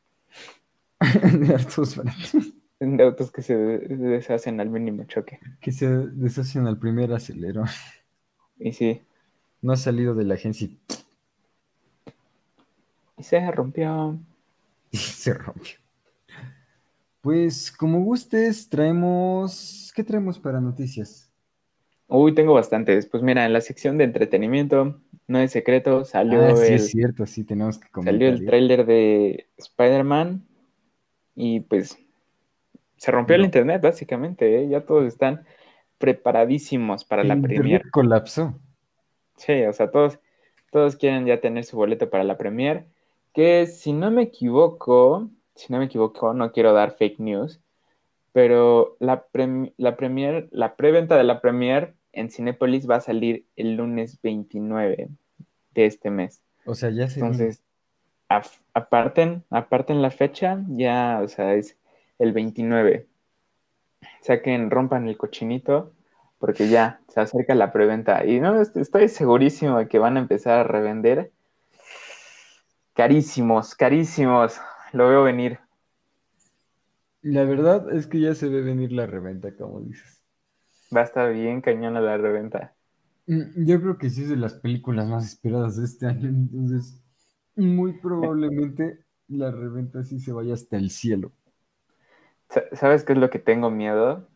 de 1.40 1.54
hartos 1.54 1.96
baratos. 1.96 2.34
de 2.80 3.04
autos 3.04 3.32
que 3.32 3.42
se 3.42 3.56
de- 3.58 3.96
deshacen 3.98 4.60
al 4.62 4.70
mínimo 4.70 5.04
choque. 5.06 5.40
Que 5.62 5.72
se 5.72 5.88
deshacen 5.88 6.68
al 6.68 6.80
primer 6.80 7.12
acelero. 7.14 7.64
Y 8.58 8.72
sí, 8.74 9.02
No 9.64 9.74
ha 9.74 9.78
salido 9.78 10.14
de 10.14 10.26
la 10.26 10.36
agencia 10.36 10.68
y 10.68 10.78
y 13.18 13.24
se 13.24 13.52
rompió. 13.52 14.20
se 14.92 15.34
rompió. 15.34 15.76
Pues 17.22 17.72
como 17.72 18.02
gustes, 18.02 18.68
traemos... 18.70 19.92
¿Qué 19.96 20.04
traemos 20.04 20.38
para 20.40 20.60
noticias? 20.60 21.32
Uy, 22.08 22.36
tengo 22.36 22.54
bastantes. 22.54 23.06
Pues 23.06 23.24
mira, 23.24 23.46
en 23.46 23.54
la 23.54 23.62
sección 23.62 23.98
de 23.98 24.04
entretenimiento, 24.04 25.00
no 25.28 25.40
es 25.40 25.52
secreto, 25.52 26.04
salió 26.04 26.42
Ah, 26.46 26.56
sí, 26.58 26.66
el, 26.68 26.74
es 26.74 26.90
cierto, 26.90 27.26
sí, 27.26 27.46
tenemos 27.46 27.78
que 27.80 27.88
comentar. 27.90 28.14
salió 28.14 28.28
el 28.30 28.46
tráiler 28.46 28.86
de 28.86 29.48
Spider-Man 29.58 30.46
y 31.36 31.62
pues 31.62 31.98
se 32.98 33.12
rompió 33.12 33.36
el 33.36 33.42
No. 33.44 33.46
internet 33.46 33.82
básicamente, 33.82 34.64
¿eh? 34.64 34.68
Ya 34.68 34.86
todos 34.86 35.06
están 35.06 35.46
preparadísimos 35.98 37.06
para 37.06 37.24
la 37.24 37.36
El 37.36 37.42
premier. 37.42 37.66
internet 37.66 37.92
colapsó. 37.92 38.60
Sí, 39.38 39.64
o 39.64 39.74
sea, 39.74 39.92
todos, 39.92 40.20
todos 40.72 40.96
quieren 40.96 41.26
ya 41.26 41.42
tener 41.42 41.64
su 41.66 41.78
boleto 41.78 42.10
para 42.10 42.24
la 42.24 42.38
premier, 42.38 42.86
que 43.34 43.68
si 43.68 43.94
no 43.94 44.12
me 44.12 44.24
equivoco, 44.24 45.30
si 45.56 45.72
no 45.74 45.80
me 45.80 45.86
equivoco, 45.86 46.34
no 46.34 46.52
quiero 46.52 46.74
dar 46.74 46.92
fake 46.98 47.20
news, 47.20 47.62
pero 48.34 48.98
la, 49.00 49.28
prem- 49.32 49.74
la 49.78 49.98
premier, 49.98 50.50
la 50.52 50.76
preventa 50.78 51.18
de 51.18 51.24
la 51.26 51.42
premier 51.42 51.96
en 52.14 52.30
Cinépolis 52.32 52.90
va 52.90 52.98
a 52.98 53.02
salir 53.02 53.48
el 53.58 53.76
lunes 53.78 54.22
29 54.22 55.10
de 55.74 55.86
este 55.86 56.12
mes. 56.12 56.44
O 56.66 56.76
sea, 56.76 56.90
ya 56.92 57.08
se. 57.10 57.22
Entonces, 57.22 57.64
aparten, 58.74 59.44
aparten 59.50 60.02
la 60.02 60.12
fecha, 60.12 60.64
ya, 60.70 61.22
o 61.24 61.28
sea, 61.28 61.56
es 61.56 61.78
el 62.20 62.34
29. 62.34 63.08
Saquen, 64.22 64.72
rompan 64.72 65.08
el 65.08 65.18
cochinito, 65.18 65.94
porque 66.44 66.68
ya 66.68 67.00
se 67.08 67.22
acerca 67.22 67.56
la 67.56 67.72
preventa. 67.72 68.26
Y 68.26 68.42
no, 68.42 68.62
est- 68.62 68.76
estoy 68.76 69.08
segurísimo 69.08 69.78
de 69.80 69.88
que 69.88 69.98
van 69.98 70.18
a 70.18 70.20
empezar 70.20 70.60
a 70.60 70.64
revender. 70.66 71.32
Carísimos, 72.96 73.76
carísimos. 73.76 74.60
Lo 74.94 75.08
veo 75.08 75.22
venir. 75.24 75.60
La 77.24 77.44
verdad 77.44 77.92
es 77.92 78.06
que 78.06 78.20
ya 78.22 78.36
se 78.36 78.50
ve 78.50 78.62
venir 78.62 78.92
la 78.92 79.08
reventa, 79.08 79.56
como 79.58 79.82
dices. 79.82 80.22
Va 80.98 81.02
a 81.02 81.04
estar 81.08 81.34
bien 81.34 81.60
cañona 81.66 82.00
la 82.08 82.16
reventa. 82.26 82.64
Mm, 83.28 83.66
Yo 83.66 83.82
creo 83.82 83.98
que 83.98 84.10
sí 84.10 84.24
es 84.24 84.30
de 84.30 84.38
las 84.38 84.54
películas 84.56 85.08
más 85.08 85.26
esperadas 85.28 85.76
de 85.78 85.86
este 85.86 86.08
año, 86.08 86.30
entonces 86.30 87.02
muy 87.56 87.94
probablemente 88.00 89.06
la 89.28 89.52
reventa 89.52 90.04
sí 90.04 90.20
se 90.20 90.32
vaya 90.34 90.54
hasta 90.54 90.78
el 90.78 90.90
cielo. 90.92 91.34
Sa- 92.50 92.64
¿Sabes 92.76 93.04
qué 93.04 93.14
es 93.14 93.20
lo 93.20 93.30
que 93.30 93.40
tengo 93.40 93.70
miedo? 93.70 94.30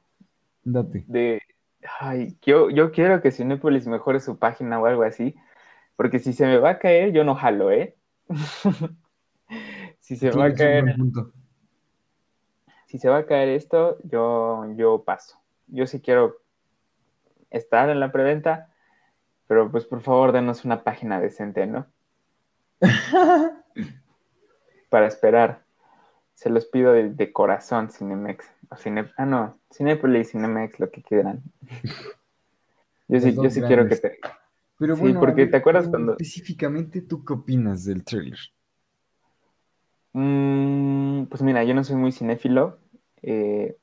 Date. 0.76 1.08
de, 1.08 1.40
ay, 2.00 2.38
yo, 2.42 2.70
yo 2.70 2.92
quiero 2.92 3.22
que 3.22 3.32
Cinépolis 3.32 3.88
mejore 3.88 4.20
su 4.20 4.38
página 4.38 4.80
o 4.80 4.86
algo 4.86 5.04
así, 5.04 5.36
porque 5.96 6.20
si 6.20 6.34
se 6.34 6.46
me 6.46 6.58
va 6.58 6.72
a 6.72 6.80
caer, 6.80 7.12
yo 7.12 7.24
no 7.24 7.36
jalo, 7.36 7.72
¿eh? 7.72 7.96
si 10.00 10.16
se 10.16 10.32
va 10.32 10.46
a 10.46 10.54
caer, 10.54 10.96
si 12.88 12.98
se 12.98 13.10
va 13.10 13.18
a 13.18 13.26
caer 13.26 13.50
esto, 13.50 13.98
yo, 14.04 14.66
yo 14.76 15.04
paso. 15.04 15.40
Yo 15.68 15.88
sí 15.88 16.02
quiero 16.02 16.38
estar 17.50 17.90
en 17.90 18.00
la 18.00 18.12
preventa, 18.12 18.70
pero 19.48 19.70
pues 19.72 19.86
por 19.86 20.02
favor 20.02 20.32
denos 20.32 20.66
una 20.66 20.84
página 20.84 21.20
decente, 21.20 21.68
¿no? 21.68 21.88
Para 24.90 25.08
esperar. 25.08 25.67
Se 26.38 26.52
los 26.52 26.68
pido 26.68 26.94
de, 26.94 27.10
de 27.10 27.34
corazón, 27.34 27.90
Cinemex. 27.90 28.46
O 28.70 28.76
Cine, 28.78 29.12
ah, 29.18 29.26
no, 29.26 29.58
Cinépolis, 29.74 30.32
Cinemex, 30.32 30.80
lo 30.80 30.92
que 30.92 31.02
quieran. 31.02 31.42
Yo 33.08 33.20
sí, 33.20 33.34
yo 33.34 33.50
sí 33.50 33.62
quiero 33.62 33.88
que 33.88 33.96
te, 33.96 34.20
Pero 34.78 34.96
Sí, 34.96 35.02
bueno, 35.02 35.20
porque 35.22 35.44
ver, 35.44 35.52
¿te 35.52 35.58
acuerdas 35.58 35.88
cuando- 35.88 36.12
específicamente 36.12 37.02
tú 37.02 37.24
qué 37.26 37.34
opinas 37.34 37.86
del 37.86 38.04
tráiler? 38.04 38.38
Mm, 40.14 41.24
pues 41.26 41.42
mira, 41.42 41.64
yo 41.64 41.74
no 41.74 41.84
soy 41.84 41.96
muy 41.96 42.12
cinéfilo. 42.12 42.78
eh, 43.24 43.78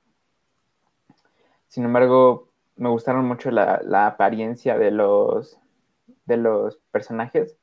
sin 1.69 1.85
embargo, 1.85 2.51
me 2.77 2.89
gustaron 2.91 3.25
mucho 3.25 3.51
la, 3.51 3.81
la 3.83 4.07
apariencia 4.07 4.79
de 4.79 4.91
los, 4.93 5.59
de 6.27 6.37
los 6.37 6.77
personajes. 6.93 7.57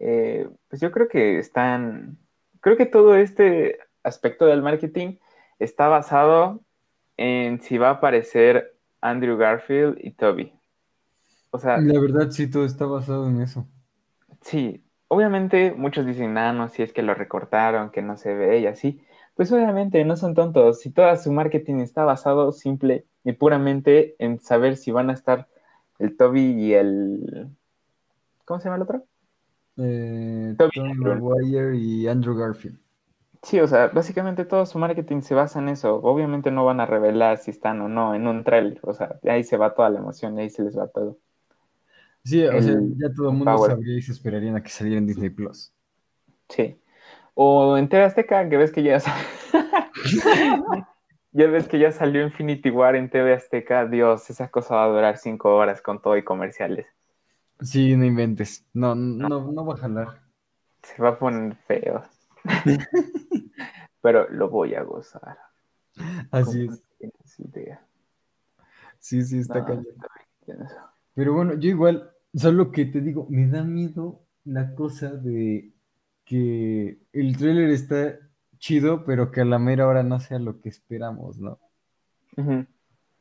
Eh, 0.00 0.48
pues 0.68 0.80
yo 0.80 0.90
creo 0.92 1.08
que 1.08 1.38
están. 1.38 2.18
Creo 2.60 2.76
que 2.76 2.86
todo 2.86 3.16
este 3.16 3.80
aspecto 4.08 4.46
del 4.46 4.62
marketing 4.62 5.16
está 5.58 5.88
basado 5.88 6.60
en 7.16 7.60
si 7.60 7.78
va 7.78 7.88
a 7.88 7.92
aparecer 7.92 8.76
Andrew 9.00 9.36
Garfield 9.36 9.98
y 10.00 10.12
Toby. 10.12 10.52
O 11.50 11.58
sea, 11.58 11.78
La 11.78 12.00
verdad 12.00 12.30
sí, 12.30 12.50
todo 12.50 12.64
está 12.64 12.86
basado 12.86 13.28
en 13.28 13.40
eso. 13.40 13.66
Sí, 14.42 14.84
obviamente 15.08 15.72
muchos 15.72 16.06
dicen, 16.06 16.36
ah, 16.38 16.52
no, 16.52 16.68
si 16.68 16.82
es 16.82 16.92
que 16.92 17.02
lo 17.02 17.14
recortaron, 17.14 17.90
que 17.90 18.02
no 18.02 18.16
se 18.16 18.34
ve 18.34 18.60
y 18.60 18.66
así. 18.66 19.00
Pues 19.34 19.52
obviamente 19.52 20.04
no 20.04 20.16
son 20.16 20.34
tontos. 20.34 20.80
Si 20.80 20.90
todo 20.90 21.14
su 21.16 21.32
marketing 21.32 21.76
está 21.76 22.04
basado 22.04 22.52
simple 22.52 23.06
y 23.24 23.32
puramente 23.32 24.16
en 24.18 24.40
saber 24.40 24.76
si 24.76 24.90
van 24.90 25.10
a 25.10 25.14
estar 25.14 25.48
el 25.98 26.16
Toby 26.16 26.52
y 26.52 26.74
el... 26.74 27.48
¿Cómo 28.44 28.60
se 28.60 28.64
llama 28.64 28.76
el 28.76 28.82
otro? 28.82 29.04
Eh, 29.76 30.56
Maguire. 30.58 31.20
Maguire 31.20 31.76
y 31.76 32.08
Andrew 32.08 32.36
Garfield. 32.36 32.78
Sí, 33.42 33.60
o 33.60 33.68
sea, 33.68 33.88
básicamente 33.88 34.44
todo 34.44 34.66
su 34.66 34.78
marketing 34.78 35.20
se 35.20 35.34
basa 35.34 35.60
en 35.60 35.68
eso. 35.68 35.96
Obviamente 35.96 36.50
no 36.50 36.64
van 36.64 36.80
a 36.80 36.86
revelar 36.86 37.38
si 37.38 37.50
están 37.50 37.80
o 37.80 37.88
no 37.88 38.14
en 38.14 38.26
un 38.26 38.42
trailer. 38.44 38.80
O 38.82 38.92
sea, 38.92 39.18
ahí 39.28 39.44
se 39.44 39.56
va 39.56 39.74
toda 39.74 39.90
la 39.90 39.98
emoción, 39.98 40.34
de 40.34 40.42
ahí 40.42 40.50
se 40.50 40.62
les 40.62 40.76
va 40.76 40.88
todo. 40.88 41.18
Sí, 42.24 42.44
o 42.44 42.60
sea, 42.60 42.74
ya 42.96 43.12
todo 43.14 43.30
el 43.30 43.36
mundo 43.36 43.54
Power. 43.54 43.70
sabría 43.70 43.96
y 43.96 44.02
se 44.02 44.12
esperarían 44.12 44.56
a 44.56 44.62
que 44.62 44.68
saliera 44.70 44.98
en 44.98 45.06
Disney 45.06 45.30
Plus. 45.30 45.72
Sí. 46.48 46.78
O 47.34 47.78
en 47.78 47.88
TV 47.88 48.04
Azteca, 48.04 48.48
que 48.48 48.56
ves 48.56 48.72
que 48.72 48.82
ya, 48.82 48.98
ya 51.32 51.46
ves 51.46 51.68
que 51.68 51.78
ya 51.78 51.92
salió 51.92 52.22
Infinity 52.22 52.70
War 52.70 52.96
en 52.96 53.08
TV 53.08 53.34
Azteca. 53.34 53.86
Dios, 53.86 54.28
esa 54.28 54.48
cosa 54.48 54.74
va 54.74 54.84
a 54.84 54.88
durar 54.88 55.16
cinco 55.16 55.54
horas 55.54 55.80
con 55.80 56.02
todo 56.02 56.16
y 56.16 56.24
comerciales. 56.24 56.86
Sí, 57.60 57.96
no 57.96 58.04
inventes. 58.04 58.66
No, 58.74 58.94
no, 58.94 59.52
no 59.52 59.64
va 59.64 59.74
a 59.74 59.78
jalar. 59.78 60.20
Se 60.82 61.00
va 61.00 61.10
a 61.10 61.18
poner 61.18 61.56
feo. 61.66 62.02
Pero 64.08 64.26
lo 64.30 64.48
voy 64.48 64.74
a 64.74 64.82
gozar. 64.84 65.36
Así 66.30 66.64
es. 66.64 66.82
Sí, 69.00 69.22
sí, 69.22 69.40
está 69.40 69.60
no, 69.60 69.84
Pero 71.12 71.34
bueno, 71.34 71.52
yo 71.58 71.68
igual, 71.68 72.10
solo 72.32 72.72
que 72.72 72.86
te 72.86 73.02
digo, 73.02 73.26
me 73.28 73.48
da 73.48 73.62
miedo 73.64 74.22
la 74.46 74.74
cosa 74.74 75.10
de 75.10 75.74
que 76.24 76.98
el 77.12 77.36
tráiler 77.36 77.68
está 77.68 78.18
chido, 78.56 79.04
pero 79.04 79.30
que 79.30 79.42
a 79.42 79.44
la 79.44 79.58
mera 79.58 79.86
hora 79.86 80.02
no 80.02 80.20
sea 80.20 80.38
lo 80.38 80.62
que 80.62 80.70
esperamos, 80.70 81.38
¿no? 81.38 81.58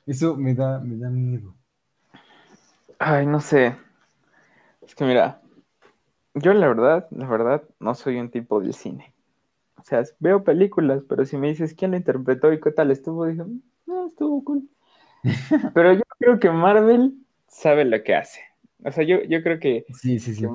Eso 0.06 0.38
me 0.38 0.56
da, 0.56 0.80
me 0.80 0.96
da 0.96 1.10
miedo. 1.10 1.54
Ay, 2.98 3.26
no 3.26 3.42
sé. 3.42 3.76
Es 4.82 4.96
que 4.96 5.04
mira, 5.04 5.42
yo 6.34 6.54
la 6.54 6.70
verdad, 6.70 7.10
la 7.12 7.28
verdad, 7.28 7.64
no 7.78 7.94
soy 7.94 8.20
un 8.20 8.32
tipo 8.32 8.62
del 8.62 8.74
cine. 8.74 9.17
O 9.88 9.90
sea, 9.90 10.04
veo 10.20 10.44
películas, 10.44 11.02
pero 11.08 11.24
si 11.24 11.38
me 11.38 11.48
dices 11.48 11.74
quién 11.74 11.92
la 11.92 11.98
interpretó 11.98 12.52
y 12.52 12.60
qué 12.60 12.72
tal 12.72 12.92
estuvo, 12.92 13.26
dije, 13.26 13.46
no, 13.86 14.04
mm, 14.04 14.08
estuvo 14.10 14.44
cool. 14.44 14.70
pero 15.74 15.94
yo 15.94 16.02
creo 16.20 16.42
que 16.42 16.50
Marvel 16.50 17.14
sabe 17.48 17.86
lo 17.86 18.04
que 18.04 18.14
hace. 18.14 18.42
O 18.84 18.92
sea, 18.92 19.06
yo, 19.06 19.24
yo 19.24 19.42
creo 19.42 19.62
que, 19.62 19.86
sí, 19.94 20.20
sí, 20.20 20.36
sí. 20.36 20.46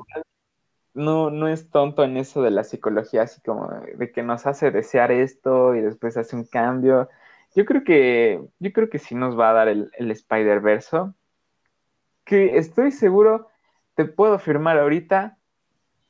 no, 0.93 1.31
no 1.31 1.47
es 1.47 1.71
tonto 1.71 2.03
en 2.03 2.17
eso 2.17 2.43
de 2.43 2.51
la 2.51 2.63
psicología, 2.63 3.23
así 3.23 3.41
como 3.41 3.67
de 3.97 4.11
que 4.11 4.21
nos 4.21 4.45
hace 4.45 4.69
desear 4.69 5.11
esto 5.11 5.73
y 5.73 5.81
después 5.81 6.15
hace 6.15 6.35
un 6.35 6.45
cambio. 6.45 7.09
Yo 7.55 7.65
creo 7.65 7.83
que, 7.83 8.39
yo 8.59 8.71
creo 8.71 8.91
que 8.91 8.99
sí 8.99 9.15
nos 9.15 9.37
va 9.37 9.49
a 9.49 9.53
dar 9.53 9.67
el, 9.67 9.89
el 9.97 10.11
Spider-Verse, 10.11 11.11
que 12.23 12.57
estoy 12.57 12.91
seguro, 12.91 13.47
te 13.95 14.05
puedo 14.05 14.35
afirmar 14.35 14.77
ahorita 14.77 15.39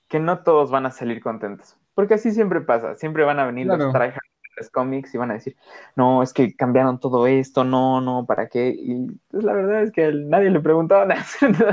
que 0.10 0.20
no 0.20 0.44
todos 0.44 0.72
van 0.72 0.86
a 0.86 0.92
salir 0.92 1.22
contentos. 1.22 1.78
Porque 1.94 2.16
así 2.16 2.32
siempre 2.32 2.62
pasa, 2.62 2.96
siempre 2.96 3.24
van 3.24 3.40
a 3.40 3.46
venir 3.46 3.68
los 3.68 3.92
tryhards 3.92 4.16
de 4.16 4.52
los 4.58 4.70
cómics 4.70 5.14
y 5.14 5.18
van 5.18 5.32
a 5.32 5.36
decir, 5.36 5.56
no, 5.96 6.24
es 6.24 6.34
que 6.34 6.56
cambiaron 6.56 7.00
todo 7.00 7.28
esto, 7.28 7.64
no, 7.64 8.02
no, 8.02 8.26
¿para 8.26 8.48
qué? 8.48 8.74
Y 8.76 9.08
pues 9.30 9.44
la 9.44 9.54
verdad 9.54 9.84
es 9.84 9.92
que 9.92 10.12
nadie 10.12 10.50
le 10.50 10.60
preguntaba 10.60 11.06
nada. 11.06 11.26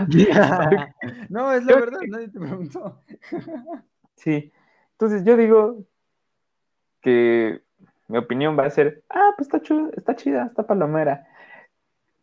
no, 1.28 1.52
es 1.52 1.64
la 1.64 1.74
verdad, 1.74 2.00
nadie 2.08 2.28
te 2.28 2.38
preguntó. 2.38 3.00
sí, 4.16 4.52
entonces 4.92 5.24
yo 5.24 5.36
digo 5.36 5.84
que 7.00 7.62
mi 8.08 8.18
opinión 8.18 8.58
va 8.58 8.66
a 8.66 8.70
ser, 8.70 9.02
ah, 9.08 9.32
pues 9.36 9.46
está 9.46 9.62
chida, 9.62 9.88
está 9.96 10.16
chida, 10.16 10.46
está 10.46 10.66
palomera. 10.66 11.26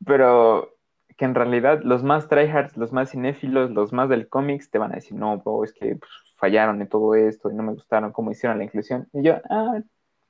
Pero 0.05 0.77
que 1.17 1.25
en 1.25 1.33
realidad 1.33 1.81
los 1.83 2.03
más 2.03 2.27
tryhards, 2.27 2.77
los 2.77 2.93
más 2.93 3.11
cinéfilos, 3.11 3.71
los 3.71 3.91
más 3.91 4.07
del 4.09 4.29
cómics 4.29 4.69
te 4.69 4.77
van 4.77 4.91
a 4.91 4.95
decir, 4.95 5.17
no, 5.17 5.41
es 5.63 5.73
que 5.73 5.95
pues, 5.95 6.11
fallaron 6.37 6.81
en 6.81 6.87
todo 6.87 7.15
esto 7.15 7.51
y 7.51 7.55
no 7.55 7.63
me 7.63 7.73
gustaron 7.73 8.11
cómo 8.11 8.31
hicieron 8.31 8.59
la 8.59 8.63
inclusión. 8.63 9.07
Y 9.13 9.23
yo, 9.23 9.35
ah, 9.49 9.81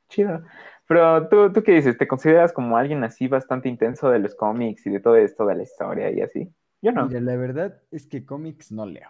chido. 0.10 0.44
Pero 0.88 1.28
¿tú, 1.28 1.52
tú 1.52 1.62
qué 1.64 1.74
dices, 1.74 1.98
¿te 1.98 2.08
consideras 2.08 2.54
como 2.54 2.78
alguien 2.78 3.04
así 3.04 3.28
bastante 3.28 3.70
intenso 3.70 4.10
de 4.10 4.20
los 4.20 4.36
cómics 4.36 4.86
y 4.88 4.90
de 4.90 5.00
todo 5.00 5.18
esto 5.18 5.46
de 5.46 5.56
la 5.56 5.64
historia 5.64 6.10
y 6.12 6.22
así? 6.22 6.52
Yo 6.82 6.92
no. 6.92 7.08
Mira, 7.08 7.20
la 7.20 7.36
verdad 7.36 7.82
es 7.92 8.08
que 8.08 8.26
cómics 8.26 8.72
no 8.72 8.86
leo. 8.86 9.10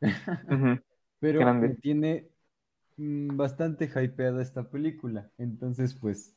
Pero 1.20 1.54
me 1.54 1.70
tiene 1.70 2.28
mm, 2.96 3.36
bastante 3.36 3.84
hypeada 3.86 4.40
esta 4.40 4.70
película. 4.70 5.30
Entonces, 5.36 5.94
pues, 5.94 6.34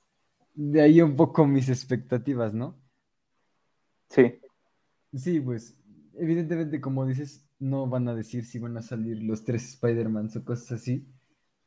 de 0.54 0.82
ahí 0.82 1.02
un 1.02 1.16
poco 1.16 1.46
mis 1.46 1.70
expectativas, 1.70 2.54
¿no? 2.54 2.78
Sí. 4.10 4.40
Sí, 5.14 5.40
pues, 5.40 5.78
evidentemente, 6.16 6.82
como 6.82 7.06
dices, 7.06 7.48
no 7.62 7.88
van 7.88 8.08
a 8.08 8.16
decir 8.16 8.44
si 8.44 8.60
van 8.60 8.76
a 8.76 8.82
salir 8.82 9.24
los 9.24 9.46
tres 9.46 9.70
Spider-Mans 9.70 10.36
o 10.36 10.44
cosas 10.44 10.74
así, 10.74 11.08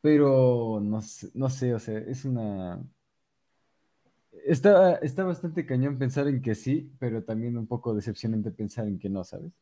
pero 0.00 0.80
no 0.82 1.00
sé, 1.00 1.30
no 1.34 1.48
sé, 1.48 1.72
o 1.72 1.78
sea, 1.78 1.98
es 1.98 2.24
una... 2.24 2.78
Está, 4.44 4.96
está 4.96 5.24
bastante 5.24 5.64
cañón 5.64 5.96
pensar 5.96 6.28
en 6.28 6.42
que 6.42 6.54
sí, 6.54 6.92
pero 6.98 7.22
también 7.22 7.56
un 7.56 7.66
poco 7.66 7.94
decepcionante 7.94 8.50
pensar 8.50 8.86
en 8.86 8.98
que 8.98 9.08
no, 9.08 9.24
¿sabes? 9.24 9.52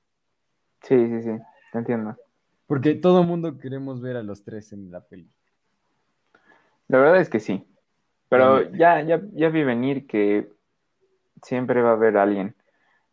Sí, 0.83 0.97
sí, 1.07 1.23
sí, 1.23 1.31
te 1.71 1.79
entiendo. 1.79 2.17
Porque 2.67 2.95
todo 2.95 3.21
el 3.21 3.29
mundo 3.29 3.59
queremos 3.59 4.01
ver 4.01 4.17
a 4.17 4.23
los 4.23 4.43
tres 4.43 4.73
en 4.73 4.91
la 4.91 5.01
peli. 5.03 5.31
La 6.89 6.99
verdad 6.99 7.21
es 7.21 7.29
que 7.29 7.39
sí. 7.39 7.65
Pero 8.29 8.73
ya, 8.73 9.03
ya, 9.03 9.23
ya 9.35 9.49
vi 9.51 9.63
venir 9.63 10.07
que 10.07 10.51
siempre 11.43 11.83
va 11.83 11.91
a 11.91 11.93
haber 11.93 12.17
alguien 12.17 12.57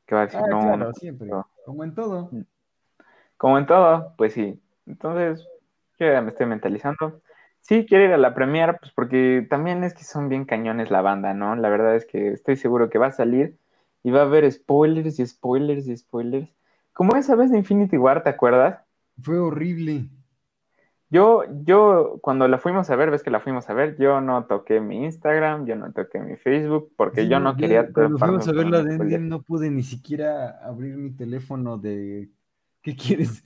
que 0.05 0.15
va 0.15 0.22
a 0.22 0.26
decir, 0.26 0.39
ah, 0.41 0.47
no, 0.49 0.61
claro, 0.61 0.93
siempre. 0.93 1.30
Como 1.65 1.84
en 1.84 1.93
todo. 1.93 2.32
Como 3.40 3.58
en 3.58 3.66
todo, 3.66 4.14
pues 4.18 4.34
sí. 4.34 4.62
Entonces, 4.86 5.48
yo 5.98 6.12
ya 6.12 6.22
me 6.22 6.32
estoy 6.32 6.46
mentalizando. 6.46 7.22
Sí, 7.62 7.86
quiero 7.88 8.04
ir 8.04 8.12
a 8.12 8.18
la 8.18 8.34
premiere, 8.34 8.74
pues 8.74 8.92
porque 8.92 9.48
también 9.50 9.86
es 9.86 9.94
que 9.94 10.04
son 10.04 10.28
bien 10.28 10.44
cañones 10.44 10.92
la 10.92 11.02
banda, 11.02 11.34
¿no? 11.34 11.56
La 11.56 11.70
verdad 11.70 11.96
es 11.96 12.06
que 12.06 12.34
estoy 12.34 12.58
seguro 12.58 12.90
que 12.90 12.98
va 12.98 13.08
a 13.08 13.12
salir 13.14 13.56
y 14.04 14.12
va 14.12 14.20
a 14.20 14.24
haber 14.24 14.52
spoilers 14.52 15.20
y 15.20 15.26
spoilers 15.26 15.88
y 15.88 15.96
spoilers. 15.96 16.50
Como 16.92 17.16
esa 17.16 17.36
vez 17.36 17.50
de 17.50 17.60
Infinity 17.60 17.98
War, 17.98 18.24
¿te 18.24 18.30
acuerdas? 18.30 18.82
Fue 19.22 19.40
horrible. 19.40 20.10
Yo, 21.10 21.44
yo, 21.64 22.20
cuando 22.22 22.46
la 22.50 22.58
fuimos 22.58 22.90
a 22.90 22.98
ver, 22.98 23.10
ves 23.10 23.24
que 23.24 23.32
la 23.32 23.40
fuimos 23.40 23.70
a 23.70 23.74
ver, 23.74 23.96
yo 23.98 24.20
no 24.20 24.48
toqué 24.48 24.82
mi 24.82 25.06
Instagram, 25.06 25.66
yo 25.66 25.78
no 25.78 25.94
toqué 25.94 26.20
mi 26.20 26.36
Facebook, 26.36 26.92
porque 26.98 27.30
yo 27.30 27.40
no 27.40 27.56
quería... 27.56 27.90
Cuando 27.90 28.18
fuimos 28.18 28.50
a 28.50 28.52
ver 28.52 28.68
la 28.68 28.84
de 28.84 28.96
Endgame 28.96 29.30
no 29.30 29.42
pude 29.44 29.72
ni 29.72 29.84
siquiera 29.84 30.60
abrir 30.62 30.98
mi 30.98 31.12
teléfono 31.12 31.78
de 31.78 32.28
¿Qué 32.90 32.96
quieres? 32.96 33.44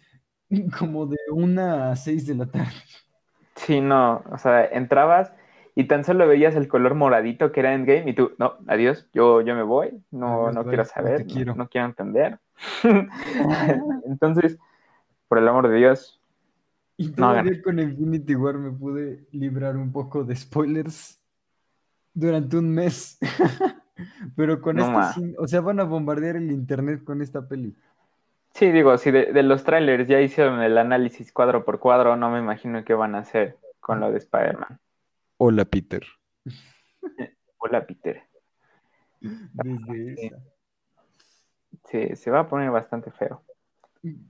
Como 0.80 1.06
de 1.06 1.18
una 1.32 1.92
a 1.92 1.96
seis 1.96 2.26
de 2.26 2.36
la 2.36 2.46
tarde. 2.46 2.72
Sí, 3.56 3.82
no, 3.82 4.24
o 4.32 4.38
sea, 4.38 4.66
entrabas 4.66 5.34
y 5.76 5.86
tan 5.86 6.04
solo 6.04 6.28
veías 6.28 6.56
el 6.56 6.68
color 6.68 6.96
moradito 6.96 7.52
que 7.52 7.60
era 7.60 7.74
Endgame 7.74 8.12
y 8.12 8.14
tú, 8.14 8.32
no, 8.38 8.54
adiós, 8.68 9.08
yo, 9.14 9.42
yo 9.42 9.56
me 9.56 9.64
voy, 9.64 10.02
no, 10.12 10.52
no 10.52 10.64
quiero 10.64 10.86
saber, 10.86 11.26
no, 11.26 11.34
quiero. 11.34 11.56
No, 11.56 11.68
quiero 11.68 11.88
entender. 11.88 12.40
Entonces, 14.06 14.58
por 15.28 15.40
el 15.40 15.48
amor 15.48 15.68
de 15.68 15.78
Dios. 15.78 16.22
Y 16.96 17.10
todavía 17.10 17.62
con 17.62 17.80
Infinity 17.80 18.36
War 18.36 18.58
me 18.58 18.72
pude 18.72 19.28
librar 19.32 19.76
un 19.76 19.92
poco 19.92 20.24
de 20.24 20.36
spoilers 20.36 21.20
durante 22.14 22.56
un 22.58 22.70
mes. 22.70 23.18
Pero 24.36 24.62
con 24.62 24.80
este, 24.80 25.36
o 25.38 25.48
sea, 25.48 25.62
van 25.62 25.80
a 25.80 25.84
bombardear 25.84 26.38
el 26.38 26.52
internet 26.52 27.04
con 27.04 27.22
esta 27.22 27.48
peli. 27.48 27.76
Sí, 28.54 28.72
digo, 28.72 28.98
si 29.00 29.10
de, 29.10 29.42
los 29.42 29.64
trailers 29.64 30.08
ya 30.08 30.22
hicieron 30.22 30.62
el 30.62 30.78
análisis 30.78 31.32
cuadro 31.32 31.66
por 31.66 31.80
cuadro, 31.80 32.16
no 32.16 32.30
me 32.30 32.40
imagino 32.40 32.84
qué 32.86 32.94
van 32.94 33.16
a 33.16 33.20
hacer 33.20 33.58
con 33.80 34.00
lo 34.00 34.12
de 34.12 34.20
Spider-Man. 34.20 34.80
Hola, 35.38 35.66
Peter. 35.66 36.06
Hola, 37.58 37.86
Peter. 37.86 38.22
Desde 39.20 40.14
esa. 40.14 40.38
Sí, 41.86 42.16
se 42.16 42.30
va 42.30 42.42
a 42.42 42.48
poner 42.48 42.70
bastante 42.70 43.10
feo. 43.10 43.44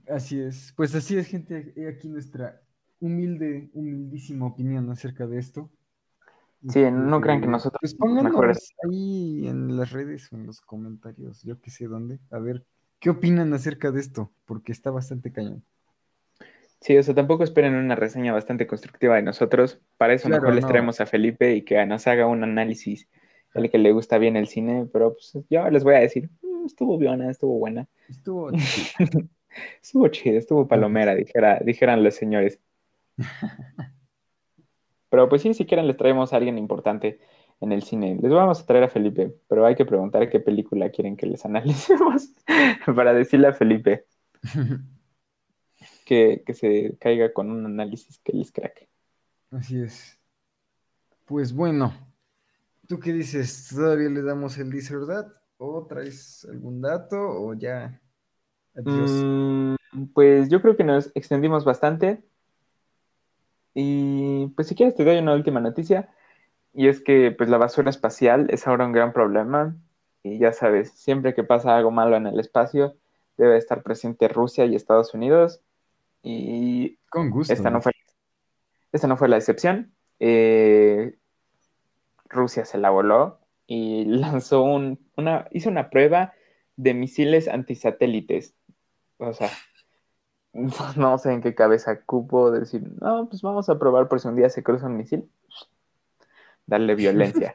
Así 0.07 0.39
es. 0.39 0.74
Pues 0.78 0.95
así 0.95 1.17
es, 1.17 1.28
gente. 1.28 1.74
Aquí 1.89 2.07
nuestra 2.07 2.61
humilde, 2.99 3.69
humildísima 3.74 4.45
opinión 4.45 4.89
acerca 4.89 5.28
de 5.28 5.39
esto. 5.39 5.69
Sí, 6.69 6.82
no 6.89 7.19
crean 7.19 7.41
que 7.41 7.47
nosotros. 7.47 7.80
Pues 7.82 7.95
pónganos 7.95 8.74
ahí 8.89 9.47
en 9.47 9.76
las 9.76 9.91
redes 9.91 10.32
o 10.32 10.38
en 10.38 10.45
los 10.45 10.61
comentarios, 10.61 11.43
yo 11.43 11.59
que 11.59 11.69
sé 11.71 11.88
dónde, 11.88 12.21
a 12.32 12.39
ver 12.39 12.65
¿Qué 13.03 13.09
opinan 13.09 13.53
acerca 13.53 13.91
de 13.91 13.99
esto? 13.99 14.31
Porque 14.45 14.71
está 14.71 14.89
bastante 14.89 15.29
cañón. 15.29 15.61
Sí, 16.79 16.97
o 16.97 17.03
sea, 17.03 17.13
tampoco 17.13 17.43
esperen 17.43 17.75
una 17.75 17.97
reseña 17.97 18.31
bastante 18.31 18.65
constructiva 18.65 19.17
de 19.17 19.23
nosotros. 19.23 19.81
Para 19.97 20.13
eso 20.13 20.29
mejor 20.29 20.55
les 20.55 20.65
traemos 20.65 21.01
a 21.01 21.05
Felipe 21.05 21.53
y 21.53 21.63
que 21.63 21.85
nos 21.85 22.07
haga 22.07 22.27
un 22.27 22.45
análisis 22.45 23.09
el 23.55 23.69
que 23.69 23.77
le 23.77 23.91
gusta 23.91 24.19
bien 24.19 24.37
el 24.37 24.47
cine, 24.47 24.87
pero 24.93 25.15
pues 25.15 25.37
yo 25.49 25.69
les 25.69 25.83
voy 25.83 25.95
a 25.95 25.99
decir, 25.99 26.29
mm, 26.43 26.65
estuvo 26.65 26.97
buena, 26.97 27.29
estuvo 27.29 27.59
buena. 27.59 27.89
Estuvo 28.07 28.51
estuvo 29.81 30.07
chido, 30.07 30.37
estuvo 30.37 30.65
palomera, 30.69 31.13
dijera, 31.13 31.59
dijeran 31.59 32.05
los 32.05 32.15
señores. 32.15 32.61
pero 35.09 35.27
pues 35.27 35.41
sí, 35.41 35.53
si 35.53 35.65
quieren 35.65 35.87
les 35.87 35.97
traemos 35.97 36.31
a 36.31 36.37
alguien 36.37 36.57
importante 36.57 37.19
en 37.61 37.71
el 37.71 37.83
cine. 37.83 38.17
Les 38.21 38.31
vamos 38.31 38.61
a 38.61 38.65
traer 38.65 38.83
a 38.83 38.89
Felipe, 38.89 39.35
pero 39.47 39.65
hay 39.65 39.75
que 39.75 39.85
preguntar 39.85 40.29
qué 40.29 40.39
película 40.39 40.89
quieren 40.89 41.15
que 41.15 41.25
les 41.25 41.45
analicemos 41.45 42.29
para 42.95 43.13
decirle 43.13 43.47
a 43.47 43.53
Felipe 43.53 44.05
que, 46.05 46.43
se 46.53 46.97
caiga 46.99 47.33
con 47.33 47.49
un 47.51 47.65
análisis 47.65 48.19
que 48.19 48.33
les 48.33 48.51
craque. 48.51 48.89
Así 49.51 49.81
es. 49.81 50.19
Pues 51.25 51.53
bueno, 51.53 51.93
¿tú 52.87 52.99
qué 52.99 53.13
dices? 53.13 53.69
¿Todavía 53.73 54.09
le 54.09 54.21
damos 54.21 54.57
el 54.57 54.71
this 54.71 54.91
¿O 55.57 55.85
traes 55.85 56.45
algún 56.49 56.81
dato? 56.81 57.17
¿O 57.17 57.53
ya? 57.53 58.01
Adiós. 58.75 59.11
Mm, 59.11 59.75
pues 60.13 60.49
yo 60.49 60.61
creo 60.61 60.75
que 60.75 60.83
nos 60.83 61.11
extendimos 61.15 61.63
bastante. 61.63 62.23
Y 63.73 64.47
pues 64.55 64.67
si 64.67 64.75
quieres 64.75 64.95
te 64.95 65.03
doy 65.03 65.17
una 65.17 65.33
última 65.33 65.59
noticia. 65.59 66.09
Y 66.74 66.88
es 66.88 67.01
que 67.01 67.32
pues 67.32 67.49
la 67.49 67.57
basura 67.57 67.89
espacial 67.89 68.47
es 68.49 68.67
ahora 68.67 68.86
un 68.86 68.91
gran 68.91 69.13
problema 69.13 69.76
y 70.24 70.39
ya 70.39 70.53
sabes, 70.53 70.91
siempre 70.91 71.34
que 71.34 71.43
pasa 71.43 71.76
algo 71.76 71.91
malo 71.91 72.15
en 72.15 72.28
el 72.28 72.39
espacio 72.39 72.95
debe 73.38 73.57
estar 73.57 73.84
presente 73.84 74.28
Rusia 74.28 74.65
y 74.65 74.76
Estados 74.76 75.13
Unidos 75.13 75.61
y 76.21 76.97
con 77.09 77.30
gusto. 77.30 77.53
Esta 77.53 77.69
no 77.69 77.82
fue 77.82 77.91
la 77.91 78.03
esta 78.93 79.07
no 79.07 79.17
fue 79.17 79.28
la 79.28 79.38
excepción. 79.38 79.91
Eh, 80.19 81.17
Rusia 82.30 82.63
se 82.63 82.78
la 82.78 82.91
voló 82.91 83.39
y 83.67 84.05
lanzó 84.05 84.63
un, 84.63 84.99
una, 85.17 85.47
hizo 85.51 85.69
una 85.69 85.89
prueba 85.89 86.34
de 86.76 86.93
misiles 86.93 87.47
antisatélites. 87.47 88.55
O 89.17 89.34
sea, 89.34 89.49
no 90.95 91.17
sé 91.17 91.34
en 91.34 91.41
qué 91.41 91.55
cabeza 91.55 92.01
cupo 92.03 92.51
decir, 92.51 92.84
no, 93.01 93.28
pues 93.30 93.41
vamos 93.41 93.69
a 93.69 93.80
probar 93.80 94.07
por 94.07 94.19
si 94.19 94.28
un 94.28 94.36
día 94.36 94.49
se 94.49 94.63
cruza 94.63 94.88
un 94.88 94.97
misil, 94.97 95.30
darle 96.66 96.95
violencia. 96.95 97.53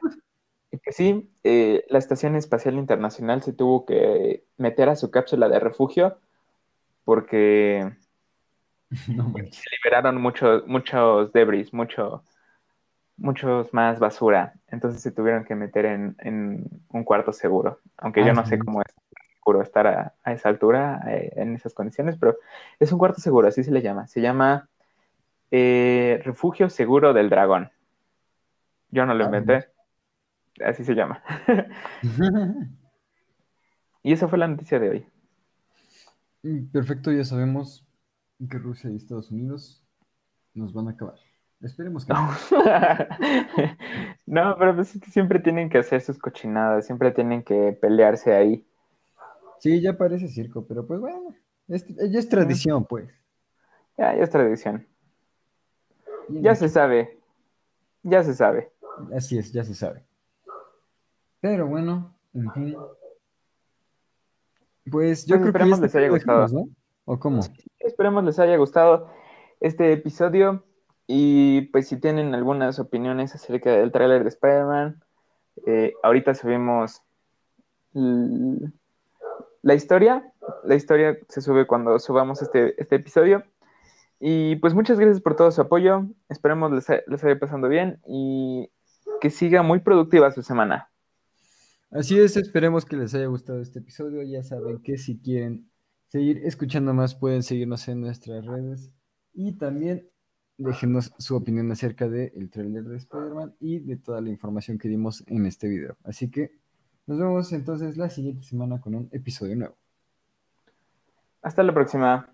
que 0.71 0.91
sí, 0.91 1.29
eh, 1.43 1.85
la 1.89 1.99
Estación 1.99 2.35
Espacial 2.35 2.75
Internacional 2.75 3.41
se 3.41 3.53
tuvo 3.53 3.85
que 3.85 4.45
meter 4.57 4.89
a 4.89 4.95
su 4.95 5.11
cápsula 5.11 5.49
de 5.49 5.59
refugio 5.59 6.17
porque 7.03 7.91
se 8.91 9.11
liberaron 9.83 10.21
muchos 10.21 10.67
muchos 10.67 11.31
debris, 11.33 11.73
mucho, 11.73 12.23
muchos 13.17 13.73
más 13.73 13.99
basura. 13.99 14.53
Entonces 14.67 15.01
se 15.01 15.11
tuvieron 15.11 15.43
que 15.43 15.55
meter 15.55 15.85
en, 15.85 16.65
un 16.89 17.03
cuarto 17.03 17.33
seguro. 17.33 17.79
Aunque 17.97 18.25
yo 18.25 18.33
no 18.33 18.45
sé 18.45 18.59
cómo 18.59 18.81
es 18.81 18.93
seguro 19.39 19.61
estar 19.61 19.87
a, 19.87 20.31
esa 20.31 20.49
altura, 20.49 21.01
eh, 21.07 21.31
en 21.35 21.55
esas 21.55 21.73
condiciones, 21.73 22.17
pero 22.19 22.37
es 22.79 22.91
un 22.91 22.99
cuarto 22.99 23.21
seguro, 23.21 23.47
así 23.47 23.63
se 23.63 23.71
le 23.71 23.81
llama. 23.81 24.07
Se 24.07 24.21
llama 24.21 24.69
eh, 25.51 26.21
Refugio 26.23 26.69
Seguro 26.69 27.13
del 27.13 27.29
Dragón. 27.29 27.71
Yo 28.91 29.05
no 29.05 29.13
lo 29.13 29.25
inventé. 29.25 29.67
Así 30.63 30.83
se 30.83 30.93
llama. 30.93 31.23
y 34.03 34.13
esa 34.13 34.27
fue 34.27 34.37
la 34.37 34.47
noticia 34.47 34.79
de 34.79 34.89
hoy. 34.89 35.05
Mm, 36.43 36.67
perfecto, 36.71 37.11
ya 37.11 37.23
sabemos 37.23 37.85
que 38.49 38.57
Rusia 38.57 38.89
y 38.89 38.95
Estados 38.95 39.31
Unidos 39.31 39.83
nos 40.53 40.73
van 40.73 40.87
a 40.87 40.91
acabar. 40.91 41.15
Esperemos 41.61 42.05
que 42.05 42.13
no. 42.13 42.29
no, 44.25 44.55
pero 44.57 44.75
pues 44.75 44.89
siempre 45.11 45.39
tienen 45.39 45.69
que 45.69 45.79
hacer 45.79 46.01
sus 46.01 46.17
cochinadas, 46.17 46.85
siempre 46.85 47.11
tienen 47.11 47.43
que 47.43 47.77
pelearse 47.79 48.33
ahí. 48.33 48.65
Sí, 49.59 49.81
ya 49.81 49.97
parece 49.97 50.29
circo, 50.29 50.65
pero 50.65 50.87
pues 50.87 51.01
bueno, 51.01 51.35
ya 51.67 51.75
es 52.19 52.29
tradición, 52.29 52.85
pues. 52.85 53.09
Ya, 53.97 54.15
ya 54.15 54.23
es 54.23 54.29
tradición. 54.29 54.87
Ya 56.29 56.55
se 56.55 56.69
sabe. 56.69 57.19
Ya 58.03 58.23
se 58.23 58.33
sabe. 58.33 58.71
Así 59.15 59.37
es, 59.37 59.51
ya 59.51 59.63
se 59.63 59.75
sabe. 59.75 60.03
Pero 61.41 61.67
bueno, 61.67 62.15
en 62.33 62.51
fin. 62.51 62.75
Pues 64.91 65.25
yo 65.25 65.35
pues 65.37 65.41
creo 65.41 65.41
que. 65.41 65.47
Esperemos 65.49 65.79
les 65.79 65.95
haya 65.95 66.09
gustado. 66.09 66.47
¿no? 66.47 66.69
¿O 67.05 67.19
cómo? 67.19 67.41
esperemos 67.79 68.23
les 68.23 68.39
haya 68.39 68.57
gustado 68.57 69.09
este 69.59 69.93
episodio. 69.93 70.63
Y 71.07 71.61
pues 71.71 71.87
si 71.87 71.97
tienen 71.97 72.35
algunas 72.35 72.77
opiniones 72.79 73.33
acerca 73.33 73.71
del 73.71 73.91
tráiler 73.91 74.23
de 74.23 74.29
Spider-Man, 74.29 75.03
eh, 75.65 75.93
ahorita 76.03 76.35
subimos 76.35 77.01
la 77.93 79.73
historia. 79.73 80.31
La 80.63 80.75
historia 80.75 81.17
se 81.27 81.41
sube 81.41 81.65
cuando 81.65 81.97
subamos 81.99 82.41
este, 82.41 82.79
este 82.79 82.97
episodio. 82.97 83.43
Y 84.19 84.57
pues 84.57 84.73
muchas 84.73 84.99
gracias 84.99 85.21
por 85.21 85.35
todo 85.35 85.51
su 85.51 85.61
apoyo. 85.61 86.05
Esperemos 86.27 86.71
les, 86.71 86.87
les 87.07 87.23
vaya 87.23 87.39
pasando 87.39 87.69
bien 87.69 87.99
y 88.05 88.69
que 89.19 89.29
siga 89.29 89.63
muy 89.63 89.79
productiva 89.79 90.31
su 90.31 90.41
semana. 90.41 90.89
Así 91.91 92.19
es, 92.19 92.37
esperemos 92.37 92.85
que 92.85 92.95
les 92.95 93.15
haya 93.15 93.25
gustado 93.25 93.61
este 93.61 93.79
episodio. 93.79 94.21
Ya 94.23 94.43
saben 94.43 94.81
que 94.81 94.97
si 94.97 95.19
quieren 95.19 95.69
seguir 96.07 96.41
escuchando 96.45 96.93
más, 96.93 97.15
pueden 97.15 97.43
seguirnos 97.43 97.87
en 97.87 98.01
nuestras 98.01 98.45
redes. 98.45 98.91
Y 99.33 99.53
también 99.53 100.07
déjenos 100.57 101.13
su 101.17 101.35
opinión 101.35 101.71
acerca 101.71 102.07
del 102.07 102.31
el 102.35 102.49
trailer 102.49 102.83
de 102.83 102.97
Spider-Man 102.97 103.55
y 103.59 103.79
de 103.79 103.97
toda 103.97 104.21
la 104.21 104.29
información 104.29 104.77
que 104.77 104.89
dimos 104.89 105.23
en 105.27 105.45
este 105.45 105.67
video. 105.67 105.97
Así 106.03 106.29
que 106.29 106.51
nos 107.07 107.17
vemos 107.17 107.51
entonces 107.53 107.97
la 107.97 108.09
siguiente 108.09 108.43
semana 108.43 108.79
con 108.79 108.93
un 108.93 109.09
episodio 109.11 109.55
nuevo. 109.55 109.75
Hasta 111.41 111.63
la 111.63 111.73
próxima. 111.73 112.29